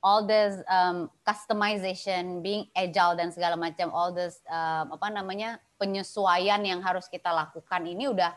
all 0.00 0.24
this 0.24 0.60
um, 0.68 1.12
customization, 1.24 2.40
being 2.40 2.68
agile 2.72 3.16
dan 3.16 3.28
segala 3.32 3.56
macam, 3.56 3.92
all 3.92 4.12
this 4.12 4.40
um, 4.48 4.96
apa 4.96 5.12
namanya 5.12 5.60
penyesuaian 5.76 6.60
yang 6.64 6.80
harus 6.80 7.08
kita 7.08 7.28
lakukan 7.28 7.84
ini 7.84 8.08
udah 8.08 8.32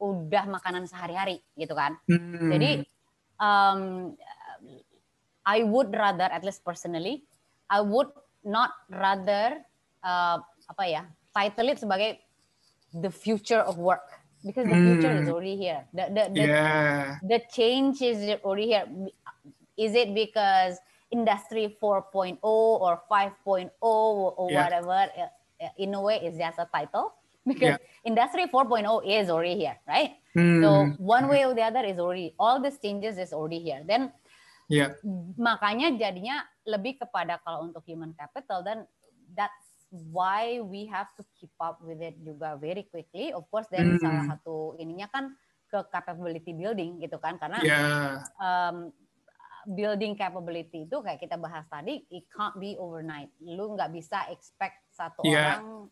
udah 0.00 0.44
makanan 0.50 0.88
sehari-hari 0.90 1.44
gitu 1.54 1.76
kan. 1.76 1.94
Hmm. 2.10 2.50
Jadi 2.50 2.82
um, 3.38 3.80
I 5.46 5.62
would 5.62 5.94
rather, 5.94 6.26
at 6.26 6.42
least 6.42 6.62
personally, 6.66 7.24
I 7.70 7.80
would 7.80 8.10
not 8.42 8.74
rather 8.90 9.62
uh, 10.02 10.38
apa 10.70 10.84
ya 10.86 11.02
title 11.34 11.70
it 11.70 11.78
sebagai 11.78 12.18
the 12.94 13.10
future 13.10 13.62
of 13.62 13.78
work 13.78 14.06
because 14.42 14.66
the 14.66 14.78
future 14.78 15.12
is 15.12 15.28
hmm. 15.28 15.34
already 15.34 15.56
here. 15.56 15.84
The 15.92 16.04
the 16.10 16.24
the, 16.32 16.42
yeah. 16.42 17.18
the 17.22 17.38
change 17.52 18.00
is 18.02 18.18
already 18.42 18.74
here 18.74 18.86
is 19.80 19.96
it 19.96 20.12
because 20.12 20.76
industry 21.10 21.76
4.0 21.80 22.38
or 22.44 23.00
5.0 23.10 23.70
or, 23.80 24.32
or 24.36 24.50
yeah. 24.50 24.64
whatever 24.64 25.08
in 25.76 25.94
a 25.94 26.00
way 26.00 26.20
is 26.20 26.36
just 26.36 26.60
a 26.60 26.68
title 26.72 27.16
because 27.48 27.80
yeah. 27.80 28.04
industry 28.04 28.44
4.0 28.46 28.84
is 29.08 29.30
already 29.30 29.56
here 29.56 29.76
right 29.88 30.20
mm. 30.36 30.60
so 30.60 30.92
one 31.00 31.26
way 31.28 31.44
or 31.44 31.54
the 31.54 31.62
other 31.64 31.80
is 31.80 31.98
already 31.98 32.34
all 32.38 32.60
these 32.60 32.78
changes 32.78 33.16
is 33.16 33.32
already 33.32 33.58
here 33.58 33.82
then 33.88 34.12
yeah. 34.68 34.92
makanya 35.40 35.90
jadinya 35.96 36.44
lebih 36.68 37.00
kepada 37.00 37.40
kalau 37.40 37.72
untuk 37.72 37.82
human 37.88 38.12
capital 38.12 38.60
dan 38.60 38.84
that's 39.32 39.66
why 39.90 40.60
we 40.62 40.86
have 40.86 41.10
to 41.18 41.24
keep 41.34 41.50
up 41.58 41.80
with 41.82 41.98
it 41.98 42.14
juga 42.22 42.54
very 42.60 42.86
quickly 42.86 43.32
of 43.32 43.48
course 43.48 43.66
dan 43.72 43.96
mm. 43.96 44.00
salah 44.04 44.36
satu 44.36 44.76
ininya 44.78 45.08
kan 45.10 45.34
ke 45.70 45.78
capability 45.90 46.50
building 46.50 46.98
gitu 46.98 47.16
kan 47.22 47.38
karena 47.38 47.58
yeah. 47.62 48.22
um, 48.42 48.90
building 49.70 50.18
capability 50.18 50.90
itu 50.90 50.98
kayak 50.98 51.22
kita 51.22 51.38
bahas 51.38 51.62
tadi, 51.70 52.02
it 52.10 52.26
can't 52.34 52.58
be 52.58 52.74
overnight. 52.74 53.30
Lu 53.38 53.78
nggak 53.78 53.94
bisa 53.94 54.26
expect 54.34 54.82
satu 54.90 55.22
yeah. 55.22 55.62
orang 55.62 55.90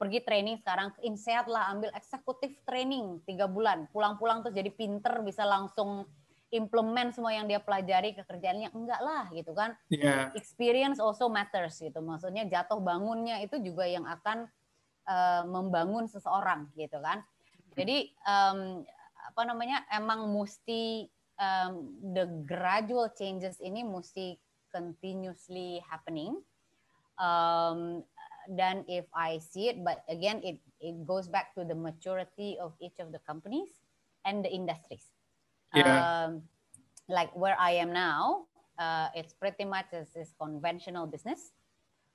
pergi 0.00 0.24
training 0.24 0.56
sekarang 0.64 0.96
insehat 1.04 1.44
lah 1.44 1.68
ambil 1.76 1.92
eksekutif 1.92 2.56
training 2.64 3.20
tiga 3.28 3.44
bulan 3.44 3.84
pulang-pulang 3.92 4.40
terus 4.40 4.56
jadi 4.56 4.72
pinter 4.72 5.20
bisa 5.20 5.44
langsung 5.44 6.08
implement 6.56 7.12
semua 7.12 7.36
yang 7.36 7.44
dia 7.44 7.60
pelajari 7.60 8.16
ke 8.16 8.24
kerjaannya 8.24 8.72
enggak 8.72 8.96
lah 9.04 9.28
gitu 9.28 9.52
kan 9.52 9.76
yeah. 9.92 10.32
experience 10.32 10.96
also 10.96 11.28
matters 11.28 11.76
gitu 11.76 12.00
maksudnya 12.00 12.48
jatuh 12.48 12.80
bangunnya 12.80 13.44
itu 13.44 13.60
juga 13.60 13.84
yang 13.84 14.08
akan 14.08 14.48
uh, 15.04 15.44
membangun 15.44 16.08
seseorang 16.08 16.72
gitu 16.80 16.96
kan 17.04 17.20
jadi 17.76 18.08
um, 18.24 18.80
apa 19.20 19.42
namanya 19.44 19.84
emang 19.92 20.32
mesti 20.32 21.12
um, 21.40 21.96
the 22.12 22.28
gradual 22.44 23.08
changes 23.16 23.56
ini 23.64 23.82
mesti 23.82 24.36
continuously 24.70 25.82
happening. 25.88 26.38
Um, 27.16 28.04
dan 28.56 28.84
if 28.88 29.08
I 29.12 29.40
see 29.40 29.72
it, 29.72 29.82
but 29.84 30.04
again, 30.08 30.40
it, 30.44 30.60
it 30.80 30.96
goes 31.04 31.28
back 31.28 31.56
to 31.56 31.64
the 31.64 31.74
maturity 31.74 32.56
of 32.60 32.76
each 32.80 33.00
of 33.00 33.12
the 33.12 33.20
companies 33.24 33.80
and 34.24 34.44
the 34.44 34.52
industries. 34.52 35.10
Yeah. 35.74 35.88
Um, 35.88 36.44
like 37.08 37.34
where 37.36 37.56
I 37.58 37.80
am 37.80 37.92
now, 37.92 38.46
uh, 38.78 39.08
it's 39.14 39.34
pretty 39.34 39.64
much 39.64 39.90
this, 39.90 40.10
this 40.14 40.32
conventional 40.40 41.06
business. 41.06 41.52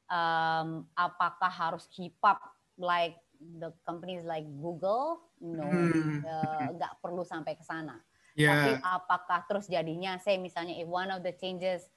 Um, 0.09 0.85
apakah 0.97 1.49
harus 1.49 1.89
keep 1.89 2.13
up 2.23 2.41
like 2.77 3.17
the 3.59 3.73
companies 3.85 4.23
like 4.25 4.45
Google? 4.61 5.21
No, 5.41 5.65
hmm. 5.65 6.23
uh, 6.23 6.71
nggak 6.77 6.93
uh, 6.93 6.99
perlu 7.03 7.25
sampai 7.25 7.57
ke 7.57 7.63
sana. 7.65 7.99
Yeah. 8.35 8.51
Tapi 8.51 8.71
apakah 8.83 9.39
terus 9.47 9.65
jadinya 9.71 10.19
saya 10.19 10.35
misalnya 10.35 10.75
if 10.75 10.87
one 10.87 11.07
of 11.09 11.23
the 11.23 11.31
changes 11.31 11.87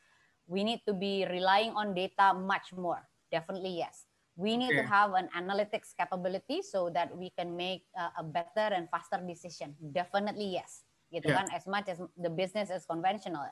we 0.48 0.64
need 0.64 0.80
to 0.88 0.96
be 0.96 1.28
relying 1.28 1.76
on 1.76 1.92
data 1.92 2.32
much 2.32 2.72
more. 2.72 3.04
Definitely 3.28 3.82
yes. 3.82 4.08
We 4.38 4.56
need 4.56 4.72
okay. 4.72 4.86
to 4.86 4.88
have 4.88 5.12
an 5.18 5.28
analytics 5.34 5.92
capability 5.98 6.62
so 6.62 6.88
that 6.94 7.10
we 7.10 7.34
can 7.34 7.58
make 7.58 7.84
a, 7.92 8.22
a 8.22 8.24
better 8.24 8.70
and 8.72 8.88
faster 8.88 9.18
decision. 9.20 9.74
Definitely 9.76 10.56
yes. 10.56 10.86
Gitu 11.12 11.28
yeah. 11.28 11.42
kan 11.42 11.46
as 11.52 11.66
much 11.66 11.90
as 11.90 11.98
the 12.16 12.32
business 12.32 12.70
is 12.70 12.86
conventional. 12.86 13.44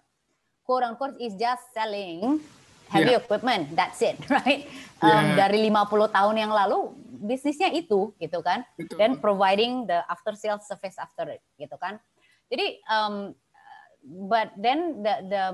Quote 0.62 0.86
unquote 0.86 1.18
is 1.18 1.34
just 1.34 1.74
selling 1.74 2.40
heavy 2.88 3.12
yeah. 3.12 3.20
equipment. 3.20 3.74
That's 3.74 4.00
it, 4.00 4.16
right? 4.32 4.70
Um, 5.02 5.36
yeah. 5.36 5.46
Dari 5.46 5.68
50 5.68 6.16
tahun 6.16 6.34
yang 6.38 6.52
lalu 6.54 6.94
bisnisnya 7.18 7.74
itu 7.74 8.14
gitu 8.22 8.38
kan. 8.40 8.62
Dan 8.94 9.18
providing 9.18 9.90
the 9.90 10.06
after 10.06 10.38
sales 10.38 10.64
service 10.64 10.96
after 10.96 11.26
it 11.34 11.42
gitu 11.58 11.74
kan. 11.76 11.98
Jadi 12.46 12.66
um, 12.86 13.34
but 14.30 14.54
then 14.58 15.02
the 15.02 15.14
the 15.26 15.44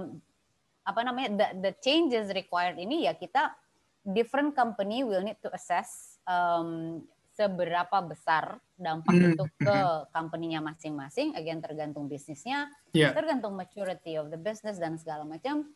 apa 0.82 1.00
namanya 1.06 1.30
the 1.38 1.48
the 1.62 1.72
changes 1.80 2.28
required 2.34 2.76
ini 2.76 3.06
ya 3.06 3.14
kita 3.14 3.54
different 4.02 4.52
company 4.58 5.06
will 5.06 5.22
need 5.22 5.38
to 5.38 5.48
assess 5.54 6.18
um, 6.26 7.00
seberapa 7.32 7.96
besar 8.04 8.60
dampak 8.76 9.14
mm. 9.14 9.32
itu 9.32 9.44
ke 9.56 9.76
company-nya 10.12 10.60
masing-masing, 10.60 11.32
again 11.32 11.64
tergantung 11.64 12.10
bisnisnya, 12.10 12.68
yeah. 12.92 13.14
tergantung 13.16 13.56
maturity 13.56 14.20
of 14.20 14.28
the 14.28 14.36
business 14.36 14.76
dan 14.76 15.00
segala 15.00 15.24
macam. 15.24 15.72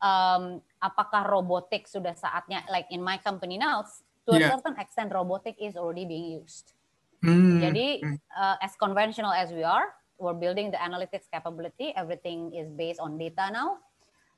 Um, 0.00 0.64
apakah 0.80 1.28
robotik 1.28 1.84
sudah 1.88 2.16
saatnya, 2.16 2.64
like 2.72 2.88
in 2.88 3.04
my 3.04 3.20
company 3.20 3.60
now, 3.60 3.84
to 4.24 4.32
yeah. 4.32 4.48
a 4.48 4.56
certain 4.56 4.76
extent 4.80 5.12
robotic 5.12 5.60
is 5.60 5.76
already 5.76 6.08
being 6.08 6.40
used. 6.40 6.72
Mm. 7.20 7.60
Jadi 7.60 7.86
uh, 8.32 8.56
as 8.64 8.72
conventional 8.80 9.32
as 9.32 9.52
we 9.52 9.60
are, 9.60 9.92
we're 10.18 10.36
building 10.36 10.70
the 10.70 10.78
analytics 10.78 11.26
capability. 11.32 11.92
Everything 11.96 12.54
is 12.54 12.70
based 12.70 13.00
on 13.00 13.18
data 13.18 13.50
now. 13.50 13.78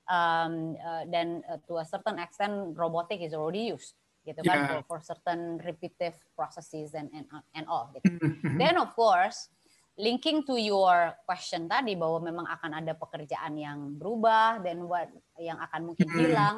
Um, 0.07 0.79
uh, 0.79 1.03
then 1.11 1.43
uh, 1.51 1.59
to 1.67 1.83
a 1.83 1.85
certain 1.85 2.19
extent, 2.19 2.79
robotic 2.79 3.21
is 3.21 3.35
already 3.35 3.75
used, 3.75 3.99
gitu 4.23 4.39
kan, 4.47 4.63
yeah. 4.63 4.69
for, 4.71 4.79
for 4.87 4.99
certain 5.03 5.59
repetitive 5.67 6.15
processes 6.39 6.95
and 6.95 7.11
and 7.11 7.27
and 7.59 7.67
all. 7.67 7.91
Gitu. 7.91 8.15
Mm-hmm. 8.15 8.55
then 8.55 8.79
of 8.79 8.95
course, 8.95 9.51
linking 9.99 10.47
to 10.47 10.55
your 10.63 11.11
question 11.27 11.67
tadi 11.67 11.99
bahwa 11.99 12.23
memang 12.23 12.47
akan 12.47 12.87
ada 12.87 12.95
pekerjaan 12.95 13.59
yang 13.59 13.99
berubah 13.99 14.63
dan 14.63 14.87
what 14.87 15.11
yang 15.43 15.59
akan 15.59 15.91
mungkin 15.91 16.07
mm-hmm. 16.07 16.23
hilang, 16.23 16.57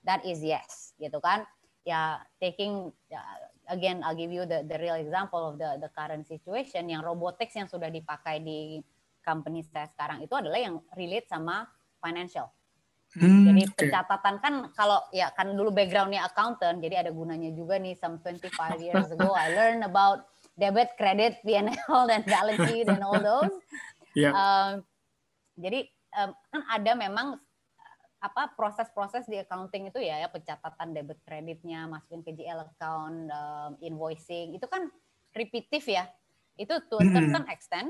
that 0.00 0.24
is 0.24 0.40
yes, 0.40 0.96
gitu 0.96 1.20
kan. 1.20 1.44
Ya 1.86 2.18
taking 2.42 2.90
uh, 3.14 3.38
again 3.70 4.02
I'll 4.02 4.18
give 4.18 4.34
you 4.34 4.42
the 4.42 4.66
the 4.66 4.74
real 4.74 4.98
example 4.98 5.54
of 5.54 5.54
the 5.62 5.78
the 5.78 5.90
current 5.94 6.26
situation 6.26 6.90
yang 6.90 7.06
robotics 7.06 7.54
yang 7.54 7.70
sudah 7.70 7.86
dipakai 7.86 8.42
di 8.42 8.82
company 9.22 9.62
saya 9.62 9.86
sekarang 9.90 10.22
itu 10.22 10.34
adalah 10.34 10.58
yang 10.58 10.82
relate 10.98 11.30
sama 11.30 11.66
financial. 12.02 12.50
Hmm, 13.14 13.48
jadi 13.48 13.62
okay. 13.70 13.74
pencatatan 13.86 14.34
kan 14.42 14.54
kalau 14.74 14.98
ya 15.14 15.30
kan 15.32 15.54
dulu 15.54 15.70
backgroundnya 15.70 16.26
accountant, 16.26 16.82
jadi 16.82 17.06
ada 17.06 17.10
gunanya 17.14 17.54
juga 17.54 17.78
nih 17.78 17.94
some 17.94 18.18
25 18.20 18.82
years 18.82 19.08
ago 19.14 19.30
I 19.32 19.54
learn 19.54 19.86
about 19.86 20.26
debit, 20.58 20.98
credit, 20.98 21.38
P&L 21.46 22.02
dan 22.10 22.26
balance 22.26 22.66
sheet 22.66 22.90
and 22.90 23.02
all 23.06 23.18
those. 23.18 23.54
Yeah. 24.16 24.32
Um, 24.32 24.80
jadi 25.60 25.92
um, 26.16 26.32
kan 26.48 26.62
ada 26.72 26.96
memang 26.96 27.36
apa 28.26 28.52
proses-proses 28.58 29.30
di 29.30 29.38
accounting 29.38 29.88
itu 29.88 30.02
ya 30.02 30.18
ya 30.18 30.28
pencatatan 30.28 30.90
debit 30.90 31.22
kreditnya 31.22 31.86
masukin 31.86 32.26
ke 32.26 32.34
GL 32.34 32.66
account 32.66 33.30
um, 33.30 33.70
invoicing 33.78 34.58
itu 34.58 34.66
kan 34.66 34.90
repetitif 35.30 35.86
ya 35.86 36.10
itu 36.58 36.74
to 36.90 36.98
a 36.98 37.06
certain 37.06 37.46
extent 37.52 37.88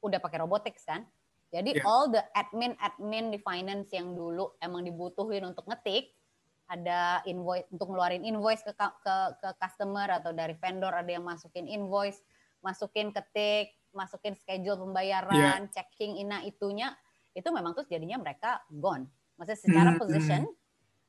udah 0.00 0.16
pakai 0.16 0.40
robotics 0.40 0.88
kan 0.88 1.04
jadi 1.52 1.76
yeah. 1.76 1.84
all 1.84 2.08
the 2.08 2.22
admin 2.32 2.72
admin 2.80 3.28
di 3.28 3.38
finance 3.44 3.92
yang 3.92 4.16
dulu 4.16 4.56
emang 4.64 4.88
dibutuhin 4.88 5.44
untuk 5.44 5.68
ngetik 5.68 6.16
ada 6.66 7.22
invoice 7.28 7.68
untuk 7.70 7.86
ngeluarin 7.92 8.26
invoice 8.26 8.64
ke, 8.66 8.72
ke 8.74 9.16
ke 9.38 9.48
customer 9.62 10.10
atau 10.10 10.34
dari 10.34 10.56
vendor 10.58 10.90
ada 10.90 11.06
yang 11.06 11.22
masukin 11.22 11.70
invoice 11.70 12.24
masukin 12.64 13.14
ketik 13.14 13.76
masukin 13.94 14.34
schedule 14.34 14.80
pembayaran 14.80 15.68
yeah. 15.68 15.70
checking 15.70 16.18
ina 16.18 16.42
itunya 16.42 16.90
itu 17.36 17.46
memang 17.52 17.76
terus 17.76 17.86
jadinya 17.86 18.16
mereka 18.16 18.64
gone 18.72 19.04
Maksudnya 19.36 19.60
secara 19.60 19.90
mm, 19.94 19.98
position, 20.00 20.42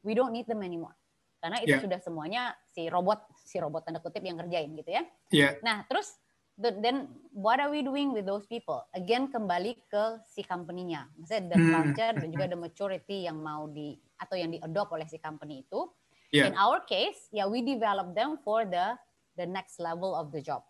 we 0.03 0.15
don't 0.15 0.31
need 0.31 0.47
them 0.47 0.63
anymore. 0.63 0.95
Karena 1.37 1.61
itu 1.63 1.77
yeah. 1.77 1.83
sudah 1.83 1.99
semuanya 2.01 2.41
si 2.73 2.89
robot, 2.91 3.23
si 3.45 3.61
robot 3.61 3.87
tanda 3.87 4.01
kutip 4.01 4.23
yang 4.25 4.41
ngerjain 4.41 4.73
gitu 4.75 4.89
ya. 4.91 5.03
Yeah. 5.31 5.53
Nah, 5.61 5.85
terus 5.85 6.17
then 6.57 7.13
what 7.31 7.61
are 7.61 7.69
we 7.69 7.85
doing 7.85 8.11
with 8.11 8.25
those 8.25 8.49
people? 8.49 8.81
Again 8.97 9.29
kembali 9.29 9.77
ke 9.87 10.19
si 10.25 10.41
company-nya. 10.41 11.05
Maksudnya 11.15 11.43
the 11.53 11.57
mm. 11.61 11.71
culture 11.71 12.13
dan 12.17 12.27
juga 12.33 12.45
the 12.49 12.59
maturity 12.59 13.17
yang 13.29 13.37
mau 13.37 13.69
di 13.69 13.93
atau 14.17 14.33
yang 14.33 14.49
di-adopt 14.49 14.89
oleh 14.91 15.05
si 15.05 15.21
company 15.21 15.61
itu. 15.61 15.85
Yeah. 16.33 16.51
In 16.51 16.59
our 16.59 16.83
case, 16.83 17.29
ya 17.31 17.45
yeah, 17.45 17.47
we 17.47 17.63
develop 17.63 18.11
them 18.17 18.41
for 18.41 18.65
the 18.67 18.97
the 19.37 19.45
next 19.45 19.77
level 19.77 20.17
of 20.17 20.33
the 20.33 20.41
job. 20.41 20.65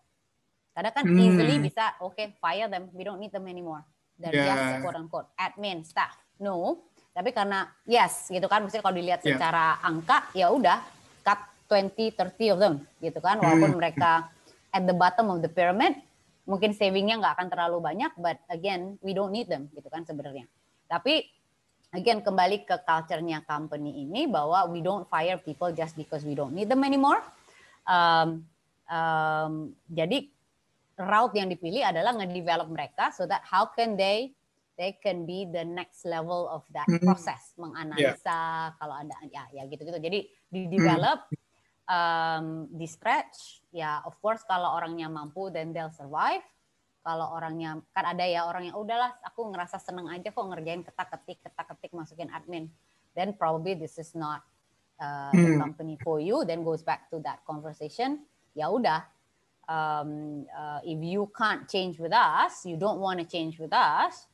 Karena 0.76 0.94
kan 0.94 1.08
mm. 1.08 1.18
easily 1.18 1.56
bisa, 1.58 1.98
okay, 1.98 2.38
fire 2.38 2.70
them, 2.70 2.86
we 2.94 3.02
don't 3.02 3.18
need 3.18 3.34
them 3.34 3.50
anymore. 3.50 3.82
They're 4.14 4.30
yeah. 4.30 4.46
just 4.46 4.86
quote 4.86 4.94
unquote 4.94 5.28
admin 5.34 5.82
staff. 5.82 6.14
No, 6.38 6.86
tapi 7.18 7.34
karena 7.34 7.66
yes 7.82 8.30
gitu 8.30 8.46
kan, 8.46 8.62
mesti 8.62 8.78
kalau 8.78 8.94
dilihat 8.94 9.26
yeah. 9.26 9.34
secara 9.34 9.82
angka 9.82 10.30
ya 10.38 10.54
udah 10.54 10.78
cut 11.26 11.42
20 11.66 12.14
30 12.14 12.54
of 12.54 12.58
them 12.62 12.74
gitu 13.02 13.18
kan. 13.18 13.42
Walaupun 13.42 13.74
hmm. 13.74 13.78
mereka 13.82 14.30
at 14.70 14.86
the 14.86 14.94
bottom 14.94 15.34
of 15.34 15.42
the 15.42 15.50
pyramid, 15.50 15.98
mungkin 16.46 16.70
savingnya 16.70 17.18
nggak 17.18 17.34
akan 17.34 17.48
terlalu 17.50 17.82
banyak, 17.82 18.14
but 18.22 18.38
again 18.46 19.02
we 19.02 19.18
don't 19.18 19.34
need 19.34 19.50
them 19.50 19.66
gitu 19.74 19.90
kan 19.90 20.06
sebenarnya. 20.06 20.46
Tapi 20.86 21.26
again 21.90 22.22
kembali 22.22 22.62
ke 22.62 22.86
culture-nya 22.86 23.42
company 23.42 24.06
ini 24.06 24.30
bahwa 24.30 24.70
we 24.70 24.78
don't 24.78 25.10
fire 25.10 25.42
people 25.42 25.74
just 25.74 25.98
because 25.98 26.22
we 26.22 26.38
don't 26.38 26.54
need 26.54 26.70
them 26.70 26.86
anymore. 26.86 27.18
Um, 27.82 28.46
um, 28.86 29.74
jadi 29.90 30.30
route 30.94 31.34
yang 31.34 31.50
dipilih 31.50 31.82
adalah 31.82 32.14
ngedevelop 32.14 32.70
mereka 32.70 33.10
so 33.10 33.26
that 33.26 33.42
how 33.42 33.66
can 33.74 33.98
they 33.98 34.37
they 34.78 34.94
can 35.02 35.26
be 35.26 35.44
the 35.44 35.66
next 35.66 36.06
level 36.06 36.46
of 36.48 36.62
that 36.70 36.86
mm-hmm. 36.86 37.02
process 37.02 37.52
menganalisa 37.58 38.22
yeah. 38.22 38.70
kalau 38.78 38.94
ada 38.94 39.18
ya 39.28 39.42
ya 39.50 39.62
gitu 39.66 39.82
gitu 39.82 39.98
jadi 39.98 40.24
di 40.48 40.60
develop 40.70 41.26
mm-hmm. 41.26 41.90
um, 41.90 42.46
di 42.70 42.86
stretch 42.86 43.66
ya 43.74 44.00
of 44.06 44.14
course 44.22 44.46
kalau 44.46 44.78
orangnya 44.78 45.10
mampu 45.10 45.50
then 45.50 45.74
they'll 45.74 45.92
survive 45.92 46.46
kalau 47.02 47.34
orangnya 47.34 47.82
kan 47.90 48.14
ada 48.14 48.22
ya 48.22 48.46
orang 48.46 48.70
yang 48.70 48.78
udahlah 48.78 49.18
aku 49.26 49.50
ngerasa 49.50 49.82
seneng 49.82 50.06
aja 50.14 50.30
kok 50.30 50.46
ngerjain 50.46 50.86
ketak 50.86 51.10
ketik 51.10 51.42
ketak 51.42 51.66
ketik 51.74 51.92
masukin 51.92 52.30
admin 52.30 52.70
then 53.18 53.34
probably 53.34 53.74
this 53.74 53.98
is 53.98 54.14
not 54.14 54.46
uh, 55.02 55.34
the 55.34 55.58
mm. 55.58 55.58
company 55.58 55.98
for 56.06 56.22
you 56.22 56.46
then 56.46 56.62
goes 56.62 56.86
back 56.86 57.10
to 57.10 57.18
that 57.26 57.42
conversation 57.42 58.22
ya 58.54 58.70
udah 58.70 59.02
um, 59.66 60.44
uh, 60.54 60.78
if 60.86 61.02
you 61.02 61.26
can't 61.34 61.66
change 61.66 61.98
with 61.98 62.14
us 62.14 62.62
you 62.62 62.78
don't 62.78 63.02
want 63.02 63.18
to 63.18 63.26
change 63.26 63.58
with 63.58 63.74
us 63.74 64.27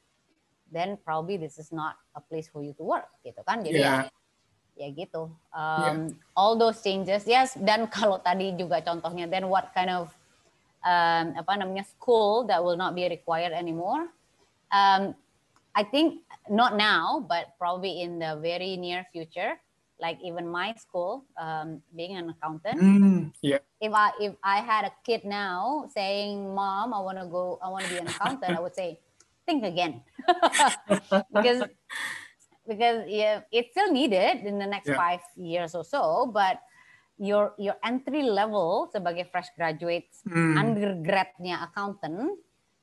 then 0.75 0.99
probably 1.07 1.39
this 1.39 1.57
is 1.57 1.71
not 1.71 1.95
a 2.19 2.21
place 2.21 2.51
for 2.51 2.61
you 2.61 2.75
to 2.75 2.83
work 2.83 3.07
gitu 3.23 3.39
kan 3.47 3.63
jadi 3.63 3.79
yeah. 3.79 4.03
ya, 4.75 4.87
ya 4.87 4.89
gitu 4.91 5.31
um, 5.55 5.79
yeah. 5.81 5.97
all 6.35 6.59
those 6.59 6.83
changes 6.83 7.23
yes 7.25 7.55
dan 7.63 7.87
kalau 7.87 8.19
tadi 8.19 8.51
juga 8.59 8.83
contohnya 8.83 9.31
then 9.31 9.47
what 9.47 9.71
kind 9.71 9.89
of 9.89 10.11
um, 10.83 11.39
apa 11.39 11.53
namanya 11.55 11.87
school 11.87 12.43
that 12.45 12.59
will 12.59 12.77
not 12.77 12.99
be 12.99 13.07
required 13.07 13.55
anymore 13.55 14.11
um, 14.75 15.15
I 15.75 15.83
think 15.87 16.27
not 16.51 16.75
now 16.75 17.23
but 17.23 17.55
probably 17.59 18.03
in 18.03 18.19
the 18.19 18.35
very 18.43 18.75
near 18.75 19.07
future 19.15 19.55
like 20.03 20.19
even 20.23 20.47
my 20.49 20.75
school 20.75 21.25
um, 21.39 21.81
being 21.95 22.17
an 22.17 22.31
accountant 22.31 22.79
mm, 22.81 23.33
yeah. 23.43 23.59
if 23.81 23.93
i 23.95 24.11
if 24.21 24.35
i 24.43 24.59
had 24.59 24.85
a 24.85 24.93
kid 25.07 25.25
now 25.25 25.87
saying 25.95 26.55
mom 26.55 26.93
i 26.93 27.01
want 27.01 27.19
to 27.19 27.27
go 27.27 27.59
i 27.63 27.69
want 27.71 27.85
to 27.85 27.91
be 27.91 27.99
an 27.99 28.09
accountant 28.09 28.59
i 28.59 28.61
would 28.61 28.75
say 28.75 28.99
think 29.47 29.65
again 29.65 30.01
because 31.35 31.65
because 32.67 33.05
yeah, 33.09 33.45
it's 33.53 33.71
still 33.71 33.93
needed 33.93 34.45
in 34.45 34.59
the 34.59 34.67
next 34.67 34.89
yeah. 34.89 34.97
five 34.97 35.21
years 35.37 35.75
or 35.75 35.85
so, 35.85 36.29
but 36.33 36.61
your 37.21 37.55
your 37.61 37.79
entry 37.85 38.27
level 38.27 38.91
sebagai 38.91 39.31
fresh 39.31 39.47
graduate 39.55 40.11
hmm. 40.27 40.59
undergradnya 40.59 41.63
accountant 41.63 42.35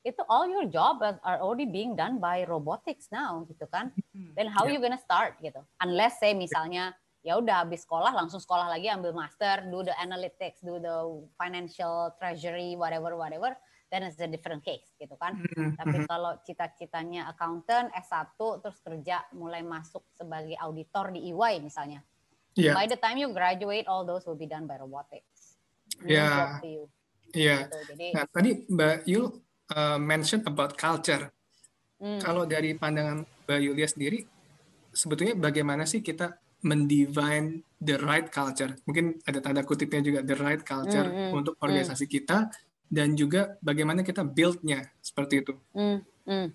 itu 0.02 0.18
all 0.26 0.48
your 0.48 0.66
job 0.66 0.98
are 1.04 1.38
already 1.38 1.68
being 1.68 1.94
done 1.94 2.18
by 2.18 2.42
robotics 2.48 3.12
now 3.12 3.44
gitu 3.44 3.68
kan 3.68 3.92
hmm. 4.16 4.32
then 4.32 4.48
how 4.48 4.64
yeah. 4.64 4.72
you 4.72 4.78
gonna 4.80 4.98
start 4.98 5.36
gitu 5.44 5.60
unless 5.84 6.16
say 6.16 6.32
misalnya 6.32 6.96
ya 7.22 7.38
udah 7.38 7.62
habis 7.62 7.84
sekolah 7.84 8.10
langsung 8.10 8.40
sekolah 8.40 8.72
lagi 8.72 8.88
ambil 8.88 9.12
master 9.14 9.62
do 9.68 9.84
the 9.84 9.94
analytics 10.00 10.58
do 10.64 10.80
the 10.80 10.96
financial 11.36 12.10
treasury 12.16 12.74
whatever 12.74 13.14
whatever 13.14 13.52
then 13.92 14.08
it's 14.08 14.16
a 14.16 14.24
different 14.24 14.64
case 14.64 14.96
gitu 14.96 15.12
kan. 15.20 15.36
Mm-hmm. 15.36 15.76
Tapi 15.76 15.96
mm-hmm. 16.00 16.08
kalau 16.08 16.32
cita-citanya 16.40 17.28
accountant 17.28 17.92
S1 17.92 18.32
terus 18.64 18.80
kerja 18.80 19.20
mulai 19.36 19.60
masuk 19.60 20.00
sebagai 20.16 20.56
auditor 20.64 21.12
di 21.12 21.28
EY 21.28 21.60
misalnya. 21.60 22.00
Yeah. 22.56 22.72
By 22.72 22.88
the 22.88 22.96
time 22.96 23.20
you 23.20 23.28
graduate 23.36 23.84
all 23.84 24.08
those 24.08 24.24
will 24.24 24.40
be 24.40 24.48
done 24.48 24.64
by 24.64 24.80
robotics. 24.80 25.60
Iya. 26.00 26.56
Iya. 26.64 26.88
Yeah. 27.36 27.60
Gitu. 27.68 28.16
nah, 28.16 28.24
tadi 28.32 28.50
Mbak 28.64 28.96
Yul 29.04 29.24
uh, 29.76 30.00
mention 30.00 30.40
about 30.48 30.72
culture. 30.80 31.28
Mm. 32.00 32.24
Kalau 32.24 32.48
dari 32.48 32.72
pandangan 32.72 33.28
Mbak 33.44 33.60
Yulia 33.60 33.88
sendiri 33.88 34.24
sebetulnya 34.92 35.36
bagaimana 35.36 35.84
sih 35.84 36.00
kita 36.00 36.32
mendivine 36.64 37.60
the 37.76 38.00
right 38.00 38.32
culture? 38.32 38.72
Mungkin 38.88 39.20
ada 39.28 39.44
tanda 39.44 39.60
kutipnya 39.68 40.00
juga 40.00 40.20
the 40.24 40.36
right 40.40 40.64
culture 40.64 41.08
mm, 41.08 41.28
mm, 41.28 41.38
untuk 41.44 41.54
organisasi 41.60 42.08
mm. 42.08 42.12
kita 42.12 42.38
dan 42.92 43.16
juga 43.16 43.56
bagaimana 43.64 44.04
kita 44.04 44.20
build-nya 44.20 44.92
seperti 45.00 45.40
itu. 45.40 45.56
Mm, 45.72 45.98
mm. 46.28 46.48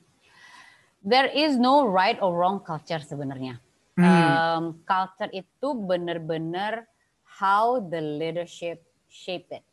There 1.01 1.25
is 1.33 1.57
no 1.57 1.89
right 1.89 2.21
or 2.21 2.37
wrong 2.37 2.61
culture 2.61 3.01
sebenarnya. 3.01 3.57
Mm. 3.97 4.05
Um, 4.05 4.63
culture 4.85 5.33
itu 5.33 5.69
benar-benar 5.73 6.85
how 7.25 7.81
the 7.81 7.97
leadership 7.97 8.85
shape 9.09 9.49
it, 9.49 9.65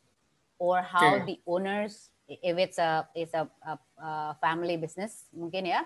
or 0.57 0.81
how 0.81 1.21
okay. 1.21 1.25
the 1.29 1.37
owners, 1.45 2.09
if 2.25 2.57
it's 2.57 2.81
a 2.81 3.05
it's 3.13 3.37
a, 3.37 3.45
a, 3.61 3.77
a 4.01 4.11
family 4.41 4.81
business 4.81 5.29
mungkin 5.29 5.69
ya, 5.69 5.85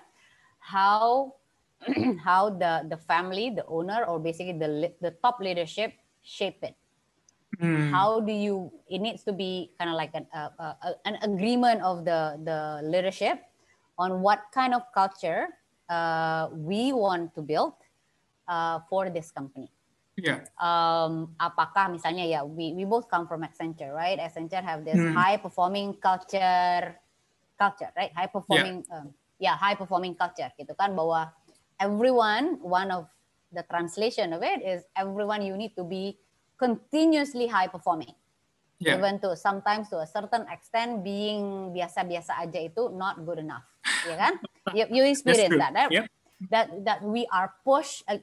how 0.64 1.36
how 2.28 2.48
the 2.56 2.88
the 2.88 3.00
family, 3.04 3.52
the 3.52 3.68
owner, 3.68 4.08
or 4.08 4.16
basically 4.16 4.56
the 4.56 4.96
the 5.04 5.12
top 5.20 5.44
leadership 5.44 5.92
shape 6.24 6.64
it. 6.64 6.80
Hmm. 7.60 7.92
How 7.92 8.24
do 8.24 8.32
you? 8.32 8.72
It 8.88 9.04
needs 9.04 9.28
to 9.28 9.36
be 9.36 9.76
kind 9.76 9.92
of 9.92 10.00
like 10.00 10.16
an 10.16 10.26
uh, 10.32 10.56
uh, 10.56 10.96
an 11.04 11.20
agreement 11.20 11.84
of 11.84 12.08
the 12.08 12.40
the 12.40 12.80
leadership 12.88 13.44
on 14.00 14.24
what 14.24 14.48
kind 14.56 14.72
of 14.72 14.88
culture 14.96 15.52
uh, 15.92 16.48
we 16.56 16.96
want 16.96 17.36
to 17.36 17.44
build 17.44 17.76
uh, 18.48 18.80
for 18.88 19.12
this 19.12 19.28
company. 19.36 19.68
Yeah. 20.16 20.48
Um, 20.56 21.36
apakah 21.40 21.92
misalnya 21.92 22.28
ya 22.28 22.48
we 22.48 22.72
we 22.76 22.88
both 22.88 23.12
come 23.12 23.28
from 23.28 23.44
Accenture, 23.44 23.92
right? 23.92 24.20
Accenture 24.20 24.64
have 24.64 24.88
this 24.88 25.00
hmm. 25.00 25.12
high 25.12 25.36
performing 25.36 26.00
culture, 26.00 26.96
culture, 27.60 27.92
right? 27.96 28.12
High 28.16 28.32
performing, 28.32 28.88
yeah. 28.88 28.96
Um, 28.96 29.08
yeah, 29.40 29.56
high 29.56 29.76
performing 29.76 30.16
culture, 30.16 30.52
gitu 30.56 30.76
kan? 30.76 30.96
Bahwa 30.96 31.32
everyone, 31.80 32.60
one 32.64 32.92
of 32.92 33.08
the 33.52 33.64
translation 33.72 34.36
of 34.36 34.44
it 34.44 34.60
is 34.60 34.84
everyone 34.96 35.44
you 35.44 35.56
need 35.56 35.76
to 35.80 35.88
be 35.88 36.20
continuously 36.60 37.48
high 37.48 37.72
performing. 37.72 38.14
Yeah. 38.80 39.00
Even 39.00 39.20
to 39.24 39.36
sometimes 39.36 39.90
to 39.90 40.00
a 40.00 40.08
certain 40.08 40.48
extent 40.48 41.04
being 41.04 41.72
biasa-biasa 41.76 42.40
aja 42.48 42.60
itu 42.64 42.92
not 42.96 43.20
good 43.24 43.40
enough. 43.40 43.66
ya 44.08 44.16
kan? 44.20 44.36
You, 44.70 44.86
you 44.94 45.04
experience 45.10 45.58
that, 45.58 45.74
right? 45.74 45.90
Yep. 45.90 46.06
That 46.54 46.68
that 46.86 47.00
we 47.02 47.26
are 47.34 47.50
pushed 47.66 48.06
uh, 48.06 48.22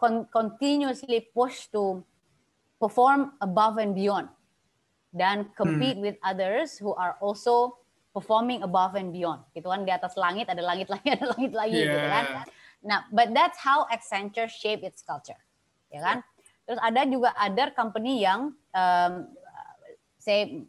con 0.00 0.24
continuously 0.32 1.28
pushed 1.28 1.76
to 1.76 2.00
perform 2.80 3.36
above 3.44 3.76
and 3.76 3.92
beyond 3.92 4.32
dan 5.14 5.52
compete 5.54 6.00
hmm. 6.00 6.08
with 6.10 6.16
others 6.26 6.80
who 6.80 6.96
are 6.96 7.14
also 7.22 7.78
performing 8.10 8.66
above 8.66 8.98
and 8.98 9.14
beyond. 9.14 9.46
Gitu 9.54 9.68
kan 9.70 9.86
di 9.86 9.94
atas 9.94 10.18
langit 10.18 10.50
ada 10.50 10.60
langit 10.60 10.90
lagi 10.90 11.08
ada 11.16 11.26
langit 11.38 11.52
lagi 11.54 11.78
yeah. 11.78 11.92
gitu 11.94 12.08
kan. 12.10 12.24
Nah, 12.84 13.00
but 13.14 13.32
that's 13.32 13.56
how 13.60 13.86
Accenture 13.88 14.50
shape 14.50 14.84
its 14.84 15.00
culture, 15.00 15.38
ya 15.88 16.04
kan? 16.04 16.16
Terus 16.64 16.80
ada 16.80 17.04
juga 17.04 17.30
other 17.36 17.70
company 17.76 18.24
yang, 18.24 18.56
um, 18.72 19.12
say 20.16 20.64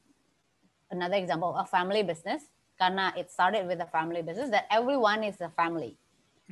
another 0.91 1.15
example, 1.15 1.55
a 1.55 1.63
family 1.63 2.03
business, 2.03 2.51
karena 2.75 3.15
it 3.15 3.31
started 3.31 3.63
with 3.67 3.79
a 3.79 3.87
family 3.87 4.19
business, 4.19 4.51
that 4.51 4.67
everyone 4.67 5.23
is 5.23 5.39
a 5.39 5.51
family. 5.55 5.95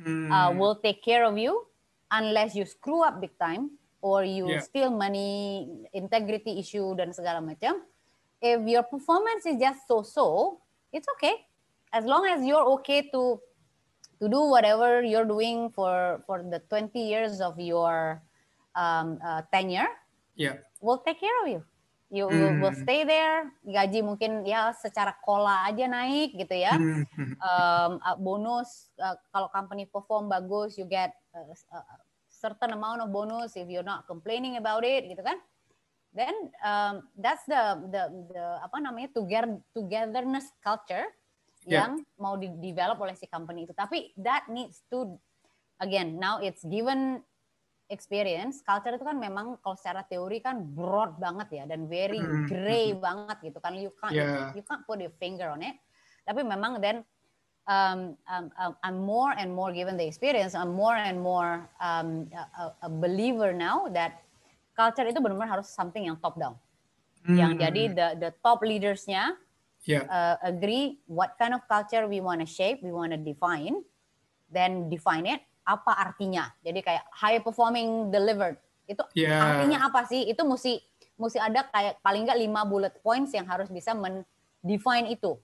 Hmm. 0.00 0.32
Uh, 0.32 0.50
will 0.56 0.74
take 0.74 1.04
care 1.04 1.22
of 1.22 1.38
you 1.38 1.68
unless 2.10 2.56
you 2.56 2.66
screw 2.66 3.04
up 3.04 3.20
big 3.20 3.30
time 3.38 3.78
or 4.02 4.24
you 4.24 4.50
yeah. 4.50 4.60
steal 4.60 4.90
money, 4.90 5.68
integrity 5.92 6.58
issue 6.58 6.96
dan 6.98 7.14
segala 7.14 7.38
macam. 7.38 7.80
If 8.42 8.60
your 8.68 8.84
performance 8.84 9.46
is 9.46 9.56
just 9.56 9.86
so-so, 9.88 10.60
it's 10.92 11.08
okay. 11.16 11.46
As 11.94 12.04
long 12.04 12.26
as 12.26 12.42
you're 12.44 12.64
okay 12.80 13.08
to 13.14 13.40
to 14.20 14.26
do 14.28 14.40
whatever 14.50 15.02
you're 15.02 15.26
doing 15.26 15.70
for 15.70 16.22
for 16.28 16.42
the 16.42 16.60
20 16.70 16.92
years 16.96 17.40
of 17.40 17.58
your 17.58 18.22
um, 18.74 19.18
uh, 19.22 19.42
tenure 19.50 19.90
yeah 20.38 20.58
we'll 20.82 21.00
take 21.02 21.18
care 21.18 21.34
of 21.42 21.48
you 21.48 21.62
you 22.12 22.28
mm. 22.28 22.60
will 22.62 22.76
stay 22.76 23.02
there 23.02 23.50
gaji 23.66 24.04
mungkin 24.04 24.46
ya 24.46 24.70
secara 24.76 25.16
kola 25.24 25.66
aja 25.66 25.88
naik 25.88 26.36
gitu 26.36 26.54
ya 26.54 26.76
mm. 26.76 27.38
um, 27.42 27.92
bonus 28.22 28.92
uh, 29.00 29.16
kalau 29.34 29.48
company 29.50 29.88
perform 29.88 30.30
bagus 30.30 30.78
you 30.78 30.86
get 30.86 31.10
a, 31.34 31.40
a 31.74 31.80
certain 32.28 32.76
amount 32.76 33.00
of 33.02 33.08
bonus 33.10 33.56
if 33.56 33.66
you're 33.66 33.86
not 33.86 34.06
complaining 34.06 34.60
about 34.60 34.84
it 34.84 35.08
gitu 35.08 35.24
kan 35.24 35.40
then 36.14 36.34
um, 36.62 37.02
that's 37.18 37.42
the 37.50 37.62
the 37.90 38.02
the 38.30 38.44
apa 38.62 38.78
namanya 38.78 39.10
together 39.10 39.58
togetherness 39.74 40.46
culture 40.62 41.10
yeah. 41.66 41.90
yang 41.90 42.06
mau 42.16 42.38
di 42.38 42.48
develop 42.62 43.02
oleh 43.02 43.18
si 43.18 43.26
company 43.26 43.66
itu. 43.66 43.74
Tapi 43.74 44.14
that 44.22 44.46
needs 44.46 44.86
to 44.88 45.18
again 45.82 46.16
now 46.22 46.38
it's 46.38 46.62
given 46.70 47.20
experience 47.92 48.64
culture 48.64 48.96
itu 48.96 49.04
kan 49.04 49.16
memang 49.20 49.60
kalau 49.60 49.76
secara 49.76 50.02
teori 50.08 50.40
kan 50.40 50.60
broad 50.62 51.20
banget 51.20 51.62
ya 51.62 51.64
dan 51.68 51.84
very 51.84 52.20
mm-hmm. 52.20 52.48
gray 52.48 52.90
mm-hmm. 52.90 53.04
banget 53.04 53.36
gitu 53.52 53.58
kan 53.60 53.72
you 53.76 53.92
can't 54.00 54.16
yeah. 54.16 54.52
you, 54.56 54.64
can't 54.64 54.84
put 54.88 54.96
your 55.00 55.12
finger 55.20 55.52
on 55.52 55.60
it 55.60 55.76
tapi 56.24 56.40
memang 56.40 56.80
then 56.80 57.04
um, 57.68 58.16
um, 58.28 58.48
um, 58.56 58.72
I'm 58.80 58.98
more 59.04 59.36
and 59.36 59.52
more 59.52 59.68
given 59.70 60.00
the 60.00 60.06
experience 60.08 60.56
I'm 60.56 60.72
more 60.72 60.96
and 60.96 61.20
more 61.20 61.68
um, 61.78 62.28
a, 62.32 62.88
a 62.88 62.90
believer 62.90 63.52
now 63.52 63.92
that 63.92 64.24
culture 64.72 65.04
itu 65.04 65.20
benar-benar 65.20 65.60
harus 65.60 65.68
something 65.68 66.08
yang 66.08 66.16
top 66.24 66.40
down 66.40 66.56
mm-hmm. 67.22 67.36
yang 67.36 67.52
jadi 67.60 67.82
the 67.92 68.08
the 68.16 68.30
top 68.40 68.64
leadersnya 68.64 69.36
yeah. 69.84 70.04
uh, 70.08 70.36
agree 70.42 70.98
what 71.06 71.36
kind 71.38 71.54
of 71.54 71.60
culture 71.68 72.08
we 72.08 72.20
want 72.20 72.40
to 72.40 72.48
shape, 72.48 72.80
we 72.82 72.92
want 72.92 73.12
to 73.12 73.20
define, 73.20 73.84
then 74.50 74.88
define 74.88 75.26
it. 75.26 75.40
Apa 75.64 75.96
artinya? 75.96 76.52
Jadi 76.60 76.80
kayak 76.84 77.04
high 77.10 77.40
performing 77.40 78.12
delivered 78.12 78.60
itu 78.84 79.00
yeah. 79.16 79.40
artinya 79.40 79.88
apa 79.88 80.04
sih? 80.04 80.28
Itu 80.28 80.44
mesti 80.44 80.80
mesti 81.16 81.38
ada 81.40 81.64
kayak 81.72 82.04
paling 82.04 82.28
nggak 82.28 82.40
lima 82.40 82.62
bullet 82.68 82.94
points 83.00 83.32
yang 83.32 83.48
harus 83.48 83.72
bisa 83.72 83.96
mendefine 83.96 85.08
itu 85.08 85.40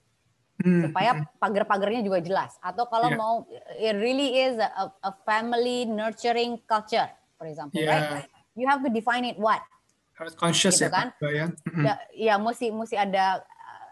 hmm. 0.61 0.91
supaya 0.91 1.25
pagar-pagarnya 1.41 2.05
juga 2.05 2.21
jelas. 2.21 2.61
Atau 2.61 2.85
kalau 2.93 3.09
yeah. 3.09 3.19
mau 3.19 3.35
it 3.81 3.97
really 3.97 4.45
is 4.45 4.61
a, 4.61 4.93
a 5.01 5.13
family 5.25 5.89
nurturing 5.89 6.61
culture, 6.69 7.09
for 7.41 7.49
example, 7.49 7.81
yeah. 7.81 8.21
right? 8.21 8.29
You 8.53 8.69
have 8.69 8.85
to 8.85 8.91
define 8.93 9.25
it 9.25 9.41
what? 9.41 9.65
Harus 10.21 10.37
conscious 10.37 10.77
gitu 10.77 10.93
ya, 10.93 10.93
kan? 10.93 11.09
ya. 11.33 11.47
Ya, 11.81 11.95
ya 12.13 12.35
mesti 12.37 12.69
mesti 12.69 12.93
ada 12.93 13.41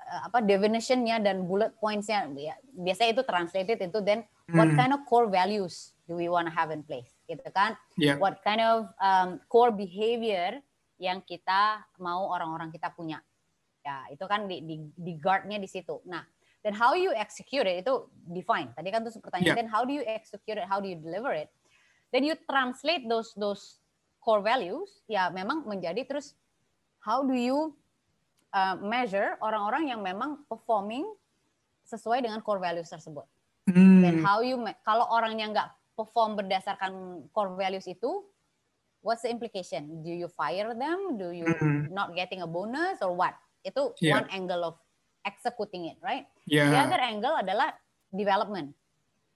Eh, 0.08 0.20
apa 0.24 0.40
definitionnya 0.40 1.20
dan 1.20 1.44
bullet 1.44 1.76
pointsnya 1.76 2.24
ya, 2.32 2.56
biasanya 2.72 3.10
itu 3.12 3.22
translated 3.28 3.76
itu 3.76 3.98
then 4.00 4.24
what 4.56 4.64
hmm. 4.64 4.78
kind 4.80 4.92
of 4.96 5.04
core 5.04 5.28
values 5.28 5.92
do 6.08 6.16
we 6.16 6.32
want 6.32 6.48
to 6.48 6.54
have 6.54 6.72
in 6.72 6.80
place 6.80 7.12
gitu 7.28 7.44
kan 7.52 7.76
yeah. 8.00 8.16
what 8.16 8.40
kind 8.40 8.58
of 8.64 8.88
um, 8.98 9.36
core 9.52 9.70
behavior 9.70 10.56
yang 10.96 11.20
kita 11.22 11.84
mau 12.00 12.32
orang-orang 12.32 12.72
kita 12.72 12.88
punya 12.96 13.20
ya 13.84 14.08
itu 14.10 14.24
kan 14.24 14.48
di 14.48 14.64
di, 14.64 14.76
di 14.96 15.12
guardnya 15.20 15.60
di 15.60 15.68
situ 15.68 16.00
nah 16.08 16.24
then 16.64 16.72
how 16.72 16.96
you 16.96 17.12
execute 17.12 17.68
it 17.68 17.84
itu 17.84 18.08
define 18.32 18.72
tadi 18.72 18.88
kan 18.88 19.04
tuh 19.04 19.12
pertanyaan 19.20 19.52
yeah. 19.52 19.58
then 19.60 19.70
how 19.70 19.84
do 19.84 19.92
you 19.92 20.02
execute 20.08 20.56
it 20.56 20.66
how 20.66 20.80
do 20.80 20.88
you 20.88 20.96
deliver 20.96 21.30
it 21.30 21.52
then 22.10 22.24
you 22.24 22.34
translate 22.48 23.04
those 23.06 23.36
those 23.36 23.78
core 24.24 24.42
values 24.42 25.04
ya 25.06 25.28
memang 25.30 25.68
menjadi 25.68 26.02
terus 26.08 26.34
how 27.04 27.22
do 27.22 27.36
you 27.36 27.76
uh, 28.52 28.76
measure 28.80 29.36
orang-orang 29.44 29.92
yang 29.92 30.00
memang 30.00 30.40
performing 30.48 31.04
sesuai 31.88 32.20
dengan 32.20 32.44
core 32.44 32.60
values 32.60 32.92
tersebut. 32.92 33.24
Hmm. 33.68 34.04
Dan 34.04 34.20
how 34.24 34.44
you 34.44 34.60
kalau 34.84 35.08
orangnya 35.08 35.46
nggak 35.52 35.68
perform 35.98 36.38
berdasarkan 36.38 37.26
core 37.34 37.58
values 37.58 37.90
itu, 37.90 38.22
what's 39.02 39.26
the 39.26 39.30
implication? 39.34 40.06
Do 40.06 40.14
you 40.14 40.30
fire 40.30 40.70
them? 40.78 41.18
Do 41.18 41.34
you 41.34 41.50
hmm. 41.58 41.90
not 41.90 42.14
getting 42.14 42.46
a 42.46 42.48
bonus 42.48 43.02
or 43.02 43.18
what? 43.18 43.34
Itu 43.66 43.98
yeah. 43.98 44.22
one 44.22 44.30
angle 44.30 44.62
of 44.62 44.74
executing 45.26 45.90
it, 45.90 45.98
right? 45.98 46.30
Yeah. 46.46 46.70
The 46.70 46.78
other 46.86 47.00
angle 47.02 47.34
adalah 47.34 47.74
development. 48.14 48.78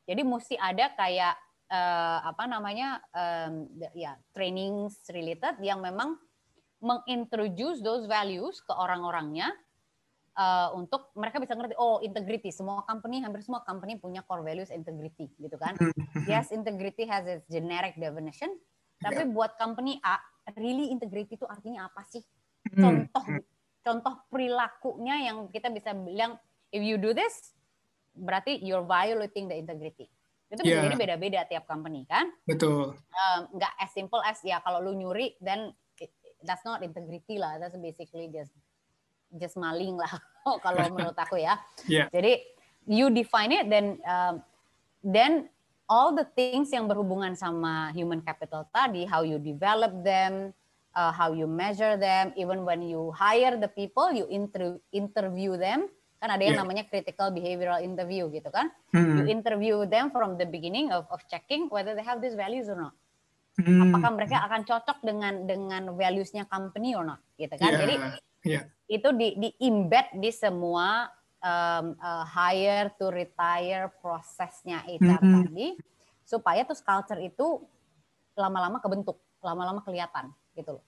Jadi 0.07 0.23
mesti 0.23 0.55
ada 0.55 0.95
kayak 0.95 1.35
uh, 1.71 2.19
apa 2.31 2.45
namanya 2.47 3.03
um, 3.11 3.67
ya 3.95 4.15
trainings 4.31 5.03
related 5.11 5.59
yang 5.63 5.83
memang 5.83 6.19
mengintroduce 6.83 7.79
those 7.79 8.11
values 8.11 8.59
ke 8.63 8.75
orang-orangnya 8.75 9.55
uh, 10.37 10.73
untuk 10.77 11.13
mereka 11.17 11.41
bisa 11.41 11.57
ngerti 11.57 11.75
oh 11.77 12.01
integrity. 12.01 12.51
Semua 12.53 12.85
company 12.85 13.21
hampir 13.21 13.45
semua 13.45 13.65
company 13.65 13.99
punya 14.01 14.25
core 14.25 14.45
values 14.45 14.73
integrity 14.73 15.33
gitu 15.41 15.57
kan? 15.61 15.77
Yes 16.31 16.55
integrity 16.55 17.09
has 17.09 17.25
its 17.29 17.47
generic 17.49 17.97
definition. 17.99 18.53
Tapi 19.03 19.27
yeah. 19.27 19.33
buat 19.33 19.59
company 19.59 19.99
A 20.05 20.21
really 20.59 20.91
integrity 20.91 21.39
itu 21.39 21.47
artinya 21.47 21.89
apa 21.91 22.03
sih? 22.07 22.23
Hmm. 22.63 23.11
contoh 23.11 23.25
contoh 23.83 24.15
perilakunya 24.31 25.27
yang 25.27 25.51
kita 25.51 25.67
bisa 25.75 25.91
bilang 25.99 26.39
if 26.71 26.79
you 26.79 26.95
do 26.95 27.11
this 27.11 27.59
berarti 28.15 28.63
you're 28.63 28.87
violating 28.87 29.51
the 29.51 29.57
integrity. 29.59 30.07
Itu 30.53 30.63
bisa 30.63 30.79
yeah. 30.79 30.87
jadi 30.87 30.97
beda-beda 31.01 31.41
tiap 31.49 31.65
company 31.65 32.05
kan? 32.07 32.29
Betul. 32.45 32.95
Nggak 33.57 33.73
um, 33.75 33.83
as 33.83 33.91
simple 33.91 34.23
as 34.23 34.39
ya 34.45 34.61
kalau 34.61 34.85
lu 34.85 34.93
nyuri 34.95 35.35
dan 35.41 35.73
that's 36.45 36.63
not 36.67 36.83
integrity 36.85 37.41
lah. 37.41 37.57
That's 37.59 37.75
basically 37.79 38.29
just 38.31 38.53
just 39.39 39.57
maling 39.57 39.97
lah 39.97 40.13
kalau 40.65 40.83
menurut 40.93 41.17
aku 41.17 41.41
ya 41.41 41.57
yeah. 41.89 42.07
jadi 42.13 42.43
you 42.89 43.09
define 43.09 43.53
it 43.55 43.67
then 43.71 43.99
um, 44.05 44.43
then 45.03 45.47
all 45.87 46.15
the 46.15 46.27
things 46.37 46.73
yang 46.73 46.89
berhubungan 46.89 47.37
sama 47.37 47.91
human 47.97 48.21
capital 48.25 48.67
tadi 48.71 49.07
how 49.07 49.23
you 49.23 49.39
develop 49.39 49.93
them 50.03 50.51
uh, 50.97 51.13
how 51.13 51.33
you 51.33 51.47
measure 51.47 51.97
them 51.97 52.31
even 52.35 52.67
when 52.67 52.83
you 52.83 53.13
hire 53.15 53.57
the 53.59 53.71
people 53.71 54.11
you 54.11 54.27
inter 54.29 54.77
interview 54.91 55.55
them 55.57 55.87
kan 56.23 56.31
ada 56.31 56.43
yang 56.47 56.55
yeah. 56.55 56.63
namanya 56.63 56.85
critical 56.87 57.35
behavioral 57.35 57.83
interview 57.83 58.31
gitu 58.31 58.47
kan 58.55 58.71
hmm. 58.95 59.19
you 59.19 59.25
interview 59.27 59.83
them 59.87 60.09
from 60.15 60.39
the 60.39 60.47
beginning 60.47 60.95
of, 60.95 61.03
of 61.11 61.19
checking 61.27 61.67
whether 61.69 61.99
they 61.99 62.05
have 62.07 62.23
these 62.23 62.39
values 62.39 62.71
or 62.71 62.79
not 62.79 62.95
Hmm. 63.61 63.93
Apakah 63.93 64.17
mereka 64.17 64.37
akan 64.49 64.65
cocok 64.65 64.99
dengan 65.05 65.45
dengan 65.45 65.93
values-nya 65.93 66.49
company 66.49 66.97
or 66.97 67.05
not, 67.05 67.21
gitu 67.37 67.53
kan? 67.61 67.77
Yeah. 67.77 67.81
Jadi 67.85 67.95
yeah. 68.47 68.65
itu 68.87 69.09
di 69.15 69.39
di 69.39 69.51
embed 69.63 70.19
di 70.19 70.31
semua 70.31 71.11
um, 71.43 71.97
uh, 71.99 72.25
hire 72.27 72.95
to 72.99 73.11
retire 73.11 73.91
prosesnya 73.99 74.83
HR 74.87 75.21
-hmm. 75.21 75.35
tadi 75.47 75.69
supaya 76.23 76.63
tuh 76.65 76.79
culture 76.81 77.21
itu 77.21 77.61
lama-lama 78.39 78.81
kebentuk, 78.81 79.21
lama-lama 79.45 79.85
kelihatan 79.85 80.33
gitu 80.57 80.81
loh. 80.81 80.85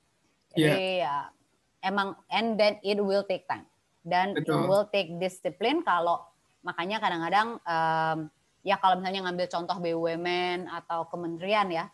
Jadi 0.55 1.03
yeah. 1.03 1.29
ya 1.29 1.91
emang 1.91 2.17
and 2.33 2.57
then 2.57 2.81
it 2.81 2.97
will 2.97 3.27
take 3.27 3.45
time 3.45 3.69
dan 4.07 4.33
Betul. 4.33 4.57
it 4.57 4.63
will 4.65 4.87
take 4.89 5.13
discipline 5.21 5.85
kalau 5.85 6.25
makanya 6.65 6.97
kadang-kadang 6.97 7.61
um, 7.61 8.19
ya 8.65 8.81
kalau 8.81 8.97
misalnya 8.97 9.29
ngambil 9.29 9.47
contoh 9.53 9.77
BUMN 9.77 10.65
atau 10.69 11.05
kementerian 11.13 11.69
ya 11.69 11.85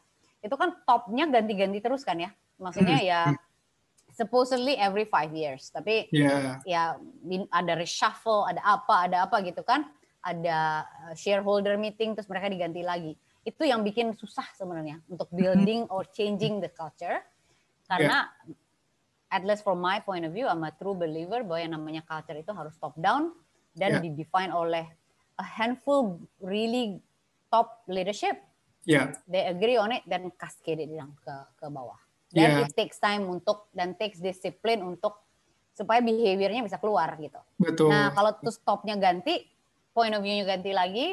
itu 0.41 0.55
kan 0.55 0.79
topnya 0.87 1.27
ganti-ganti 1.27 1.83
terus 1.83 2.07
kan 2.07 2.23
ya 2.23 2.31
maksudnya 2.63 2.99
hmm. 3.03 3.09
ya 3.11 3.21
supposedly 4.21 4.77
every 4.77 5.09
five 5.09 5.33
years 5.33 5.73
tapi 5.73 6.13
yeah. 6.13 6.61
ya 6.69 7.01
ada 7.49 7.73
reshuffle 7.81 8.45
ada 8.45 8.61
apa 8.61 9.09
ada 9.09 9.25
apa 9.25 9.41
gitu 9.41 9.65
kan 9.65 9.89
ada 10.21 10.85
uh, 10.85 11.15
shareholder 11.17 11.81
meeting 11.81 12.13
terus 12.13 12.29
mereka 12.29 12.53
diganti 12.53 12.85
lagi 12.85 13.17
itu 13.49 13.65
yang 13.65 13.81
bikin 13.81 14.13
susah 14.13 14.45
sebenarnya 14.53 15.01
untuk 15.09 15.33
hmm. 15.33 15.39
building 15.41 15.81
or 15.89 16.05
changing 16.13 16.61
the 16.61 16.69
culture 16.69 17.25
karena 17.89 18.29
yeah. 18.45 19.33
at 19.33 19.43
least 19.49 19.65
from 19.65 19.81
my 19.81 19.97
point 20.05 20.29
of 20.29 20.37
view 20.37 20.45
I'm 20.45 20.61
a 20.69 20.73
true 20.77 20.93
believer 20.93 21.41
bahwa 21.41 21.61
yang 21.65 21.73
namanya 21.81 22.05
culture 22.05 22.37
itu 22.37 22.53
harus 22.53 22.77
top 22.77 22.93
down 23.01 23.33
dan 23.73 23.97
yeah. 23.97 24.03
didefine 24.05 24.53
oleh 24.53 24.85
a 25.41 25.47
handful 25.57 26.21
really 26.45 27.01
top 27.49 27.81
leadership 27.89 28.37
yeah. 28.85 29.17
they 29.25 29.49
agree 29.49 29.81
on 29.81 29.97
it 29.97 30.05
dan 30.05 30.29
cascade 30.37 30.85
it 30.85 30.93
ke 30.93 31.35
ke 31.57 31.67
bawah 31.73 31.97
dan 32.31 32.49
yeah. 32.57 32.63
it 32.67 32.73
takes 32.75 32.99
time 33.03 33.27
untuk 33.27 33.67
dan 33.75 33.99
takes 33.99 34.23
discipline 34.23 34.83
untuk 34.87 35.19
supaya 35.75 35.99
behaviornya 36.03 36.63
bisa 36.63 36.79
keluar 36.79 37.15
gitu 37.19 37.41
betul 37.59 37.91
nah 37.91 38.15
kalau 38.15 38.35
tuh 38.39 38.55
stopnya 38.55 38.95
ganti 38.99 39.47
point 39.91 40.15
of 40.15 40.23
view-nya 40.23 40.47
ganti 40.47 40.71
lagi 40.71 41.07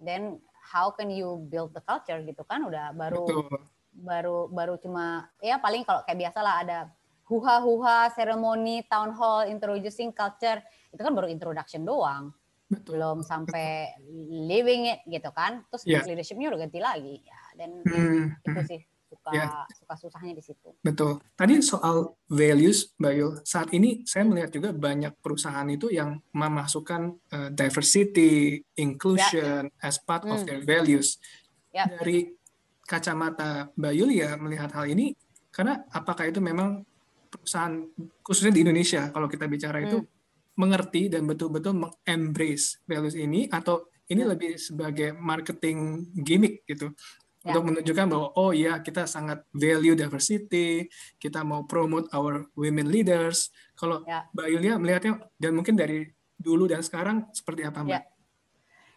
then 0.00 0.40
how 0.72 0.88
can 0.92 1.12
you 1.12 1.44
build 1.52 1.72
the 1.76 1.82
culture 1.84 2.20
gitu 2.24 2.42
kan 2.48 2.64
udah 2.64 2.96
baru 2.96 3.24
Betul. 3.26 3.58
baru 4.00 4.36
baru 4.48 4.74
cuma 4.80 5.28
ya 5.44 5.60
paling 5.60 5.84
kalau 5.84 6.00
kayak 6.08 6.30
biasa 6.30 6.38
lah 6.40 6.54
ada 6.64 6.78
huha 7.28 7.62
huha 7.62 7.98
seremoni 8.16 8.86
town 8.88 9.12
hall 9.12 9.44
introducing 9.46 10.10
culture 10.10 10.62
itu 10.90 11.00
kan 11.02 11.12
baru 11.12 11.28
introduction 11.28 11.84
doang 11.84 12.32
Betul. 12.70 12.96
belum 12.96 13.18
sampai 13.26 13.98
living 14.46 14.94
it 14.94 15.00
gitu 15.10 15.30
kan 15.34 15.66
terus 15.68 15.82
yeah. 15.84 16.06
leadershipnya 16.06 16.54
udah 16.54 16.60
ganti 16.64 16.78
lagi 16.78 17.16
ya 17.26 17.40
dan 17.58 17.70
hmm. 17.82 18.46
itu 18.46 18.60
sih 18.66 18.80
suka 19.20 19.36
yeah. 19.36 19.68
suka 19.76 19.94
susahnya 20.00 20.32
di 20.32 20.42
situ. 20.44 20.72
Betul. 20.80 21.20
Tadi 21.36 21.60
soal 21.60 22.16
values, 22.24 22.96
Mbak 22.96 23.14
Yul. 23.20 23.32
Saat 23.44 23.68
ini 23.76 24.00
saya 24.08 24.24
melihat 24.24 24.48
juga 24.48 24.72
banyak 24.72 25.20
perusahaan 25.20 25.68
itu 25.68 25.92
yang 25.92 26.16
memasukkan 26.32 27.02
uh, 27.36 27.48
diversity, 27.52 28.64
inclusion 28.80 29.68
yeah. 29.68 29.86
as 29.86 30.00
part 30.00 30.24
hmm. 30.24 30.32
of 30.32 30.48
their 30.48 30.64
values. 30.64 31.20
Yeah. 31.70 31.92
Dari 32.00 32.32
kacamata 32.88 33.68
Mbak 33.76 33.92
Yul 33.92 34.10
ya 34.16 34.40
melihat 34.40 34.72
hal 34.72 34.88
ini, 34.88 35.12
karena 35.52 35.84
apakah 35.92 36.24
itu 36.24 36.40
memang 36.40 36.82
perusahaan 37.30 37.86
khususnya 38.24 38.56
di 38.56 38.66
Indonesia 38.66 39.12
kalau 39.14 39.30
kita 39.30 39.46
bicara 39.46 39.78
hmm. 39.78 39.86
itu 39.86 39.98
mengerti 40.58 41.06
dan 41.06 41.28
betul-betul 41.28 41.78
mengembrace 41.78 42.82
values 42.88 43.14
ini 43.14 43.46
atau 43.46 43.86
ini 44.10 44.26
hmm. 44.26 44.30
lebih 44.34 44.52
sebagai 44.58 45.14
marketing 45.14 46.10
gimmick 46.18 46.66
gitu 46.66 46.90
ya. 47.44 47.52
untuk 47.52 47.72
menunjukkan 47.72 48.06
bahwa 48.08 48.28
oh 48.36 48.52
iya 48.52 48.80
kita 48.84 49.08
sangat 49.08 49.44
value 49.52 49.96
diversity, 49.96 50.88
kita 51.16 51.40
mau 51.40 51.64
promote 51.64 52.08
our 52.12 52.48
women 52.56 52.88
leaders. 52.88 53.48
Kalau 53.76 54.04
ya. 54.04 54.28
Mbak 54.36 54.48
Yulia 54.48 54.74
melihatnya 54.76 55.12
dan 55.40 55.52
mungkin 55.56 55.76
dari 55.76 56.04
dulu 56.36 56.68
dan 56.68 56.84
sekarang 56.84 57.28
seperti 57.32 57.64
apa 57.64 57.84
Mbak? 57.84 57.92
Ya, 57.92 58.02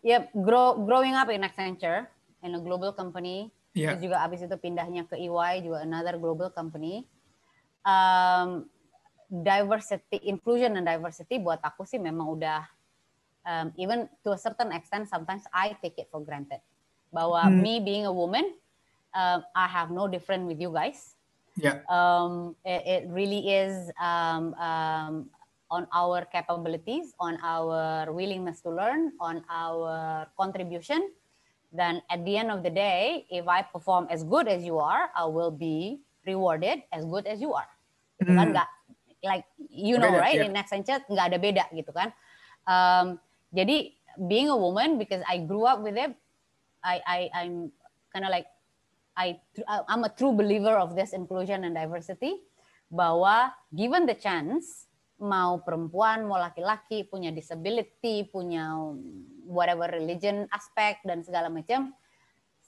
yeah, 0.03 0.21
grow, 0.35 0.83
growing 0.83 1.15
up 1.15 1.31
in 1.31 1.47
Accenture 1.47 2.11
in 2.43 2.51
a 2.55 2.59
global 2.59 2.91
company, 2.91 3.47
yeah. 3.71 3.95
terus 3.95 4.11
juga 4.11 4.19
abis 4.19 4.43
itu 4.43 4.55
pindahnya 4.59 5.07
ke 5.07 5.15
EY 5.15 5.63
juga 5.63 5.79
another 5.87 6.19
global 6.19 6.51
company. 6.51 7.07
Um, 7.83 8.67
diversity, 9.27 10.23
inclusion 10.27 10.75
and 10.75 10.87
diversity 10.87 11.39
buat 11.39 11.63
aku 11.63 11.87
sih 11.87 11.99
memang 11.99 12.27
udah 12.31 12.67
um, 13.47 13.71
even 13.79 14.07
to 14.23 14.35
a 14.35 14.39
certain 14.39 14.71
extent 14.75 15.07
sometimes 15.07 15.47
I 15.51 15.75
take 15.79 15.99
it 15.99 16.07
for 16.11 16.23
granted 16.23 16.63
bahwa 17.13 17.45
hmm. 17.45 17.61
me 17.61 17.73
being 17.79 18.05
a 18.09 18.11
woman 18.11 18.43
uh, 19.13 19.39
I 19.53 19.69
have 19.69 19.93
no 19.93 20.09
different 20.09 20.49
with 20.49 20.57
you 20.57 20.73
guys. 20.73 21.13
Yeah 21.53 21.85
um, 21.85 22.57
it, 22.65 22.81
it 22.81 23.03
really 23.13 23.53
is 23.53 23.93
um, 24.01 24.57
um, 24.57 25.29
on 25.69 25.85
our 25.93 26.25
capabilities 26.25 27.13
on 27.21 27.37
our 27.45 28.09
willingness 28.09 28.61
to 28.65 28.73
learn 28.73 29.13
on 29.21 29.45
our 29.49 30.25
contribution. 30.37 31.13
Then 31.73 32.01
at 32.09 32.21
the 32.25 32.37
end 32.37 32.49
of 32.49 32.61
the 32.61 32.69
day 32.69 33.25
if 33.29 33.45
I 33.45 33.61
perform 33.61 34.09
as 34.09 34.25
good 34.25 34.49
as 34.49 34.65
you 34.65 34.81
are 34.81 35.09
I 35.13 35.25
will 35.25 35.53
be 35.53 36.01
rewarded 36.25 36.83
as 36.91 37.05
good 37.05 37.29
as 37.29 37.39
you 37.39 37.53
are. 37.53 37.69
Gitu 38.17 38.33
kan? 38.33 38.49
Hmm. 38.49 38.53
nggak 38.57 38.69
like 39.23 39.45
you 39.71 39.95
know 39.97 40.11
beda, 40.11 40.21
right? 40.21 40.39
yeah. 40.41 40.49
in 40.49 40.57
Accenture 40.57 41.01
nggak 41.07 41.25
ada 41.31 41.37
beda 41.37 41.65
gitu 41.71 41.91
kan? 41.93 42.09
Um, 42.65 43.19
jadi 43.53 43.93
being 44.29 44.49
a 44.49 44.57
woman 44.57 45.01
because 45.01 45.21
I 45.25 45.41
grew 45.41 45.65
up 45.65 45.81
with 45.81 45.97
it 45.97 46.13
I, 46.83 46.99
I 47.07 47.19
I'm 47.33 47.71
kind 48.11 48.27
of 48.27 48.31
like 48.31 48.47
I 49.15 49.39
I'm 49.67 50.03
a 50.03 50.11
true 50.11 50.35
believer 50.35 50.75
of 50.75 50.93
this 50.93 51.15
inclusion 51.15 51.63
and 51.63 51.73
diversity 51.73 52.43
bahwa 52.91 53.49
given 53.73 54.05
the 54.05 54.13
chance 54.13 54.85
mau 55.23 55.63
perempuan 55.63 56.27
mau 56.27 56.37
laki-laki 56.37 57.07
punya 57.07 57.31
disability 57.31 58.27
punya 58.27 58.75
whatever 59.47 59.87
religion 59.87 60.45
aspect 60.51 61.01
dan 61.07 61.23
segala 61.23 61.47
macam 61.47 61.95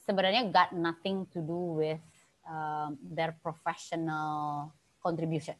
sebenarnya 0.08 0.48
got 0.54 0.72
nothing 0.72 1.28
to 1.34 1.44
do 1.44 1.84
with 1.84 2.02
um, 2.48 2.96
their 3.02 3.36
professional 3.44 4.72
contribution 5.04 5.58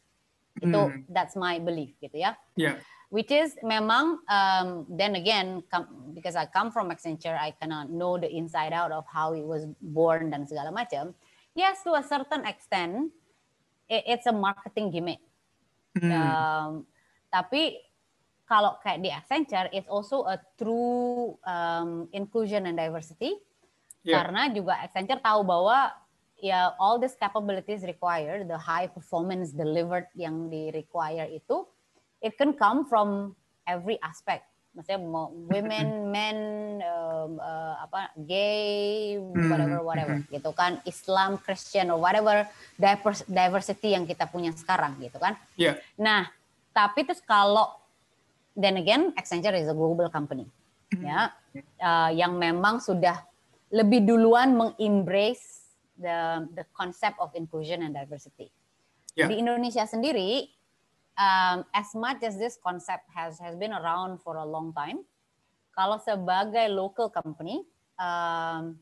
itu 0.62 0.82
hmm. 0.88 1.04
that's 1.12 1.36
my 1.36 1.60
belief 1.60 1.92
gitu 2.00 2.16
ya 2.16 2.32
yeah 2.56 2.80
which 3.10 3.30
is 3.30 3.54
memang 3.62 4.18
um, 4.26 4.82
then 4.90 5.14
again 5.14 5.62
come, 5.70 5.86
because 6.10 6.34
I 6.34 6.46
come 6.50 6.74
from 6.74 6.90
Accenture 6.90 7.38
I 7.38 7.54
cannot 7.54 7.90
know 7.90 8.18
the 8.18 8.26
inside 8.26 8.74
out 8.74 8.90
of 8.90 9.06
how 9.06 9.32
it 9.32 9.46
was 9.46 9.68
born 9.78 10.34
dan 10.34 10.48
segala 10.48 10.74
macam 10.74 11.14
yes 11.54 11.86
to 11.86 11.94
a 11.94 12.02
certain 12.02 12.42
extent 12.48 13.14
it, 13.86 14.02
it's 14.06 14.26
a 14.26 14.34
marketing 14.34 14.90
gimmick 14.90 15.22
mm. 15.94 16.10
um, 16.10 16.82
tapi 17.30 17.78
kalau 18.46 18.78
kayak 18.82 19.02
di 19.02 19.10
Accenture 19.10 19.70
it's 19.70 19.90
also 19.90 20.26
a 20.26 20.38
true 20.58 21.38
um, 21.46 22.10
inclusion 22.10 22.66
and 22.66 22.78
diversity 22.78 23.38
yeah. 24.02 24.22
karena 24.22 24.50
juga 24.50 24.82
Accenture 24.82 25.22
tahu 25.22 25.46
bahwa 25.46 25.94
ya 26.40 26.76
all 26.76 27.00
these 27.00 27.16
capabilities 27.16 27.82
required 27.84 28.48
the 28.48 28.58
high 28.58 28.86
performance 28.86 29.56
delivered 29.56 30.04
yang 30.12 30.52
di 30.52 30.68
require 30.72 31.24
itu 31.32 31.64
it 32.20 32.36
can 32.36 32.52
come 32.52 32.84
from 32.84 33.32
every 33.66 34.00
aspect. 34.00 34.46
Maksudnya 34.76 35.00
mau 35.00 35.32
women, 35.32 35.88
men, 36.14 36.38
um, 36.84 37.40
uh, 37.40 37.80
apa, 37.80 38.12
gay, 38.28 39.16
hmm, 39.16 39.48
whatever, 39.48 39.78
whatever, 39.82 40.14
mm 40.20 40.28
gitu 40.28 40.50
kan, 40.52 40.78
Islam, 40.84 41.40
Christian, 41.40 41.88
or 41.88 41.98
whatever 41.98 42.44
diversity 43.26 43.96
yang 43.96 44.04
kita 44.04 44.28
punya 44.28 44.52
sekarang, 44.52 45.00
gitu 45.00 45.16
kan. 45.16 45.34
Yeah. 45.56 45.80
Nah, 45.96 46.28
tapi 46.76 47.08
terus 47.08 47.24
kalau, 47.24 47.72
then 48.52 48.76
again, 48.76 49.16
Accenture 49.16 49.56
is 49.56 49.68
a 49.68 49.76
global 49.76 50.12
company, 50.12 50.44
ya, 50.92 51.32
uh, 51.80 52.10
yang 52.12 52.36
memang 52.36 52.84
sudah 52.84 53.24
lebih 53.72 54.04
duluan 54.04 54.54
mengembrace 54.54 55.65
the 55.98 56.48
the 56.54 56.64
concept 56.76 57.16
of 57.20 57.32
inclusion 57.34 57.82
and 57.82 57.96
diversity. 57.96 58.52
Yeah. 59.16 59.32
Di 59.32 59.40
Indonesia 59.40 59.88
sendiri, 59.88 60.52
um, 61.16 61.64
as 61.72 61.92
much 61.96 62.20
as 62.22 62.36
this 62.36 62.60
concept 62.60 63.08
has 63.16 63.40
has 63.40 63.56
been 63.56 63.72
around 63.72 64.20
for 64.20 64.36
a 64.36 64.44
long 64.44 64.76
time, 64.76 65.04
kalau 65.72 65.96
sebagai 66.00 66.68
local 66.68 67.08
company, 67.08 67.64
um, 67.96 68.76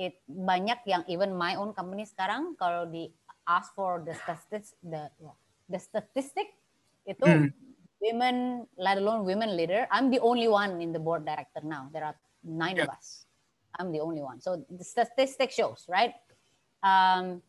it 0.00 0.18
banyak 0.26 0.80
yang 0.88 1.02
even 1.06 1.36
my 1.36 1.54
own 1.60 1.76
company 1.76 2.08
sekarang 2.08 2.56
kalau 2.56 2.88
di 2.88 3.12
ask 3.44 3.74
for 3.76 4.00
the 4.00 4.14
statistics 4.16 4.72
the 4.80 5.10
the 5.68 5.76
statistic 5.76 6.56
itu 7.04 7.26
mm. 7.26 7.52
women 8.00 8.64
let 8.80 8.96
alone 8.96 9.26
women 9.28 9.52
leader 9.52 9.84
I'm 9.92 10.08
the 10.08 10.22
only 10.22 10.48
one 10.48 10.80
in 10.80 10.96
the 10.96 11.02
board 11.02 11.26
director 11.28 11.60
now 11.60 11.92
there 11.92 12.06
are 12.06 12.16
nine 12.40 12.80
yeah. 12.80 12.88
of 12.88 12.96
us 12.96 13.26
I'm 13.76 13.92
the 13.92 14.00
only 14.00 14.24
one 14.24 14.40
so 14.40 14.62
the 14.70 14.86
statistic 14.86 15.52
shows 15.52 15.84
right 15.90 16.16
um, 16.84 17.40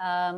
um, 0.00 0.36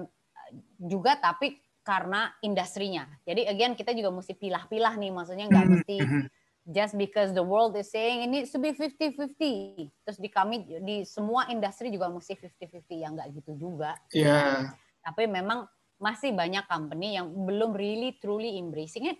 juga 0.78 1.18
tapi 1.18 1.58
karena 1.84 2.28
industrinya. 2.44 3.08
Jadi 3.24 3.48
again 3.48 3.72
kita 3.72 3.96
juga 3.96 4.12
mesti 4.12 4.36
pilah-pilah 4.36 4.94
nih, 5.00 5.08
maksudnya 5.08 5.48
nggak 5.48 5.64
mm-hmm. 5.64 5.80
mesti 5.80 5.96
mm-hmm. 6.04 6.22
just 6.68 6.94
because 7.00 7.32
the 7.32 7.40
world 7.40 7.72
is 7.80 7.88
saying 7.88 8.28
ini 8.28 8.44
to 8.44 8.60
be 8.60 8.76
50-50. 8.76 9.88
Terus 10.04 10.18
di 10.20 10.28
kami 10.28 10.68
di 10.84 11.08
semua 11.08 11.48
industri 11.48 11.88
juga 11.88 12.12
mesti 12.12 12.36
50-50 12.36 12.92
yang 12.92 13.16
nggak 13.16 13.28
gitu 13.40 13.52
juga. 13.56 13.96
Iya. 14.12 14.28
Yeah. 14.28 14.58
Tapi 15.00 15.24
memang 15.24 15.64
masih 15.96 16.36
banyak 16.36 16.68
company 16.68 17.16
yang 17.16 17.32
belum 17.32 17.72
really 17.72 18.20
truly 18.20 18.60
embracing 18.60 19.08
it. 19.08 19.18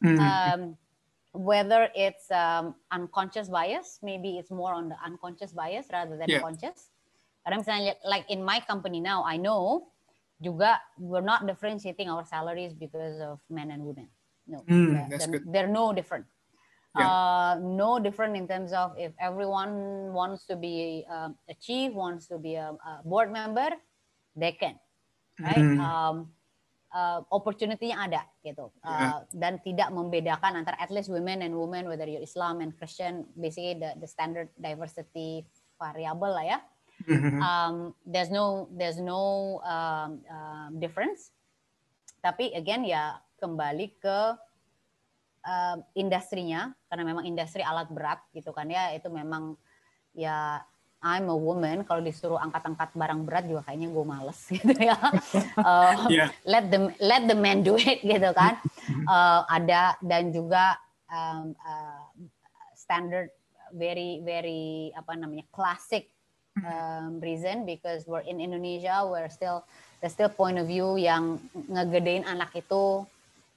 Mm. 0.00 0.18
Um, 0.18 0.60
whether 1.36 1.92
it's 1.92 2.32
um, 2.32 2.74
unconscious 2.88 3.52
bias, 3.52 4.00
maybe 4.00 4.40
it's 4.40 4.50
more 4.50 4.72
on 4.72 4.88
the 4.88 4.96
unconscious 5.04 5.52
bias 5.52 5.86
rather 5.92 6.16
than 6.16 6.32
yeah. 6.32 6.40
conscious. 6.40 6.88
Karena 7.46 7.62
misalnya 7.62 7.94
like 8.02 8.26
in 8.26 8.42
my 8.42 8.58
company 8.66 8.98
now, 8.98 9.22
I 9.22 9.38
know 9.38 9.94
juga 10.42 10.82
we're 10.98 11.22
not 11.22 11.46
differentiating 11.46 12.10
our 12.10 12.26
salaries 12.26 12.74
because 12.74 13.22
of 13.22 13.38
men 13.46 13.70
and 13.70 13.86
women. 13.86 14.10
No, 14.50 14.66
mm, 14.66 15.06
they're, 15.06 15.18
they're, 15.18 15.42
they're, 15.46 15.70
no 15.70 15.94
different. 15.94 16.26
Yeah. 16.98 17.06
Uh, 17.06 17.54
no 17.62 18.02
different 18.02 18.34
in 18.34 18.50
terms 18.50 18.74
of 18.74 18.98
if 18.98 19.14
everyone 19.22 20.10
wants 20.10 20.46
to 20.50 20.58
be 20.58 21.06
uh, 21.06 21.30
a 21.46 21.54
chief, 21.54 21.94
wants 21.94 22.26
to 22.34 22.38
be 22.38 22.58
a, 22.58 22.74
a 22.74 23.06
board 23.06 23.30
member, 23.30 23.70
they 24.34 24.50
can, 24.52 24.74
right? 25.38 25.54
Mm. 25.54 25.78
Um, 25.78 26.34
uh, 26.90 27.20
opportunity-nya 27.30 28.08
ada 28.08 28.22
gitu 28.40 28.72
uh, 28.80 28.90
yeah. 28.90 29.18
dan 29.36 29.60
tidak 29.60 29.92
membedakan 29.92 30.64
antara 30.64 30.80
at 30.80 30.88
least 30.88 31.12
women 31.12 31.44
and 31.44 31.52
women 31.52 31.84
whether 31.86 32.08
you're 32.08 32.24
Islam 32.24 32.64
and 32.64 32.72
Christian 32.80 33.28
basically 33.36 33.76
the 33.76 33.92
the 34.00 34.08
standard 34.08 34.48
diversity 34.56 35.44
variable 35.76 36.32
lah 36.32 36.56
ya 36.56 36.58
Mm-hmm. 37.06 37.38
Um, 37.38 37.74
there's 38.02 38.30
no 38.34 38.66
there's 38.74 38.98
no 38.98 39.58
um, 39.62 40.20
uh, 40.26 40.68
difference. 40.76 41.30
Tapi 42.20 42.50
again 42.52 42.82
ya 42.82 43.22
kembali 43.38 43.86
ke 44.02 44.18
uh, 45.46 45.76
industrinya 45.94 46.74
karena 46.90 47.04
memang 47.06 47.24
industri 47.24 47.62
alat 47.62 47.86
berat 47.88 48.18
gitu 48.34 48.50
kan 48.50 48.66
ya 48.66 48.90
itu 48.92 49.06
memang 49.06 49.54
ya 50.16 50.60
I'm 51.06 51.30
a 51.30 51.36
woman 51.38 51.86
kalau 51.86 52.02
disuruh 52.02 52.40
angkat-angkat 52.40 52.96
barang 52.96 53.22
berat 53.22 53.44
juga 53.46 53.62
kayaknya 53.70 53.88
gue 53.94 54.04
males 54.04 54.40
gitu 54.58 54.74
ya. 54.74 54.98
Uh, 55.54 55.94
yeah. 56.14 56.34
Let 56.42 56.72
the 56.72 56.90
let 56.98 57.30
the 57.30 57.36
man 57.38 57.62
do 57.62 57.78
it 57.78 58.02
gitu 58.02 58.30
kan. 58.34 58.58
Uh, 59.06 59.46
ada 59.46 59.94
dan 60.02 60.34
juga 60.34 60.74
um, 61.06 61.54
uh, 61.62 62.10
standard 62.74 63.30
very 63.70 64.24
very 64.24 64.90
apa 64.98 65.14
namanya 65.14 65.46
classic 65.52 66.15
um, 66.64 67.20
reason 67.20 67.68
because 67.68 68.08
we're 68.08 68.24
in 68.24 68.40
Indonesia 68.40 69.04
we're 69.04 69.28
still 69.28 69.64
the 70.00 70.08
still 70.08 70.32
point 70.32 70.56
of 70.56 70.68
view 70.68 70.96
yang 70.96 71.40
ngegedein 71.52 72.24
anak 72.24 72.52
itu 72.56 73.04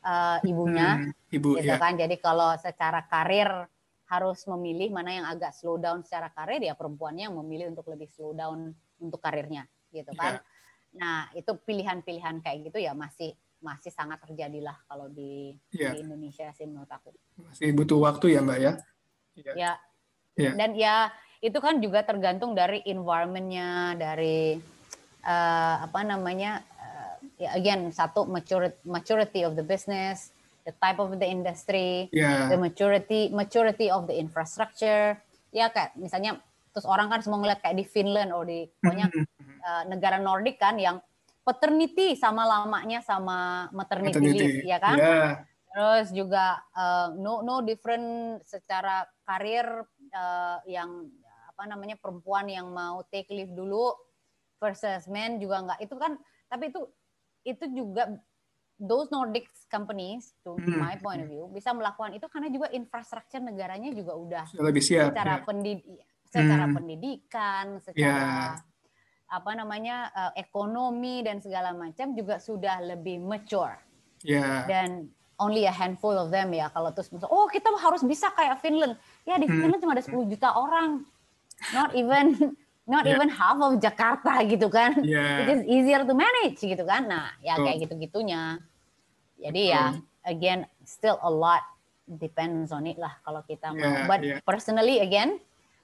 uh, 0.03 0.37
ibunya 0.43 1.07
hmm, 1.07 1.35
ibu 1.35 1.59
gitu 1.59 1.75
ya. 1.75 1.79
kan 1.79 1.95
jadi 1.95 2.15
kalau 2.19 2.55
secara 2.59 3.03
karir 3.07 3.67
harus 4.09 4.41
memilih 4.49 4.89
mana 4.89 5.11
yang 5.13 5.27
agak 5.29 5.53
slow 5.53 5.77
down 5.77 6.01
secara 6.01 6.33
karir 6.33 6.65
ya 6.65 6.73
perempuannya 6.73 7.29
yang 7.29 7.37
memilih 7.37 7.69
untuk 7.71 7.85
lebih 7.93 8.09
slow 8.09 8.33
down 8.33 8.73
untuk 8.97 9.21
karirnya 9.21 9.69
gitu 9.93 10.09
kan 10.17 10.41
yeah. 10.41 10.43
nah 10.97 11.19
itu 11.37 11.53
pilihan-pilihan 11.53 12.41
kayak 12.41 12.71
gitu 12.71 12.81
ya 12.81 12.97
masih 12.97 13.37
masih 13.59 13.91
sangat 13.91 14.23
terjadi 14.23 14.63
lah 14.63 14.77
kalau 14.87 15.11
di, 15.11 15.53
yeah. 15.75 15.91
di 15.93 16.01
Indonesia 16.01 16.49
sih 16.55 16.65
menurut 16.65 16.89
aku 16.89 17.11
masih 17.37 17.75
butuh 17.75 17.99
waktu 18.01 18.33
ya 18.33 18.41
mbak 18.41 18.57
ya 18.57 18.73
ya 19.35 19.53
yeah. 19.53 19.75
yeah. 20.39 20.53
dan 20.57 20.71
ya 20.73 20.95
itu 21.39 21.57
kan 21.63 21.79
juga 21.79 22.03
tergantung 22.03 22.51
dari 22.51 22.83
environmentnya 22.83 23.95
dari 23.95 24.59
uh, 25.23 25.75
apa 25.87 25.99
namanya 26.03 26.59
uh, 26.75 27.15
ya 27.39 27.55
again 27.55 27.95
satu 27.95 28.27
maturity 28.27 28.75
maturity 28.83 29.47
of 29.47 29.55
the 29.55 29.63
business 29.63 30.35
the 30.67 30.75
type 30.83 30.99
of 30.99 31.15
the 31.15 31.27
industry 31.27 32.11
yeah. 32.11 32.51
the 32.51 32.59
maturity 32.59 33.31
maturity 33.31 33.87
of 33.87 34.03
the 34.11 34.15
infrastructure 34.19 35.15
ya 35.55 35.71
kayak 35.71 35.95
misalnya 35.95 36.43
terus 36.75 36.85
orang 36.85 37.07
kan 37.07 37.23
semua 37.23 37.39
ngeliat 37.41 37.63
kayak 37.63 37.77
di 37.79 37.85
Finland 37.87 38.29
atau 38.35 38.43
di 38.43 38.67
pokoknya 38.67 39.07
uh, 39.63 39.83
negara 39.87 40.19
Nordik 40.19 40.59
kan 40.59 40.75
yang 40.75 40.99
paternity 41.41 42.13
sama 42.19 42.45
lamanya 42.45 43.01
sama 43.01 43.71
maternity, 43.73 44.19
maternity. 44.21 44.37
leave 44.37 44.67
ya 44.67 44.77
kan 44.77 44.97
yeah. 44.99 45.31
terus 45.71 46.11
juga 46.11 46.61
uh, 46.75 47.15
no 47.15 47.41
no 47.41 47.63
different 47.65 48.37
secara 48.45 49.07
karir 49.23 49.65
uh, 50.13 50.59
yang 50.69 51.09
apa 51.59 51.75
namanya 51.75 51.99
perempuan 51.99 52.47
yang 52.47 52.71
mau 52.71 53.03
take 53.11 53.27
leave 53.35 53.51
dulu 53.51 53.91
versus 54.63 55.11
men 55.11 55.43
juga 55.43 55.59
enggak 55.59 55.79
itu 55.83 55.91
kan 55.99 56.15
tapi 56.47 56.71
itu 56.71 56.87
itu 57.43 57.65
juga 57.75 58.15
those 58.79 59.11
Nordic 59.11 59.51
companies 59.67 60.31
to 60.39 60.55
hmm. 60.55 60.79
my 60.79 60.95
point 61.03 61.19
of 61.19 61.27
view 61.27 61.51
bisa 61.51 61.75
melakukan 61.75 62.15
itu 62.15 62.31
karena 62.31 62.47
juga 62.47 62.71
infrastruktur 62.71 63.43
negaranya 63.43 63.91
juga 63.91 64.15
udah 64.15 64.45
lebih 64.55 64.79
siap 64.79 65.11
secara 65.11 65.35
ya. 65.35 65.43
pendid 65.43 65.79
secara 66.31 66.63
hmm. 66.63 66.75
pendidikan 66.79 67.65
secara 67.83 68.55
yeah. 68.55 68.55
apa 69.27 69.51
namanya 69.51 70.07
uh, 70.15 70.31
ekonomi 70.39 71.19
dan 71.27 71.43
segala 71.43 71.75
macam 71.75 72.15
juga 72.15 72.39
sudah 72.39 72.79
lebih 72.87 73.19
mature 73.19 73.75
yeah. 74.23 74.63
dan 74.63 75.11
only 75.43 75.67
a 75.67 75.75
handful 75.75 76.15
of 76.15 76.31
them 76.31 76.55
ya 76.55 76.71
kalau 76.71 76.95
terus 76.95 77.11
oh 77.27 77.51
kita 77.51 77.67
harus 77.83 77.99
bisa 78.07 78.31
kayak 78.31 78.63
Finland 78.63 78.95
ya 79.27 79.35
di 79.35 79.43
hmm. 79.43 79.59
Finland 79.59 79.81
cuma 79.83 79.91
ada 79.91 80.07
10 80.07 80.15
juta 80.31 80.55
orang 80.55 81.03
not 81.75 81.93
even 81.95 82.55
not 82.89 83.05
yeah. 83.05 83.13
even 83.13 83.29
half 83.29 83.61
of 83.61 83.77
Jakarta 83.77 84.41
gitu 84.49 84.67
kan. 84.67 84.97
Yeah. 85.05 85.45
It 85.45 85.47
is 85.53 85.61
easier 85.69 86.01
to 86.01 86.13
manage 86.17 86.57
gitu 86.57 86.83
kan. 86.83 87.05
Nah, 87.05 87.29
ya 87.45 87.55
kayak 87.61 87.85
gitu-gitunya. 87.85 88.57
Jadi 89.39 89.71
ya 89.71 89.95
again 90.25 90.65
still 90.83 91.21
a 91.21 91.31
lot 91.31 91.61
depends 92.09 92.73
on 92.73 92.89
it 92.89 92.97
lah 92.97 93.13
kalau 93.21 93.45
kita 93.45 93.71
mau. 93.71 93.85
Yeah, 93.85 94.09
But 94.09 94.19
yeah. 94.25 94.39
personally 94.41 94.99
again, 95.05 95.37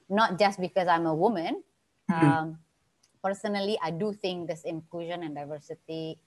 not 0.10 0.42
just 0.42 0.58
because 0.58 0.90
I'm 0.90 1.06
a 1.06 1.14
woman, 1.14 1.62
mm-hmm. 2.10 2.18
um, 2.18 2.46
personally 3.22 3.78
I 3.82 3.94
do 3.94 4.10
think 4.12 4.50
this 4.50 4.66
inclusion 4.66 5.22
and 5.22 5.38
diversity 5.38 6.18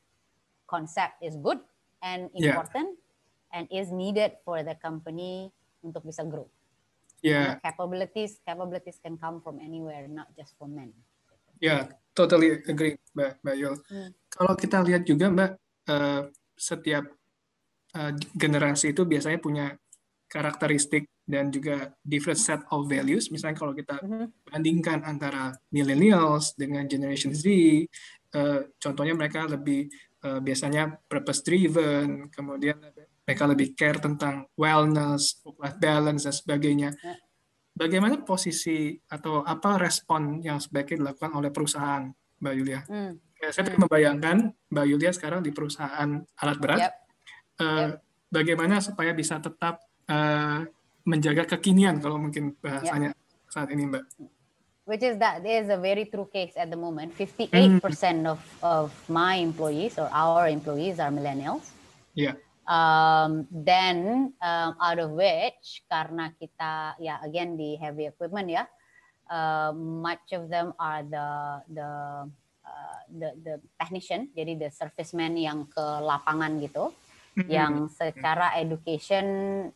concept 0.71 1.19
is 1.19 1.35
good 1.35 1.59
and 2.03 2.31
important 2.39 2.95
yeah. 2.95 3.55
and 3.59 3.65
is 3.75 3.91
needed 3.91 4.39
for 4.47 4.63
the 4.63 4.79
company 4.79 5.51
untuk 5.83 6.07
bisa 6.07 6.23
grow 6.23 6.47
yeah. 7.25 7.59
capabilities 7.63 8.39
capabilities 8.43 8.99
can 9.03 9.19
come 9.19 9.43
from 9.43 9.59
anywhere 9.59 10.07
not 10.07 10.31
just 10.37 10.55
for 10.57 10.71
men 10.71 10.95
ya 11.59 11.67
yeah, 11.67 11.83
totally 12.15 12.63
agree 12.67 12.95
mbak 13.15 13.43
mbak 13.43 13.57
Yul 13.59 13.77
hmm. 13.91 14.11
kalau 14.31 14.55
kita 14.55 14.79
lihat 14.83 15.03
juga 15.07 15.27
mbak 15.31 15.51
uh, 15.91 16.31
setiap 16.55 17.05
uh, 17.99 18.13
generasi 18.35 18.95
itu 18.95 19.03
biasanya 19.07 19.39
punya 19.43 19.67
karakteristik 20.29 21.09
dan 21.29 21.53
juga 21.53 21.93
different 22.01 22.41
set 22.41 22.61
of 22.73 22.89
values 22.89 23.29
misalnya 23.29 23.57
kalau 23.57 23.73
kita 23.77 24.01
hmm 24.01 24.31
bandingkan 24.49 25.05
antara 25.05 25.53
millennials 25.69 26.57
dengan 26.57 26.89
generation 26.89 27.37
Z 27.37 27.45
uh, 28.33 28.65
contohnya 28.81 29.13
mereka 29.13 29.45
lebih 29.45 29.93
uh, 30.25 30.41
biasanya 30.43 30.99
purpose 31.07 31.45
driven 31.47 32.33
kemudian 32.33 32.79
mereka 33.29 33.45
lebih 33.45 33.77
care 33.77 34.01
tentang 34.01 34.49
wellness, 34.57 35.45
work-life 35.45 35.77
balance 35.77 36.25
dan 36.25 36.33
sebagainya. 36.33 36.91
Ya. 36.97 37.15
Bagaimana 37.77 38.25
posisi 38.25 38.97
atau 39.05 39.45
apa 39.45 39.77
respon 39.77 40.41
yang 40.41 40.57
sebaiknya 40.57 41.05
dilakukan 41.05 41.37
oleh 41.37 41.53
perusahaan, 41.53 42.09
Mbak 42.41 42.55
Yulia? 42.57 42.81
Hmm. 42.89 43.21
Ya, 43.39 43.53
saya 43.53 43.69
hmm. 43.69 43.85
membayangkan 43.85 44.37
Mbak 44.73 44.87
Yulia 44.89 45.13
sekarang 45.13 45.45
di 45.45 45.53
perusahaan 45.53 46.25
alat 46.41 46.59
berat. 46.59 46.81
Yep. 46.81 46.93
Uh, 47.61 47.69
yep. 47.69 47.89
Bagaimana 48.33 48.81
supaya 48.81 49.13
bisa 49.13 49.37
tetap 49.45 49.85
uh, 50.09 50.65
menjaga 51.05 51.45
kekinian 51.45 52.01
kalau 52.01 52.17
mungkin 52.17 52.57
bahasanya 52.65 53.13
yep. 53.13 53.53
saat 53.53 53.69
ini, 53.77 53.93
Mbak? 53.93 54.05
Which 54.89 55.05
is 55.05 55.21
that 55.21 55.45
there 55.45 55.61
is 55.61 55.69
a 55.69 55.77
very 55.77 56.09
true 56.09 56.33
case 56.33 56.57
at 56.57 56.73
the 56.73 56.81
moment. 56.81 57.13
58% 57.13 57.85
mm. 57.85 58.25
of 58.25 58.41
of 58.65 58.89
my 59.13 59.37
employees 59.37 60.01
or 60.01 60.09
our 60.09 60.49
employees 60.49 60.97
are 60.97 61.13
millennials. 61.13 61.69
Yeah 62.17 62.41
Um, 62.69 63.49
then 63.49 64.29
um, 64.45 64.77
out 64.77 65.01
of 65.01 65.17
which 65.17 65.81
karena 65.89 66.37
kita 66.37 67.01
ya 67.01 67.17
again 67.25 67.57
di 67.57 67.81
heavy 67.81 68.13
equipment 68.13 68.45
ya, 68.45 68.69
uh, 69.33 69.73
much 69.73 70.37
of 70.37 70.53
them 70.53 70.77
are 70.77 71.01
the 71.01 71.29
the 71.73 71.91
uh, 72.69 73.01
the 73.09 73.29
the 73.41 73.55
technician, 73.81 74.29
jadi 74.37 74.69
the 74.69 74.69
serviceman 74.69 75.41
yang 75.41 75.65
ke 75.65 75.81
lapangan 75.81 76.61
gitu, 76.61 76.93
mm-hmm. 77.41 77.49
yang 77.49 77.89
secara 77.89 78.61
education 78.61 79.25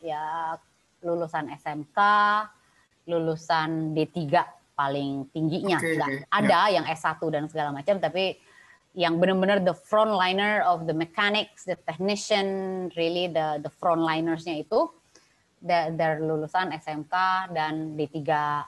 ya 0.05 0.61
lulusan 1.01 1.49
SMK, 1.49 1.97
lulusan 3.09 3.97
D3 3.97 4.37
paling 4.83 5.30
tingginya, 5.30 5.78
okay, 5.78 5.95
okay. 5.95 6.18
ada 6.26 6.66
yeah. 6.66 6.83
yang 6.83 6.85
S1 6.91 7.22
dan 7.30 7.47
segala 7.47 7.70
macam, 7.70 8.03
tapi 8.03 8.35
yang 8.99 9.16
benar-benar 9.16 9.62
the 9.62 9.72
frontliner 9.72 10.61
of 10.66 10.85
the 10.91 10.93
mechanics, 10.93 11.64
the 11.64 11.78
technician, 11.89 12.91
really 12.99 13.30
the 13.30 13.62
the 13.62 13.70
frontlinersnya 13.70 14.61
itu 14.66 14.91
dari 15.62 16.18
lulusan 16.20 16.74
SMK 16.74 17.14
dan 17.55 17.95
D3 17.95 18.18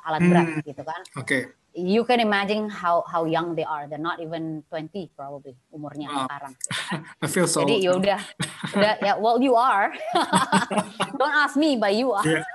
alat 0.06 0.20
berat 0.22 0.46
hmm. 0.46 0.62
gitu 0.62 0.82
kan. 0.86 1.00
Oke. 1.18 1.26
Okay. 1.26 1.42
You 1.74 2.06
can 2.06 2.22
imagine 2.22 2.70
how 2.70 3.02
how 3.02 3.26
young 3.26 3.58
they 3.58 3.66
are. 3.66 3.90
They're 3.90 3.98
not 3.98 4.22
even 4.22 4.62
20 4.70 5.10
probably 5.18 5.58
umurnya 5.74 6.06
wow. 6.06 6.30
sekarang. 6.30 6.52
I 7.24 7.26
feel 7.26 7.50
so. 7.50 7.66
Jadi 7.66 7.82
ya 7.82 7.98
udah, 7.98 8.20
udah 8.78 8.94
ya 9.02 9.12
well 9.18 9.42
you 9.42 9.58
are. 9.58 9.90
Don't 11.18 11.34
ask 11.34 11.58
me, 11.58 11.74
but 11.74 11.98
you 11.98 12.14
are. 12.14 12.22
Yeah. 12.22 12.46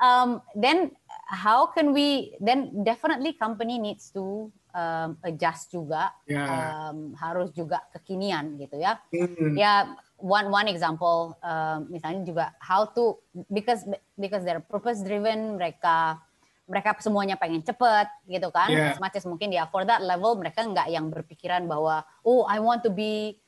um, 0.00 0.40
then 0.56 0.96
how 1.26 1.66
can 1.66 1.92
we? 1.92 2.38
Then 2.38 2.86
definitely 2.86 3.34
company 3.34 3.82
needs 3.82 4.10
to 4.14 4.50
um, 4.76 5.16
adjust 5.24 5.72
juga 5.72 6.12
yeah. 6.28 6.92
um, 6.92 7.16
harus 7.16 7.48
juga 7.56 7.80
kekinian 7.96 8.60
gitu 8.60 8.76
ya 8.76 9.00
mm. 9.08 9.56
ya 9.56 9.96
one 10.20 10.52
one 10.52 10.68
example 10.68 11.32
um, 11.40 11.88
misalnya 11.88 12.22
juga 12.22 12.44
how 12.60 12.84
to 12.84 13.16
because 13.48 13.88
because 14.20 14.44
they're 14.44 14.62
purpose 14.62 15.00
driven 15.00 15.56
mereka 15.56 16.20
mereka 16.68 16.98
semuanya 17.00 17.40
pengen 17.40 17.64
cepet 17.64 18.10
gitu 18.28 18.52
kan 18.52 18.68
yeah. 18.68 18.92
as 18.92 19.24
mungkin 19.24 19.54
ya 19.54 19.64
for 19.70 19.88
that 19.88 20.04
level 20.04 20.36
mereka 20.36 20.60
nggak 20.60 20.92
yang 20.92 21.08
berpikiran 21.08 21.64
bahwa 21.64 22.04
oh 22.26 22.44
I 22.44 22.60
want 22.60 22.84
to 22.84 22.92
be 22.92 23.40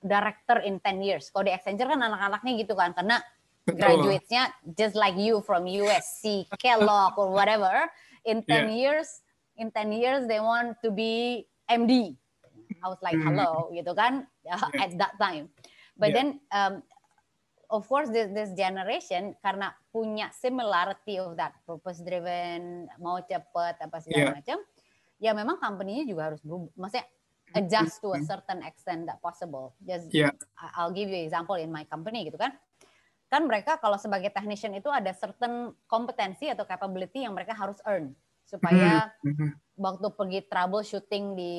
director 0.00 0.64
in 0.64 0.80
10 0.80 1.04
years 1.04 1.28
kalau 1.28 1.44
di 1.44 1.52
Accenture 1.52 1.92
kan 1.92 2.00
anak-anaknya 2.00 2.52
gitu 2.64 2.72
kan 2.72 2.96
karena 2.96 3.20
graduatesnya 3.76 4.50
just 4.74 4.94
like 4.98 5.14
you 5.14 5.40
from 5.42 5.64
USC 5.66 6.46
Kellogg 6.58 7.18
or 7.18 7.30
whatever 7.30 7.86
in 8.26 8.42
10 8.42 8.48
yeah. 8.48 8.66
years 8.70 9.22
in 9.60 9.68
10 9.68 9.92
years 9.92 10.24
they 10.26 10.40
want 10.40 10.80
to 10.80 10.90
be 10.90 11.44
MD. 11.68 12.16
I 12.82 12.88
was 12.88 12.98
like, 13.04 13.14
hmm. 13.14 13.28
hello, 13.28 13.68
gitu 13.70 13.92
kan, 13.92 14.26
yeah. 14.46 14.58
at 14.80 14.96
that 14.96 15.14
time. 15.20 15.52
But 15.94 16.10
yeah. 16.10 16.16
then, 16.16 16.28
um, 16.50 16.74
of 17.68 17.86
course, 17.86 18.08
this, 18.08 18.32
this 18.32 18.50
generation 18.56 19.36
karena 19.44 19.76
punya 19.92 20.32
similarity 20.32 21.20
of 21.20 21.36
that 21.36 21.54
purpose 21.68 22.00
driven, 22.02 22.88
mau 22.98 23.20
cepet 23.22 23.74
apa 23.78 23.96
segala 24.00 24.32
yeah. 24.32 24.34
macam, 24.34 24.58
ya 25.20 25.30
memang 25.36 25.60
company-nya 25.60 26.08
juga 26.08 26.32
harus 26.32 26.40
berubah. 26.42 26.72
Maksudnya 26.74 27.06
adjust 27.58 27.98
to 28.00 28.14
a 28.14 28.22
certain 28.22 28.62
extent 28.62 29.04
that 29.10 29.18
possible. 29.18 29.74
Just 29.82 30.10
yeah. 30.14 30.30
I'll 30.78 30.94
give 30.94 31.10
you 31.10 31.20
example 31.26 31.58
in 31.58 31.70
my 31.74 31.84
company 31.86 32.26
gitu 32.26 32.38
kan. 32.38 32.54
Kan 33.30 33.46
mereka 33.46 33.78
kalau 33.78 33.94
sebagai 33.94 34.34
technician 34.34 34.74
itu 34.74 34.90
ada 34.90 35.14
certain 35.14 35.70
kompetensi 35.86 36.50
atau 36.50 36.66
capability 36.66 37.22
yang 37.22 37.32
mereka 37.32 37.54
harus 37.54 37.78
earn 37.86 38.10
supaya 38.42 39.14
mm-hmm. 39.22 39.78
waktu 39.78 40.06
pergi 40.10 40.40
troubleshooting 40.50 41.38
di 41.38 41.54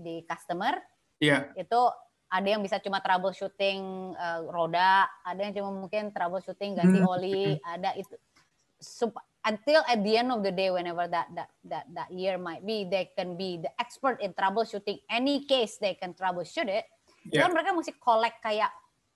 di 0.00 0.14
customer 0.24 0.80
yeah. 1.20 1.52
itu 1.52 1.76
ada 2.32 2.48
yang 2.48 2.64
bisa 2.64 2.80
cuma 2.80 3.04
troubleshooting 3.04 4.16
uh, 4.16 4.48
roda, 4.48 5.04
ada 5.22 5.38
yang 5.44 5.52
cuma 5.52 5.70
mungkin 5.70 6.08
troubleshooting 6.10 6.74
ganti 6.74 6.98
mm-hmm. 6.98 7.14
oli, 7.14 7.60
ada 7.62 7.94
itu 7.94 8.16
until 9.44 9.84
at 9.86 10.00
the 10.02 10.16
end 10.16 10.32
of 10.32 10.42
the 10.42 10.50
day, 10.50 10.72
whenever 10.72 11.06
that 11.06 11.28
that 11.36 11.52
that 11.68 11.84
that 11.92 12.08
year 12.10 12.40
might 12.40 12.64
be, 12.64 12.88
they 12.88 13.12
can 13.16 13.36
be 13.36 13.60
the 13.60 13.70
expert 13.78 14.20
in 14.20 14.32
troubleshooting 14.32 14.98
any 15.08 15.44
case. 15.44 15.76
They 15.78 15.94
can 15.94 16.16
troubleshoot 16.16 16.68
it. 16.68 16.88
Yeah. 17.28 17.46
Kan 17.46 17.56
mereka 17.56 17.76
mesti 17.76 17.96
collect 18.00 18.40
kayak 18.40 18.72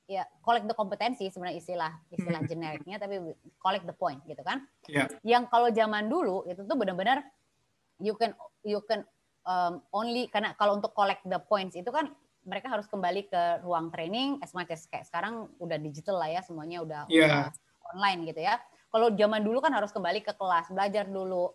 ya 0.09 0.25
collect 0.41 0.65
the 0.65 0.73
kompetensi 0.73 1.29
sebenarnya 1.29 1.61
istilah 1.61 1.93
istilah 2.09 2.41
hmm. 2.41 2.49
generiknya 2.49 2.97
tapi 2.97 3.21
collect 3.61 3.85
the 3.85 3.93
point 3.93 4.25
gitu 4.25 4.41
kan. 4.41 4.65
Yeah. 4.89 5.13
Yang 5.21 5.53
kalau 5.53 5.69
zaman 5.69 6.09
dulu 6.09 6.49
itu 6.49 6.65
tuh 6.65 6.77
benar-benar 6.81 7.21
you 8.01 8.17
can 8.17 8.33
you 8.65 8.81
can 8.89 9.05
um, 9.45 9.85
only 9.93 10.33
karena 10.33 10.57
kalau 10.57 10.81
untuk 10.81 10.97
collect 10.97 11.21
the 11.29 11.37
points 11.37 11.77
itu 11.77 11.93
kan 11.93 12.09
mereka 12.49 12.73
harus 12.73 12.89
kembali 12.89 13.29
ke 13.29 13.61
ruang 13.61 13.93
training 13.93 14.41
as 14.41 14.57
much 14.57 14.73
as 14.73 14.89
kayak 14.89 15.05
sekarang 15.05 15.53
udah 15.61 15.77
digital 15.77 16.17
lah 16.17 16.33
ya 16.33 16.41
semuanya 16.41 16.81
udah, 16.81 17.03
yeah. 17.13 17.29
udah 17.29 17.45
online 17.93 18.25
gitu 18.25 18.41
ya. 18.41 18.57
Kalau 18.89 19.13
zaman 19.13 19.45
dulu 19.45 19.61
kan 19.61 19.77
harus 19.77 19.93
kembali 19.93 20.25
ke 20.25 20.33
kelas, 20.33 20.73
belajar 20.73 21.05
dulu, 21.05 21.53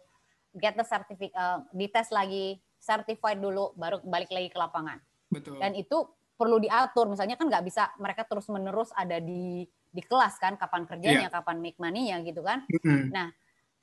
get 0.53 0.77
the 0.77 0.85
certificate, 0.85 1.33
uh, 1.33 1.65
dites 1.73 2.13
lagi, 2.13 2.61
certified 2.77 3.41
dulu, 3.41 3.73
baru 3.73 4.05
balik 4.05 4.29
lagi 4.29 4.53
ke 4.53 4.57
lapangan. 4.61 5.01
Betul. 5.33 5.57
Dan 5.57 5.73
itu 5.73 6.05
perlu 6.43 6.59
diatur, 6.59 7.07
misalnya 7.07 7.39
kan 7.39 7.47
nggak 7.47 7.63
bisa 7.63 7.95
mereka 7.95 8.27
terus 8.27 8.51
menerus 8.51 8.91
ada 8.91 9.23
di 9.23 9.63
di 9.93 10.01
kelas 10.03 10.35
kan, 10.43 10.59
kapan 10.59 10.83
kerjanya, 10.83 11.31
yeah. 11.31 11.31
kapan 11.31 11.63
make 11.63 11.79
money-nya 11.79 12.19
gitu 12.27 12.43
kan. 12.43 12.67
Mm-hmm. 12.67 13.15
Nah 13.15 13.31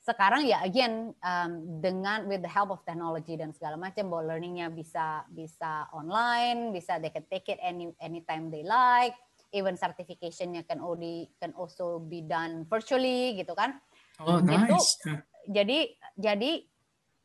sekarang 0.01 0.49
ya 0.49 0.65
again 0.65 1.13
um, 1.21 1.51
dengan 1.77 2.25
with 2.25 2.41
the 2.41 2.49
help 2.49 2.73
of 2.73 2.81
technology 2.81 3.37
dan 3.37 3.53
segala 3.53 3.77
macam 3.77 4.09
bahwa 4.09 4.33
learningnya 4.33 4.73
bisa 4.73 5.21
bisa 5.29 5.85
online 5.93 6.73
bisa 6.73 6.97
they 6.97 7.13
can 7.13 7.21
take 7.29 7.45
it 7.45 7.61
any 7.61 7.93
anytime 8.01 8.49
they 8.49 8.65
like 8.65 9.13
even 9.53 9.77
certificationnya 9.77 10.65
can 10.65 10.81
only 10.81 11.29
can 11.37 11.53
also 11.53 12.01
be 12.01 12.25
done 12.25 12.65
virtually 12.65 13.37
gitu 13.37 13.53
kan 13.53 13.77
oh 14.25 14.41
nice 14.41 14.97
itu, 15.05 15.21
jadi 15.53 15.79
jadi 16.17 16.65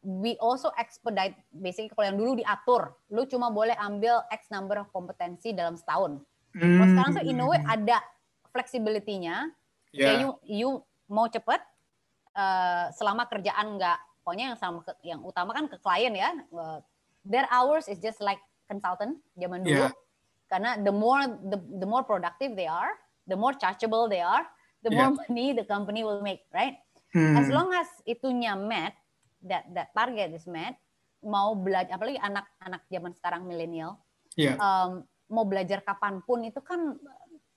we 0.06 0.38
also 0.38 0.70
expedite 0.78 1.34
basically 1.50 1.90
kalau 1.90 2.06
yang 2.14 2.18
dulu 2.22 2.32
diatur 2.38 2.94
lu 3.10 3.26
cuma 3.26 3.50
boleh 3.50 3.74
ambil 3.82 4.22
x 4.30 4.46
number 4.54 4.78
of 4.78 4.86
kompetensi 4.94 5.50
dalam 5.50 5.74
setahun 5.74 6.22
mm. 6.54 6.62
kalau 6.62 6.86
sekarang 6.94 7.12
tuh 7.18 7.24
in 7.26 7.42
a 7.42 7.46
way 7.46 7.58
ada 7.66 7.98
flexibility-nya 8.54 9.50
yeah. 9.90 10.14
kayak 10.14 10.18
you 10.22 10.30
you 10.46 10.68
mau 11.10 11.26
cepet 11.26 11.58
uh, 12.38 12.86
selama 12.94 13.26
kerjaan 13.26 13.82
nggak 13.82 13.98
pokoknya 14.22 14.54
yang 14.54 14.58
sama 14.58 14.78
yang 15.02 15.20
utama 15.26 15.50
kan 15.50 15.66
ke 15.66 15.76
klien 15.82 16.14
ya 16.14 16.30
uh, 16.54 16.78
their 17.26 17.50
hours 17.50 17.90
is 17.90 17.98
just 17.98 18.22
like 18.22 18.38
consultant 18.70 19.18
zaman 19.34 19.66
dulu 19.66 19.90
yeah. 19.90 19.92
karena 20.46 20.78
the 20.86 20.94
more 20.94 21.26
the, 21.50 21.58
the 21.82 21.88
more 21.88 22.06
productive 22.06 22.54
they 22.54 22.70
are 22.70 22.94
the 23.26 23.34
more 23.34 23.58
chargeable 23.58 24.06
they 24.06 24.22
are 24.22 24.46
the 24.86 24.90
more 24.94 25.10
yeah. 25.10 25.18
money 25.26 25.50
the 25.50 25.66
company 25.66 26.06
will 26.06 26.22
make 26.22 26.46
right 26.54 26.78
hmm. 27.10 27.34
as 27.34 27.50
long 27.50 27.74
as 27.74 27.90
itunya 28.06 28.54
met 28.54 28.94
that 29.46 29.64
that 29.72 29.88
target 29.94 30.34
is 30.34 30.44
met 30.50 30.76
mau 31.22 31.56
belajar 31.56 31.96
apalagi 31.96 32.20
anak-anak 32.20 32.82
zaman 32.90 33.12
sekarang 33.16 33.42
milenial 33.48 33.98
yeah. 34.36 34.58
um, 34.58 35.02
mau 35.32 35.46
belajar 35.48 35.82
kapan 35.82 36.22
pun 36.22 36.44
itu 36.46 36.60
kan 36.62 36.94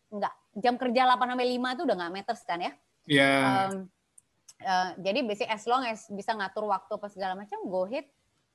nggak 0.10 0.34
jam 0.58 0.78
kerja 0.78 1.06
8 1.06 1.22
sampai 1.22 1.48
5 1.54 1.76
itu 1.78 1.82
udah 1.86 1.96
nggak 2.02 2.14
matters 2.14 2.42
kan 2.48 2.60
ya 2.62 2.72
yeah. 3.06 3.70
um, 3.70 3.90
Uh, 4.60 4.92
jadi 5.00 5.24
basic 5.24 5.48
as 5.48 5.64
long 5.64 5.88
as 5.88 6.04
bisa 6.12 6.36
ngatur 6.36 6.68
waktu 6.68 6.92
apa 6.92 7.08
segala 7.08 7.32
macam, 7.32 7.64
go 7.72 7.88
ahead, 7.88 8.04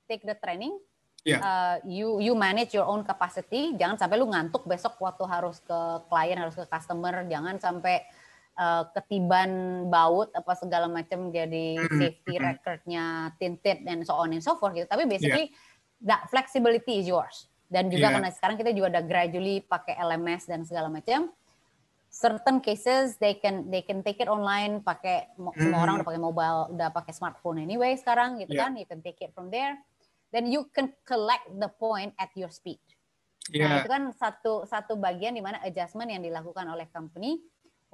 take 0.05 0.21
the 0.21 0.37
training. 0.37 0.77
Yeah. 1.25 1.41
Uh, 1.41 1.77
you 1.89 2.21
you 2.21 2.37
manage 2.37 2.77
your 2.77 2.85
own 2.85 3.01
capacity. 3.09 3.73
Jangan 3.81 3.97
sampai 3.97 4.21
lu 4.21 4.29
ngantuk 4.29 4.69
besok 4.69 5.01
waktu 5.01 5.25
harus 5.25 5.65
ke 5.65 5.79
klien, 6.13 6.37
harus 6.37 6.53
ke 6.53 6.69
customer. 6.69 7.25
Jangan 7.25 7.57
sampai 7.57 8.05
uh, 8.59 8.85
ketiban 8.95 9.85
baut 9.91 10.31
apa 10.35 10.53
segala 10.59 10.87
macam 10.87 11.31
jadi 11.31 11.79
mm-hmm. 11.79 11.99
safety 11.99 12.35
mm-hmm. 12.35 12.49
recordnya 12.49 13.05
tinted 13.39 13.83
dan 13.87 14.03
so 14.03 14.15
on 14.17 14.35
and 14.35 14.43
so 14.43 14.57
forth 14.59 14.75
gitu. 14.75 14.87
Tapi 14.89 15.07
basically 15.07 15.51
yeah. 15.51 16.07
that 16.07 16.23
flexibility 16.31 17.03
is 17.03 17.07
yours. 17.11 17.51
Dan 17.69 17.91
juga 17.91 18.11
yeah. 18.11 18.15
karena 18.19 18.31
sekarang 18.31 18.57
kita 18.61 18.71
juga 18.71 18.99
udah 18.99 19.05
gradually 19.05 19.65
pakai 19.65 19.99
LMS 19.99 20.47
dan 20.47 20.63
segala 20.63 20.93
macam 20.93 21.33
certain 22.15 22.63
cases 22.63 23.19
they 23.19 23.35
can 23.43 23.67
they 23.75 23.83
can 23.83 23.99
take 24.07 24.23
it 24.23 24.31
online 24.31 24.79
pakai 24.87 25.35
mm. 25.35 25.51
semua 25.59 25.83
orang 25.83 25.99
udah 25.99 26.07
pakai 26.07 26.23
mobile 26.23 26.61
udah 26.71 26.89
pakai 26.95 27.11
smartphone 27.11 27.59
anyway 27.59 27.99
sekarang 27.99 28.39
gitu 28.39 28.55
yeah. 28.55 28.71
kan 28.71 28.79
you 28.79 28.87
can 28.87 29.03
take 29.03 29.19
it 29.19 29.35
from 29.35 29.51
there 29.51 29.75
then 30.31 30.47
you 30.47 30.63
can 30.71 30.95
collect 31.03 31.43
the 31.59 31.67
point 31.75 32.15
at 32.23 32.31
your 32.39 32.55
speed 32.55 32.79
yeah. 33.51 33.67
nah 33.67 33.83
itu 33.83 33.91
kan 33.91 34.15
satu 34.15 34.63
satu 34.63 34.95
bagian 34.95 35.35
di 35.35 35.43
mana 35.43 35.59
adjustment 35.67 36.07
yang 36.07 36.23
dilakukan 36.23 36.71
oleh 36.71 36.87
company 36.95 37.43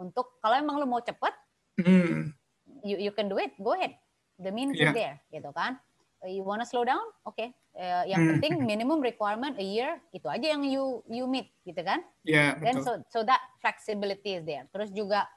untuk 0.01 0.41
kalau 0.41 0.57
emang 0.57 0.81
lu 0.81 0.89
mau 0.89 1.05
cepet 1.05 1.37
mm. 1.85 2.33
you 2.81 2.97
you 2.97 3.13
can 3.13 3.29
do 3.29 3.37
it. 3.37 3.53
Go 3.61 3.77
ahead. 3.77 4.01
The 4.41 4.49
means 4.49 4.81
yeah. 4.81 4.89
is 4.89 4.97
there 4.97 5.17
gitu 5.29 5.53
kan? 5.53 5.77
You 6.25 6.45
wanna 6.45 6.65
slow 6.65 6.89
down? 6.89 7.05
Oke 7.29 7.37
okay. 7.37 7.49
Uh, 7.71 8.03
yang 8.03 8.27
hmm. 8.27 8.31
penting 8.37 8.55
minimum 8.67 8.99
requirement 8.99 9.55
a 9.55 9.63
year 9.63 10.03
itu 10.11 10.27
aja 10.27 10.43
yang 10.43 10.67
you 10.67 11.07
you 11.07 11.25
meet 11.31 11.55
gitu 11.63 11.81
kan? 11.87 12.03
Yeah, 12.27 12.59
then 12.59 12.83
so 12.83 12.99
so 13.09 13.23
that 13.23 13.39
flexibility 13.63 14.37
is 14.37 14.43
there. 14.43 14.67
Terus 14.75 14.91
juga 14.91 15.31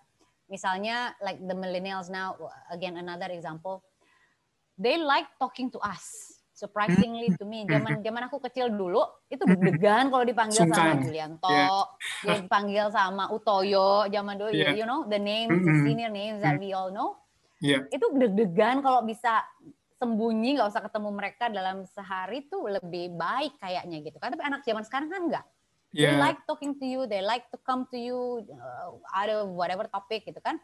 misalnya 0.50 1.14
like 1.22 1.38
the 1.38 1.54
millennials 1.54 2.10
now 2.10 2.34
again 2.74 2.98
another 2.98 3.30
example. 3.30 3.86
They 4.82 4.98
like 4.98 5.30
talking 5.38 5.70
to 5.78 5.80
us 5.86 6.33
surprisingly 6.54 7.34
to 7.34 7.44
me 7.50 7.66
zaman 7.66 8.00
zaman 8.06 8.30
aku 8.30 8.38
kecil 8.46 8.70
dulu 8.70 9.02
itu 9.28 9.42
deg-degan 9.42 10.14
kalau 10.14 10.22
dipanggil 10.22 10.70
Sungkan. 10.70 11.02
sama 11.02 11.02
Julianto 11.02 11.50
yeah. 11.50 12.38
dipanggil 12.40 12.86
sama 12.94 13.24
Utoyo 13.34 14.06
zaman 14.08 14.38
dulu 14.38 14.54
yeah. 14.54 14.78
you 14.78 14.86
know 14.86 15.04
the 15.10 15.18
names 15.18 15.66
the 15.66 15.76
senior 15.82 16.14
names 16.14 16.40
that 16.46 16.62
we 16.62 16.70
all 16.72 16.94
know 16.94 17.18
yeah. 17.58 17.82
itu 17.90 18.06
deg-degan 18.14 18.86
kalau 18.86 19.02
bisa 19.02 19.42
sembunyi 19.98 20.62
nggak 20.62 20.70
usah 20.70 20.84
ketemu 20.86 21.10
mereka 21.10 21.50
dalam 21.50 21.90
sehari 21.90 22.46
tuh 22.46 22.70
lebih 22.70 23.18
baik 23.18 23.58
kayaknya 23.58 23.98
gitu 24.06 24.22
kan 24.22 24.30
tapi 24.30 24.46
anak 24.46 24.62
zaman 24.62 24.86
sekarang 24.86 25.10
kan 25.10 25.22
enggak 25.26 25.46
yeah. 25.90 26.14
they 26.14 26.18
like 26.22 26.40
talking 26.46 26.78
to 26.78 26.86
you 26.86 27.10
they 27.10 27.26
like 27.26 27.50
to 27.50 27.58
come 27.66 27.90
to 27.90 27.98
you 27.98 28.46
uh, 28.54 28.94
ada 29.18 29.42
whatever 29.48 29.90
topic 29.90 30.28
gitu 30.28 30.38
kan 30.38 30.62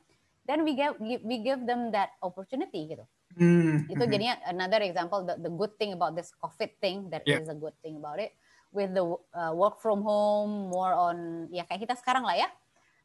then 0.49 0.65
we 0.65 0.73
give 0.73 0.97
we 0.99 1.37
give 1.45 1.61
them 1.69 1.93
that 1.93 2.17
opportunity 2.25 2.89
gitu 2.89 3.05
mm. 3.37 3.85
itu 3.85 4.03
jadinya 4.09 4.41
another 4.49 4.81
example 4.81 5.21
the, 5.21 5.37
the 5.37 5.53
good 5.53 5.69
thing 5.77 5.93
about 5.93 6.17
this 6.17 6.33
covid 6.41 6.73
thing 6.81 7.05
that 7.13 7.21
yeah. 7.29 7.37
is 7.37 7.45
a 7.45 7.53
good 7.53 7.77
thing 7.85 8.01
about 8.01 8.17
it 8.17 8.33
with 8.73 8.89
the 8.97 9.05
uh, 9.37 9.53
work 9.53 9.77
from 9.77 10.01
home 10.01 10.73
more 10.73 10.97
on 10.97 11.45
ya 11.53 11.61
kayak 11.69 11.85
kita 11.85 11.93
sekarang 12.01 12.25
lah 12.25 12.33
ya 12.33 12.49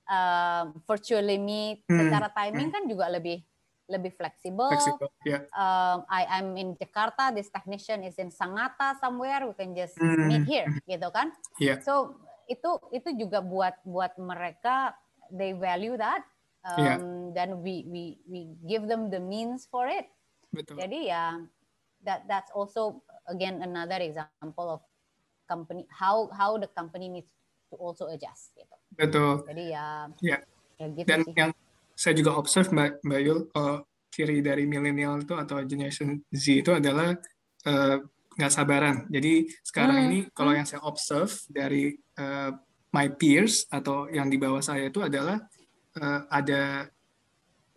uh, 0.08 0.72
virtually 0.88 1.36
meet 1.36 1.84
mm. 1.84 2.00
secara 2.00 2.32
timing 2.32 2.72
mm. 2.72 2.74
kan 2.74 2.82
juga 2.88 3.12
lebih 3.12 3.44
lebih 3.84 4.16
fleksibel. 4.16 4.72
Flexible, 4.72 5.12
yeah. 5.28 5.44
um, 5.52 6.08
I 6.08 6.40
I'm 6.40 6.56
in 6.56 6.72
Jakarta, 6.72 7.28
this 7.36 7.52
technician 7.52 8.00
is 8.00 8.16
in 8.16 8.32
Sangatta 8.32 8.96
somewhere, 8.96 9.44
we 9.44 9.52
can 9.52 9.76
just 9.76 10.00
mm. 10.00 10.24
meet 10.24 10.48
here, 10.48 10.72
gitu 10.88 11.08
kan? 11.12 11.28
Yeah. 11.60 11.84
So 11.84 12.16
itu 12.48 12.80
itu 12.96 13.12
juga 13.16 13.44
buat 13.44 13.76
buat 13.84 14.16
mereka 14.16 14.96
they 15.28 15.52
value 15.52 16.00
that, 16.00 16.24
um, 16.64 16.80
yeah. 16.80 16.98
dan 17.36 17.60
we 17.60 17.84
we 17.86 18.18
we 18.24 18.40
give 18.64 18.88
them 18.88 19.12
the 19.12 19.20
means 19.20 19.68
for 19.68 19.86
it. 19.86 20.08
Betul. 20.50 20.80
Jadi 20.80 21.12
ya 21.12 21.40
that 22.04 22.24
that's 22.28 22.52
also 22.52 23.04
again 23.28 23.60
another 23.60 24.00
example 24.00 24.80
of 24.80 24.80
company 25.44 25.84
how 25.92 26.28
how 26.32 26.56
the 26.56 26.68
company 26.72 27.08
needs 27.08 27.30
to 27.68 27.76
also 27.76 28.08
adjust 28.08 28.56
gitu. 28.56 28.76
Betul. 28.96 29.44
Jadi 29.48 29.64
ya. 29.72 30.08
Yeah. 30.24 30.40
Ya 30.74 30.86
gitu 30.90 31.06
Dan 31.06 31.20
sih. 31.22 31.34
yang 31.38 31.50
saya 31.94 32.14
juga 32.18 32.34
observe 32.34 32.74
Mbak, 32.74 33.06
Mbak 33.06 33.20
Yul, 33.22 33.40
kalau 33.54 33.86
ciri 34.10 34.42
dari 34.42 34.66
milenial 34.66 35.22
itu 35.22 35.34
atau 35.34 35.62
generation 35.62 36.22
Z 36.30 36.62
itu 36.66 36.70
adalah 36.74 37.14
uh, 37.66 37.96
nggak 38.34 38.52
sabaran. 38.52 39.06
Jadi 39.10 39.46
sekarang 39.62 39.98
hmm. 40.02 40.06
ini 40.10 40.18
kalau 40.34 40.54
hmm. 40.54 40.58
yang 40.62 40.66
saya 40.66 40.82
observe 40.82 41.34
dari 41.50 41.94
uh, 42.18 42.50
my 42.94 43.10
peers 43.14 43.66
atau 43.70 44.06
yang 44.10 44.30
di 44.30 44.38
bawah 44.38 44.62
saya 44.62 44.86
itu 44.90 45.02
adalah 45.02 45.38
uh, 46.00 46.26
ada 46.30 46.88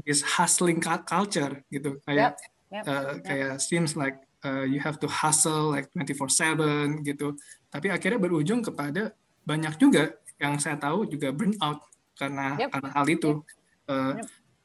this 0.05 0.23
hustling 0.23 0.79
culture 0.81 1.61
gitu 1.67 1.99
kayak 2.07 2.37
yep. 2.37 2.55
Yep. 2.67 2.83
Uh, 2.83 3.13
kayak 3.23 3.53
seems 3.63 3.95
like 3.95 4.19
uh, 4.43 4.67
you 4.67 4.83
have 4.83 4.99
to 4.99 5.07
hustle 5.07 5.71
like 5.71 5.87
24/7 5.95 7.03
gitu. 7.07 7.39
Tapi 7.71 7.87
akhirnya 7.87 8.19
berujung 8.19 8.59
kepada 8.59 9.15
banyak 9.47 9.79
juga 9.79 10.11
yang 10.35 10.59
saya 10.59 10.75
tahu 10.75 11.07
juga 11.07 11.31
burnout 11.31 11.79
karena 12.19 12.59
yep. 12.59 12.69
karena 12.75 12.89
hal 12.91 13.07
itu. 13.07 13.31
Yep. 13.39 13.87
Uh, 13.87 14.13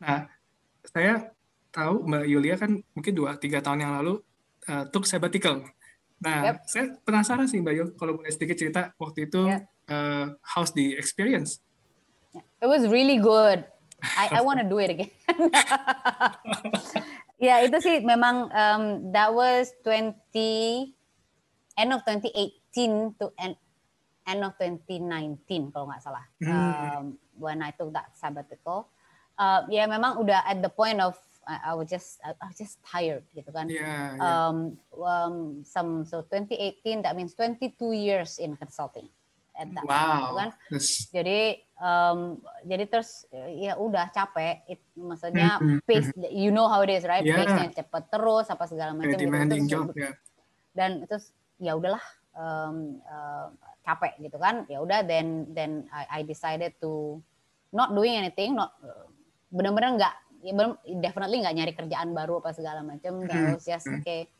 nah, 0.02 0.20
saya 0.82 1.30
tahu 1.70 1.94
Mbak 2.10 2.24
Yulia 2.26 2.54
kan 2.58 2.82
mungkin 2.92 3.12
dua 3.14 3.38
tiga 3.38 3.62
tahun 3.62 3.86
yang 3.86 3.92
lalu 4.02 4.18
uh, 4.66 4.84
took 4.90 5.06
sabbatical. 5.06 5.62
Nah, 6.22 6.38
yep. 6.54 6.56
saya 6.66 6.98
penasaran 7.06 7.46
sih 7.46 7.62
Mbak 7.62 7.74
Yul, 7.74 7.88
kalau 7.94 8.18
boleh 8.18 8.30
sedikit 8.34 8.58
cerita 8.58 8.90
waktu 8.98 9.30
itu 9.30 9.46
yep. 9.46 9.66
uh, 9.90 10.34
how's 10.42 10.74
the 10.74 10.98
experience? 10.98 11.62
It 12.34 12.68
was 12.68 12.88
really 12.88 13.18
good. 13.18 13.64
I 14.02 14.38
I 14.38 14.40
want 14.42 14.58
to 14.58 14.66
do 14.66 14.78
it 14.82 14.90
again. 14.90 15.12
ya 17.46 17.62
itu 17.62 17.76
sih 17.82 18.02
memang 18.02 18.50
um, 18.50 18.84
that 19.14 19.30
was 19.34 19.70
20 19.86 20.14
end 21.78 21.90
of 21.90 22.00
2018 22.06 23.18
to 23.18 23.30
end 23.38 23.54
end 24.26 24.40
of 24.42 24.54
2019 24.58 25.74
kalau 25.74 25.90
nggak 25.90 26.02
salah. 26.02 26.24
Hmm. 26.42 26.50
Um, 26.50 27.04
when 27.38 27.62
I 27.62 27.74
took 27.74 27.90
that 27.94 28.14
sabbatical 28.14 28.90
uh, 29.38 29.60
ya 29.70 29.88
memang 29.88 30.20
udah 30.20 30.44
at 30.44 30.60
the 30.60 30.70
point 30.70 31.00
of 31.00 31.16
I, 31.42 31.72
I 31.72 31.74
was 31.74 31.90
just 31.90 32.22
I, 32.22 32.34
I 32.38 32.54
was 32.54 32.58
just 32.58 32.78
tired 32.86 33.26
gitu 33.34 33.50
kan. 33.50 33.66
Yeah, 33.66 34.14
yeah. 34.14 34.22
Um, 34.22 34.78
um, 34.94 35.36
some 35.66 36.06
so 36.06 36.22
2018 36.30 37.02
that 37.02 37.18
means 37.18 37.34
22 37.34 37.74
years 37.92 38.38
in 38.38 38.54
consulting. 38.54 39.10
That 39.52 39.84
wow. 39.84 40.08
gitu 40.08 40.32
kan. 40.34 40.50
Jadi 41.12 41.40
um, 41.76 42.18
jadi 42.64 42.84
terus 42.88 43.28
ya 43.60 43.76
udah 43.76 44.08
capek. 44.10 44.64
It, 44.64 44.80
maksudnya 44.96 45.60
pace 45.84 46.08
you 46.32 46.48
know 46.48 46.66
how 46.66 46.80
it 46.80 46.90
is 46.90 47.04
right? 47.04 47.22
Yeah. 47.22 47.44
Pace-nya 47.44 47.68
cepet 47.84 48.04
terus 48.08 48.48
apa 48.48 48.64
segala 48.64 48.96
macam. 48.96 49.12
Gitu. 49.12 49.28
Demanding 49.28 49.64
job 49.68 49.92
ya. 49.92 50.16
Dan 50.72 51.04
terus 51.04 51.36
ya 51.60 51.76
udahlah 51.76 52.02
um, 52.32 52.98
uh, 53.04 53.52
capek 53.84 54.16
gitu 54.24 54.40
kan. 54.40 54.64
Ya 54.72 54.80
udah 54.80 55.04
then 55.04 55.52
then 55.52 55.84
I, 55.92 56.20
I 56.20 56.26
decided 56.26 56.74
to 56.80 57.20
not 57.70 57.92
doing 57.92 58.16
anything, 58.16 58.56
not 58.56 58.72
benar-benar 59.52 60.00
nggak 60.00 60.14
ya 60.42 60.52
definitely 60.98 61.38
nggak 61.38 61.54
nyari 61.54 61.72
kerjaan 61.76 62.16
baru 62.16 62.40
apa 62.40 62.56
segala 62.56 62.80
macam. 62.80 63.20
Mm 63.20 63.28
-hmm. 63.28 63.60
just 63.60 63.86
okay 63.86 64.32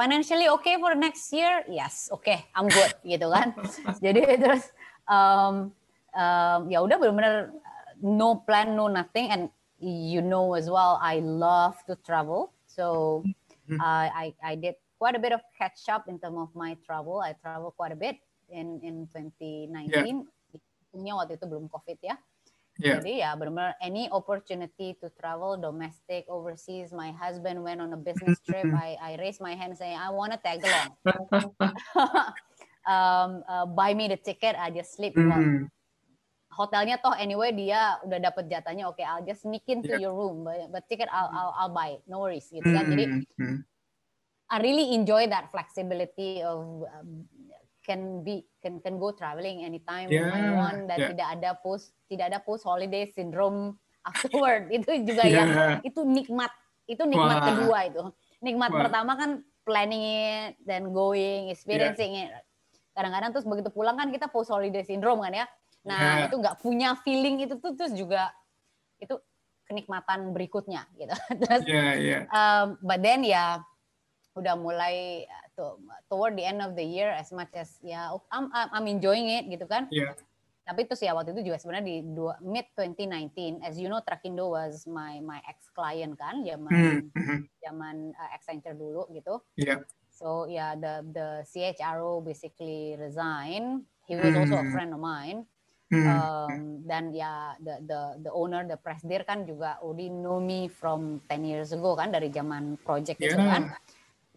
financially 0.00 0.48
okay 0.48 0.80
for 0.80 0.96
next 0.96 1.28
year? 1.28 1.60
Yes 1.68 2.08
oke 2.08 2.24
okay, 2.24 2.48
I'm 2.56 2.72
good 2.72 2.96
gitu 3.12 3.28
kan? 3.28 3.52
Jadi 4.00 4.40
terus 4.40 4.72
um, 5.04 5.76
um, 6.16 6.60
ya 6.72 6.80
udah 6.80 6.96
benar-benar 6.96 7.52
no 8.00 8.40
plan 8.48 8.72
no 8.72 8.88
nothing 8.88 9.28
and 9.28 9.52
you 9.84 10.24
know 10.24 10.56
as 10.56 10.72
well 10.72 10.96
I 11.04 11.20
love 11.20 11.76
to 11.84 12.00
travel. 12.00 12.56
So 12.64 13.20
uh, 13.68 14.08
I 14.08 14.32
I 14.40 14.56
did 14.56 14.80
quite 14.96 15.16
a 15.16 15.22
bit 15.22 15.36
of 15.36 15.44
catch 15.60 15.84
up 15.92 16.08
in 16.08 16.16
terms 16.16 16.48
of 16.48 16.50
my 16.56 16.80
travel. 16.88 17.20
I 17.20 17.36
travel 17.36 17.76
quite 17.76 17.92
a 17.92 18.00
bit 18.00 18.16
in 18.48 18.80
in 18.80 19.04
2019 19.12 20.26
yeah. 20.96 21.14
waktu 21.14 21.38
itu 21.38 21.46
belum 21.46 21.70
covid 21.70 21.98
ya 22.02 22.18
Yeah. 22.80 22.96
Jadi 22.98 23.20
ya 23.20 23.36
benar-benar 23.36 23.76
any 23.84 24.08
opportunity 24.08 24.96
to 25.04 25.12
travel 25.20 25.60
domestic, 25.60 26.24
overseas. 26.32 26.96
My 26.96 27.12
husband 27.12 27.60
went 27.60 27.84
on 27.84 27.92
a 27.92 28.00
business 28.00 28.40
trip. 28.40 28.66
I 28.72 28.96
I 28.96 29.12
raised 29.20 29.44
my 29.44 29.52
hand 29.52 29.76
saying 29.76 30.00
I 30.00 30.08
want 30.08 30.32
to 30.32 30.40
tag 30.40 30.64
along. 30.64 30.90
um, 32.88 33.30
uh, 33.44 33.66
buy 33.68 33.92
me 33.92 34.08
the 34.08 34.16
ticket. 34.16 34.56
I 34.56 34.72
just 34.72 34.96
sleep. 34.96 35.12
Mm. 35.12 35.68
Hotelnya 36.50 36.98
toh 36.98 37.14
anyway 37.14 37.52
dia 37.52 38.00
udah 38.00 38.18
dapat 38.18 38.48
jatahnya. 38.48 38.88
Oke, 38.88 39.00
okay, 39.00 39.06
I'll 39.06 39.22
just 39.22 39.44
sneak 39.44 39.68
into 39.68 39.94
yeah. 39.94 40.08
your 40.08 40.16
room. 40.16 40.48
But, 40.48 40.72
but 40.72 40.82
ticket 40.88 41.12
I'll, 41.12 41.30
I'll 41.30 41.52
I'll 41.54 41.74
buy. 41.76 42.00
No 42.08 42.24
worries 42.24 42.48
gitu 42.48 42.64
kan. 42.64 42.88
Jadi 42.88 43.04
I 44.50 44.56
really 44.58 44.98
enjoy 44.98 45.30
that 45.30 45.46
flexibility 45.54 46.42
of 46.42 46.82
um, 46.90 47.30
can 47.90 48.22
be 48.22 48.46
can 48.62 48.78
can 48.78 49.02
go 49.02 49.10
traveling 49.10 49.66
anytime 49.66 50.06
yeah, 50.06 50.30
I 50.30 50.54
want 50.54 50.86
dan 50.86 50.98
yeah. 51.02 51.10
tidak 51.10 51.28
ada 51.34 51.50
post 51.58 51.90
tidak 52.06 52.30
ada 52.30 52.38
post 52.38 52.62
holiday 52.62 53.10
syndrome 53.10 53.74
afterward 54.08 54.70
itu 54.70 55.02
juga 55.02 55.26
yeah. 55.26 55.42
yang 55.42 55.50
itu 55.82 56.00
nikmat 56.06 56.54
itu 56.86 57.02
nikmat 57.02 57.42
Wah. 57.42 57.46
kedua 57.50 57.78
itu 57.90 58.04
nikmat 58.38 58.70
Wah. 58.70 58.78
pertama 58.86 59.18
kan 59.18 59.30
planning 59.66 60.06
it 60.06 60.54
dan 60.62 60.94
going 60.94 61.50
experiencing 61.50 62.14
yeah. 62.14 62.30
it 62.38 62.46
kadang-kadang 62.94 63.34
terus 63.34 63.46
begitu 63.50 63.74
pulang 63.74 63.98
kan 63.98 64.14
kita 64.14 64.30
post 64.30 64.54
holiday 64.54 64.86
syndrome 64.86 65.26
kan 65.26 65.34
ya 65.34 65.46
nah 65.82 66.22
yeah. 66.22 66.26
itu 66.30 66.38
nggak 66.38 66.62
punya 66.62 66.94
feeling 67.02 67.42
itu 67.42 67.58
tuh 67.58 67.74
terus 67.74 67.90
juga 67.98 68.30
itu 69.02 69.18
kenikmatan 69.66 70.30
berikutnya 70.30 70.86
gitu 70.94 71.14
terus 71.42 71.66
yeah, 71.66 71.98
yeah. 71.98 72.22
Um, 72.30 72.78
but 72.86 73.02
then 73.02 73.26
ya 73.26 73.66
udah 74.38 74.54
mulai 74.54 75.26
to, 75.60 75.76
toward 76.08 76.40
the 76.40 76.44
end 76.48 76.64
of 76.64 76.72
the 76.72 76.82
year 76.82 77.12
as 77.12 77.28
much 77.36 77.52
as 77.52 77.76
ya 77.84 78.16
I'm 78.32 78.48
I'm 78.48 78.88
enjoying 78.88 79.28
it 79.28 79.44
gitu 79.52 79.68
kan. 79.68 79.92
Yeah. 79.92 80.16
Tapi 80.64 80.86
itu 80.86 80.94
sih 80.96 81.10
ya 81.10 81.12
waktu 81.12 81.34
itu 81.36 81.50
juga 81.52 81.58
sebenarnya 81.58 81.86
di 81.88 81.96
dua, 82.14 82.38
mid 82.40 82.64
2019 82.78 83.60
as 83.60 83.76
you 83.76 83.92
know 83.92 84.00
Trakindo 84.00 84.54
was 84.54 84.88
my 84.88 85.20
my 85.20 85.42
ex 85.44 85.68
client 85.76 86.16
kan 86.16 86.40
zaman 86.46 86.70
mm 86.72 87.10
-hmm. 87.12 87.38
zaman 87.60 87.96
uh, 88.16 88.34
Accenture 88.36 88.78
dulu 88.78 89.04
gitu. 89.12 89.44
Yeah. 89.60 89.84
So 90.08 90.48
yeah 90.48 90.78
the 90.78 91.04
the 91.12 91.28
CHRO 91.44 92.24
basically 92.24 92.96
resign. 92.96 93.84
He 94.08 94.16
was 94.18 94.32
mm. 94.32 94.40
also 94.40 94.56
a 94.62 94.66
friend 94.72 94.96
of 94.96 95.02
mine. 95.02 95.44
Mm. 95.90 96.06
Um, 96.06 96.86
dan 96.86 97.10
ya 97.10 97.58
the 97.58 97.82
the 97.82 98.00
the 98.22 98.30
owner 98.30 98.62
the 98.62 98.78
presidir 98.78 99.26
kan 99.26 99.42
juga 99.42 99.74
already 99.82 100.06
know 100.06 100.38
me 100.38 100.70
from 100.70 101.18
10 101.26 101.42
years 101.42 101.74
ago 101.74 101.98
kan 101.98 102.14
dari 102.14 102.30
zaman 102.30 102.78
project 102.86 103.18
yeah. 103.18 103.34
itu 103.34 103.42
kan 103.42 103.62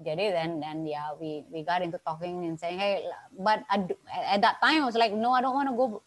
jadi 0.01 0.33
then 0.33 0.57
then 0.57 0.89
yeah 0.89 1.13
we 1.21 1.45
we 1.53 1.61
got 1.61 1.85
into 1.85 2.01
talking 2.01 2.49
and 2.49 2.57
saying 2.57 2.81
hey 2.81 3.05
but 3.37 3.61
at, 3.69 3.85
at 4.09 4.41
that 4.41 4.57
time 4.57 4.81
I 4.81 4.85
was 4.89 4.97
like 4.97 5.13
no 5.13 5.37
I 5.37 5.41
don't 5.45 5.53
want 5.53 5.69
to 5.69 5.75
go 5.77 6.01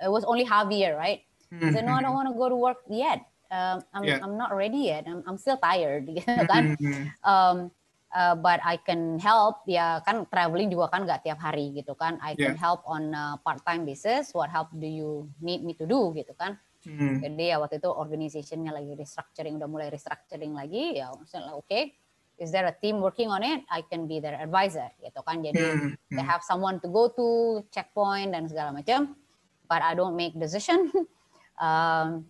it 0.00 0.08
was 0.12 0.24
only 0.24 0.44
half 0.44 0.70
year 0.72 0.96
right? 0.96 1.20
Mm-hmm. 1.52 1.68
I 1.68 1.72
said 1.72 1.84
no 1.84 1.92
I 1.92 2.02
don't 2.02 2.16
want 2.16 2.28
to 2.28 2.36
go 2.36 2.48
to 2.48 2.56
work 2.56 2.80
yet. 2.88 3.24
Um, 3.52 3.84
I'm 3.92 4.04
yeah. 4.04 4.18
I'm 4.18 4.36
not 4.36 4.56
ready 4.56 4.90
yet. 4.90 5.04
I'm 5.06 5.22
I'm 5.28 5.38
still 5.38 5.60
tired. 5.60 6.08
Kan? 6.50 6.76
Mm-hmm. 6.76 7.04
um, 7.22 7.70
uh, 8.10 8.34
but 8.34 8.60
I 8.64 8.80
can 8.80 9.20
help. 9.20 9.62
Ya 9.68 10.00
kan 10.02 10.26
traveling 10.26 10.72
juga 10.72 10.90
kan 10.90 11.06
nggak 11.06 11.22
tiap 11.28 11.38
hari 11.38 11.70
gitu 11.76 11.94
kan. 11.94 12.18
I 12.18 12.34
can 12.34 12.56
yeah. 12.56 12.60
help 12.60 12.82
on 12.88 13.14
a 13.14 13.38
part 13.40 13.62
time 13.62 13.86
basis. 13.86 14.34
What 14.34 14.50
help 14.50 14.74
do 14.74 14.88
you 14.88 15.30
need 15.38 15.62
me 15.62 15.76
to 15.78 15.86
do 15.86 16.12
gitu 16.16 16.34
kan? 16.34 16.58
Mm. 16.84 17.24
jadi 17.24 17.44
ya 17.48 17.64
waktu 17.64 17.80
itu 17.80 17.88
organizationnya 17.88 18.68
lagi 18.68 18.92
restructuring 18.92 19.56
udah 19.56 19.64
mulai 19.64 19.88
restructuring 19.88 20.52
lagi. 20.52 21.00
Ya 21.00 21.08
maksudnya 21.16 21.56
oke. 21.56 21.64
okay 21.64 21.96
is 22.44 22.52
there 22.52 22.68
a 22.68 22.76
team 22.84 23.00
working 23.00 23.32
on 23.32 23.40
it 23.40 23.64
I 23.72 23.80
can 23.88 24.04
be 24.04 24.20
their 24.20 24.36
advisor 24.36 24.92
gitu 25.00 25.24
kan 25.24 25.40
jadi 25.40 25.88
they 26.12 26.20
hmm. 26.20 26.28
have 26.28 26.44
someone 26.44 26.76
to 26.84 26.88
go 26.92 27.08
to 27.08 27.26
checkpoint 27.72 28.36
dan 28.36 28.44
segala 28.44 28.76
macam 28.76 29.16
but 29.64 29.80
I 29.80 29.96
don't 29.96 30.12
make 30.12 30.36
decision 30.36 30.92
um, 31.64 32.28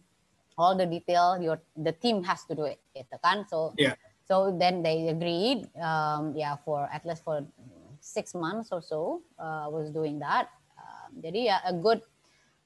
all 0.54 0.78
the 0.78 0.86
detail 0.86 1.42
your 1.42 1.58
the 1.74 1.90
team 1.90 2.22
has 2.22 2.46
to 2.46 2.54
do 2.54 2.70
it 2.70 2.78
gitu 2.94 3.18
kan 3.18 3.42
so 3.50 3.74
yeah. 3.74 3.98
so 4.22 4.54
then 4.54 4.86
they 4.86 5.10
agreed 5.10 5.66
um, 5.82 6.30
yeah 6.38 6.54
for 6.62 6.86
at 6.94 7.02
least 7.02 7.26
for 7.26 7.42
six 7.98 8.38
months 8.38 8.70
or 8.70 8.78
so 8.78 9.26
uh, 9.42 9.66
was 9.66 9.90
doing 9.90 10.22
that 10.22 10.46
um, 10.78 11.10
jadi 11.18 11.40
ya 11.50 11.56
a 11.66 11.74
good 11.74 11.98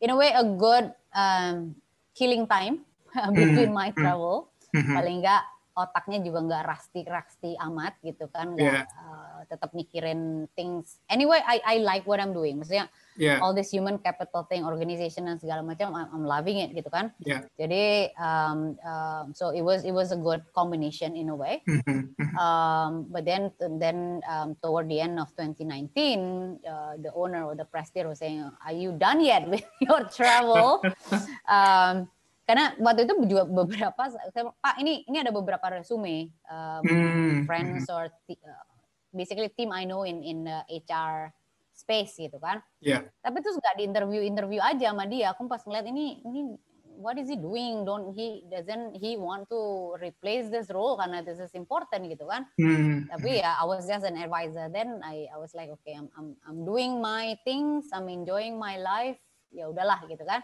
in 0.04 0.12
a 0.12 0.16
way 0.16 0.36
a 0.36 0.44
good 0.44 0.92
um, 1.16 1.72
killing 2.12 2.44
time 2.44 2.84
between 3.32 3.72
mm-hmm. 3.72 3.80
my 3.80 3.88
hmm. 3.88 3.96
travel 3.96 4.52
mm-hmm. 4.76 4.94
paling 4.94 5.24
enggak 5.24 5.44
otaknya 5.78 6.18
juga 6.26 6.42
nggak 6.42 6.64
rasti-rasti 6.66 7.54
amat 7.70 7.94
gitu 8.02 8.26
kan 8.34 8.58
nggak 8.58 8.82
yeah. 8.82 9.02
uh, 9.06 9.46
tetap 9.46 9.70
mikirin 9.70 10.50
things 10.58 10.98
anyway 11.06 11.38
I 11.46 11.62
I 11.62 11.76
like 11.78 12.02
what 12.02 12.18
I'm 12.18 12.34
doing 12.34 12.58
maksudnya 12.58 12.90
yeah. 13.14 13.38
all 13.38 13.54
this 13.54 13.70
human 13.70 14.02
capital 14.02 14.42
thing 14.50 14.66
organization 14.66 15.30
dan 15.30 15.38
segala 15.38 15.62
macam 15.62 15.94
I'm, 15.94 16.10
I'm 16.10 16.24
loving 16.26 16.58
it 16.58 16.74
gitu 16.74 16.90
kan 16.90 17.14
yeah. 17.22 17.46
jadi 17.54 18.10
um, 18.18 18.74
um, 18.82 19.24
so 19.30 19.54
it 19.54 19.62
was 19.62 19.86
it 19.86 19.94
was 19.94 20.10
a 20.10 20.18
good 20.18 20.42
combination 20.50 21.14
in 21.14 21.30
a 21.30 21.36
way 21.36 21.62
mm-hmm, 21.70 22.10
mm-hmm. 22.18 22.34
um, 22.34 23.06
but 23.14 23.22
then 23.22 23.54
then 23.78 24.18
um, 24.26 24.58
toward 24.58 24.90
the 24.90 24.98
end 24.98 25.22
of 25.22 25.30
2019 25.38 26.58
uh, 26.66 26.98
the 26.98 27.14
owner 27.14 27.46
or 27.46 27.54
the 27.54 27.66
president 27.66 28.10
was 28.10 28.18
saying 28.18 28.42
are 28.42 28.74
you 28.74 28.90
done 28.98 29.22
yet 29.22 29.46
with 29.46 29.62
your 29.86 30.02
travel 30.10 30.82
um, 31.46 32.10
karena 32.48 32.72
waktu 32.80 33.04
itu 33.04 33.12
juga 33.28 33.44
beberapa 33.44 33.92
Pak 33.92 34.74
ini 34.80 35.04
ini 35.04 35.20
ada 35.20 35.28
beberapa 35.28 35.68
resume 35.68 36.32
um, 36.48 36.80
hmm. 36.80 37.36
friends 37.44 37.84
or 37.92 38.08
uh, 38.08 38.64
basically 39.12 39.52
team 39.52 39.68
I 39.68 39.84
know 39.84 40.08
in 40.08 40.24
in 40.24 40.48
the 40.48 40.64
HR 40.64 41.28
space 41.76 42.16
gitu 42.16 42.40
kan. 42.40 42.64
Yeah. 42.80 43.04
Tapi 43.20 43.44
terus 43.44 43.60
nggak 43.60 43.76
di 43.76 43.84
interview 43.84 44.24
interview 44.24 44.64
aja 44.64 44.96
sama 44.96 45.04
dia. 45.04 45.36
Aku 45.36 45.44
pas 45.44 45.60
ngeliat 45.60 45.92
ini 45.92 46.24
ini 46.24 46.56
what 46.96 47.20
is 47.20 47.28
he 47.28 47.36
doing? 47.36 47.84
Don't 47.84 48.16
he 48.16 48.48
doesn't 48.48 48.96
he 48.96 49.20
want 49.20 49.44
to 49.52 49.92
replace 50.00 50.48
this 50.48 50.72
role 50.72 50.96
karena 50.96 51.20
this 51.20 51.36
is 51.36 51.52
important 51.52 52.08
gitu 52.08 52.24
kan? 52.24 52.48
Hmm. 52.56 53.12
Tapi 53.12 53.44
ya 53.44 53.60
I 53.60 53.68
was 53.68 53.84
just 53.84 54.08
an 54.08 54.16
advisor. 54.16 54.72
Then 54.72 55.04
I 55.04 55.28
I 55.28 55.36
was 55.36 55.52
like 55.52 55.68
okay 55.84 56.00
I'm 56.00 56.08
I'm 56.16 56.32
I'm 56.48 56.64
doing 56.64 56.96
my 57.04 57.36
things. 57.44 57.92
I'm 57.92 58.08
enjoying 58.08 58.56
my 58.56 58.80
life. 58.80 59.20
Ya 59.52 59.68
udahlah 59.68 60.00
gitu 60.08 60.24
kan 60.24 60.40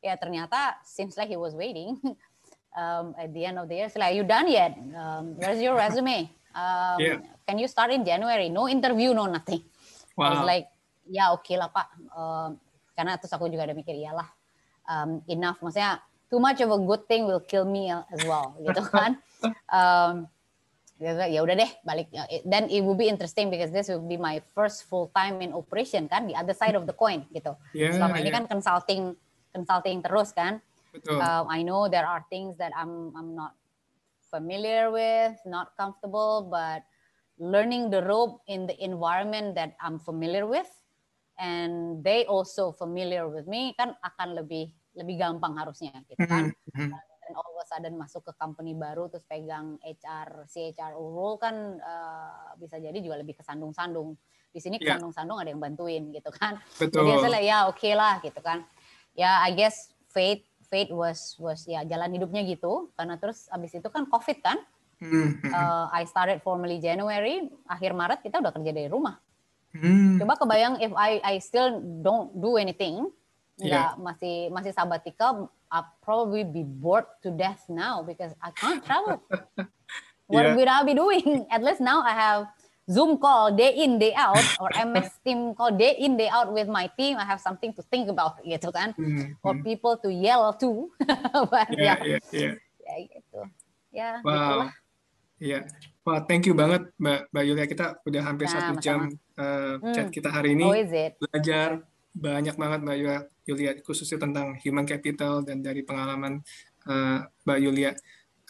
ya 0.00 0.16
ternyata 0.16 0.80
seems 0.84 1.16
like 1.16 1.28
he 1.28 1.36
was 1.36 1.52
waiting 1.54 1.96
um, 2.80 3.14
at 3.16 3.32
the 3.32 3.44
end 3.44 3.60
of 3.60 3.68
the 3.68 3.76
year. 3.76 3.88
So 3.88 4.00
like, 4.00 4.16
you 4.16 4.24
done 4.24 4.48
yet? 4.48 4.76
Um, 4.96 5.36
where's 5.36 5.60
your 5.60 5.76
resume? 5.76 6.28
Um, 6.56 6.98
yeah. 6.98 7.18
Can 7.46 7.58
you 7.60 7.68
start 7.68 7.92
in 7.92 8.04
January? 8.04 8.48
No 8.48 8.68
interview, 8.68 9.14
no 9.14 9.26
nothing. 9.26 9.62
Wow. 10.16 10.24
I 10.24 10.30
was 10.34 10.46
like, 10.46 10.66
ya 11.06 11.32
oke 11.32 11.46
okay 11.46 11.56
lah 11.60 11.70
pak. 11.70 11.88
Um, 12.12 12.58
karena 12.96 13.16
terus 13.16 13.32
aku 13.32 13.48
juga 13.48 13.70
ada 13.70 13.74
mikir 13.76 13.94
iyalah 13.94 14.28
um, 14.88 15.22
enough. 15.30 15.58
Maksudnya 15.62 16.02
too 16.30 16.38
much 16.42 16.58
of 16.62 16.70
a 16.70 16.80
good 16.80 17.06
thing 17.06 17.26
will 17.26 17.42
kill 17.42 17.66
me 17.66 17.90
as 17.90 18.22
well, 18.26 18.54
gitu 18.66 18.82
kan? 18.90 19.18
um, 19.70 20.30
ya 21.00 21.40
udah 21.40 21.56
deh 21.56 21.70
balik 21.80 22.12
then 22.44 22.68
it 22.68 22.84
will 22.84 22.94
be 22.94 23.08
interesting 23.08 23.48
because 23.48 23.72
this 23.72 23.88
will 23.88 24.04
be 24.04 24.20
my 24.20 24.36
first 24.52 24.84
full 24.84 25.08
time 25.16 25.40
in 25.40 25.56
operation 25.56 26.04
kan 26.12 26.28
the 26.28 26.36
other 26.36 26.52
side 26.52 26.76
of 26.76 26.84
the 26.84 26.92
coin 26.92 27.24
gitu 27.32 27.56
yeah, 27.72 27.88
selama 27.96 28.20
yeah. 28.20 28.28
ini 28.28 28.30
kan 28.36 28.44
consulting 28.44 29.16
consulting 29.54 30.02
terus 30.02 30.32
kan. 30.32 30.62
Betul. 30.90 31.22
Um, 31.22 31.46
I 31.46 31.62
know 31.62 31.86
there 31.86 32.06
are 32.06 32.26
things 32.30 32.58
that 32.58 32.74
I'm 32.74 33.14
I'm 33.14 33.34
not 33.38 33.54
familiar 34.30 34.90
with, 34.90 35.38
not 35.46 35.74
comfortable, 35.78 36.46
but 36.50 36.82
learning 37.38 37.90
the 37.90 38.02
rope 38.04 38.42
in 38.46 38.66
the 38.66 38.76
environment 38.82 39.54
that 39.54 39.74
I'm 39.80 39.98
familiar 39.98 40.44
with 40.46 40.68
and 41.40 42.04
they 42.04 42.28
also 42.28 42.70
familiar 42.70 43.24
with 43.24 43.48
me 43.48 43.72
kan 43.80 43.96
akan 44.04 44.36
lebih 44.44 44.68
lebih 44.92 45.16
gampang 45.16 45.56
harusnya 45.56 45.94
gitu 46.10 46.20
kan. 46.28 46.52
Mm-hmm. 46.76 46.92
dan 47.30 47.38
all 47.38 47.46
of 47.46 47.62
a 47.62 47.66
sudden 47.70 47.94
masuk 47.94 48.26
ke 48.26 48.32
company 48.34 48.74
baru 48.74 49.06
terus 49.06 49.22
pegang 49.30 49.78
HR 49.86 50.50
CHR 50.50 50.98
role 50.98 51.38
kan 51.38 51.78
uh, 51.78 52.58
bisa 52.58 52.82
jadi 52.82 52.98
juga 52.98 53.22
lebih 53.22 53.38
kesandung-sandung. 53.38 54.18
Di 54.50 54.58
sini 54.58 54.82
iya. 54.82 54.98
kesandung-sandung 54.98 55.38
ada 55.38 55.54
yang 55.54 55.62
bantuin 55.62 56.10
gitu 56.10 56.34
kan. 56.34 56.58
Betul. 56.74 57.06
Jadi 57.06 57.46
ya 57.46 57.70
oke 57.70 57.78
okay 57.78 57.94
lah 57.94 58.18
gitu 58.18 58.42
kan. 58.42 58.66
Ya 59.14 59.42
I 59.44 59.54
guess 59.54 59.90
fate 60.10 60.46
fate 60.70 60.94
was 60.94 61.34
was 61.42 61.66
ya 61.66 61.82
jalan 61.82 62.14
hidupnya 62.14 62.46
gitu 62.46 62.94
karena 62.94 63.18
terus 63.18 63.50
abis 63.50 63.74
itu 63.74 63.88
kan 63.90 64.06
covid 64.06 64.38
kan. 64.40 64.58
Uh, 65.00 65.88
I 65.96 66.04
started 66.04 66.44
formally 66.44 66.76
January, 66.76 67.48
akhir 67.64 67.96
Maret 67.96 68.20
kita 68.20 68.36
udah 68.36 68.52
kerja 68.52 68.68
dari 68.68 68.88
rumah. 68.92 69.16
Hmm. 69.72 70.20
Coba 70.20 70.36
kebayang 70.36 70.76
if 70.84 70.92
I 70.92 71.24
I 71.24 71.34
still 71.40 71.80
don't 72.04 72.36
do 72.36 72.60
anything, 72.60 73.08
nggak 73.56 73.96
yeah. 73.96 73.96
masih 73.96 74.52
masih 74.52 74.76
sabbatical, 74.76 75.48
I'll 75.72 75.88
probably 76.04 76.44
be 76.44 76.66
bored 76.66 77.08
to 77.24 77.32
death 77.32 77.64
now 77.72 78.04
because 78.04 78.36
I 78.44 78.52
can't 78.52 78.84
travel. 78.84 79.24
What 80.30 80.46
yeah. 80.46 80.54
would 80.54 80.70
I 80.70 80.86
be 80.86 80.94
doing? 80.94 81.46
At 81.50 81.64
least 81.64 81.82
now 81.82 82.06
I 82.06 82.14
have 82.14 82.46
Zoom 82.90 83.22
call 83.22 83.54
day 83.54 83.70
in 83.86 84.02
day 84.02 84.10
out 84.18 84.42
or 84.58 84.66
MS 84.74 85.22
Team 85.22 85.54
call 85.54 85.70
day 85.78 85.94
in 86.02 86.18
day 86.18 86.26
out 86.26 86.50
with 86.50 86.66
my 86.66 86.90
team. 86.98 87.22
I 87.22 87.24
have 87.24 87.38
something 87.38 87.70
to 87.78 87.86
think 87.86 88.10
about 88.10 88.42
gitu 88.42 88.74
kan, 88.74 88.90
mm-hmm. 88.98 89.38
for 89.38 89.54
people 89.62 89.94
to 90.02 90.10
yell 90.10 90.50
to. 90.58 90.90
But 91.54 91.70
yeah, 91.78 92.02
yeah, 92.02 92.18
yeah, 92.34 92.34
yeah. 92.34 92.54
ya 92.82 92.94
gitu. 93.06 93.40
Ya, 93.94 94.10
wow. 94.26 94.34
gitulah. 94.34 94.70
Iya. 95.40 95.60
Wah, 96.02 96.20
thank 96.26 96.50
you 96.50 96.54
banget 96.58 96.90
Mbak 96.98 97.30
Mbak 97.30 97.44
Yulia. 97.46 97.66
Kita 97.70 97.86
udah 98.02 98.22
hampir 98.26 98.50
nah, 98.50 98.52
satu 98.58 98.72
jam 98.82 99.00
uh, 99.38 99.74
chat 99.94 100.10
hmm. 100.10 100.14
kita 100.14 100.28
hari 100.34 100.58
ini. 100.58 100.66
Oh? 100.66 100.74
Belajar 101.30 101.86
banyak 102.10 102.58
banget 102.58 102.80
Mbak 102.82 102.98
Yulia, 103.46 103.72
khususnya 103.86 104.18
tentang 104.18 104.58
human 104.58 104.82
capital 104.82 105.46
dan 105.46 105.62
dari 105.62 105.86
pengalaman 105.86 106.42
uh, 106.90 107.22
Mbak 107.46 107.58
Yulia. 107.62 107.94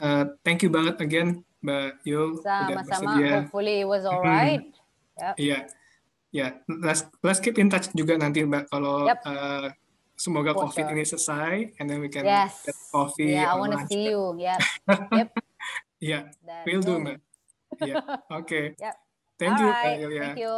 Uh, 0.01 0.33
thank 0.41 0.65
you 0.65 0.73
banget 0.73 0.97
again 1.05 1.45
Mbak 1.61 2.05
Yul. 2.09 2.41
Sama-sama. 2.41 3.21
Hopefully 3.21 3.85
it 3.85 3.89
was 3.89 4.05
alright. 4.09 4.65
Iya. 5.17 5.33
Iya. 5.37 5.59
Ya, 6.31 6.63
let's 6.71 7.11
let's 7.27 7.43
keep 7.43 7.59
in 7.59 7.67
touch 7.67 7.91
juga 7.91 8.15
nanti 8.15 8.47
Mbak 8.47 8.71
kalau 8.71 9.03
yep. 9.03 9.19
uh, 9.27 9.67
semoga 10.15 10.55
For 10.55 10.71
COVID 10.71 10.87
sure. 10.87 10.95
ini 10.95 11.03
selesai 11.03 11.55
and 11.83 11.91
then 11.91 11.99
we 11.99 12.07
can 12.07 12.23
yes. 12.23 12.63
get 12.63 12.79
coffee. 12.95 13.35
Yeah, 13.35 13.51
I 13.51 13.59
want 13.59 13.75
to 13.75 13.83
see 13.91 14.15
you. 14.15 14.35
Yep. 14.39 14.61
yep. 15.11 15.29
Yeah, 16.01 16.23
will 16.65 16.87
do, 16.87 17.03
Mbak. 17.03 17.19
Oke. 17.83 17.99
Okay. 18.41 18.65
Yep. 18.79 18.97
Thank 19.41 19.57
All 19.57 19.61
you, 19.65 19.69
right. 19.73 19.99
Thank 19.99 20.39
you. 20.39 20.55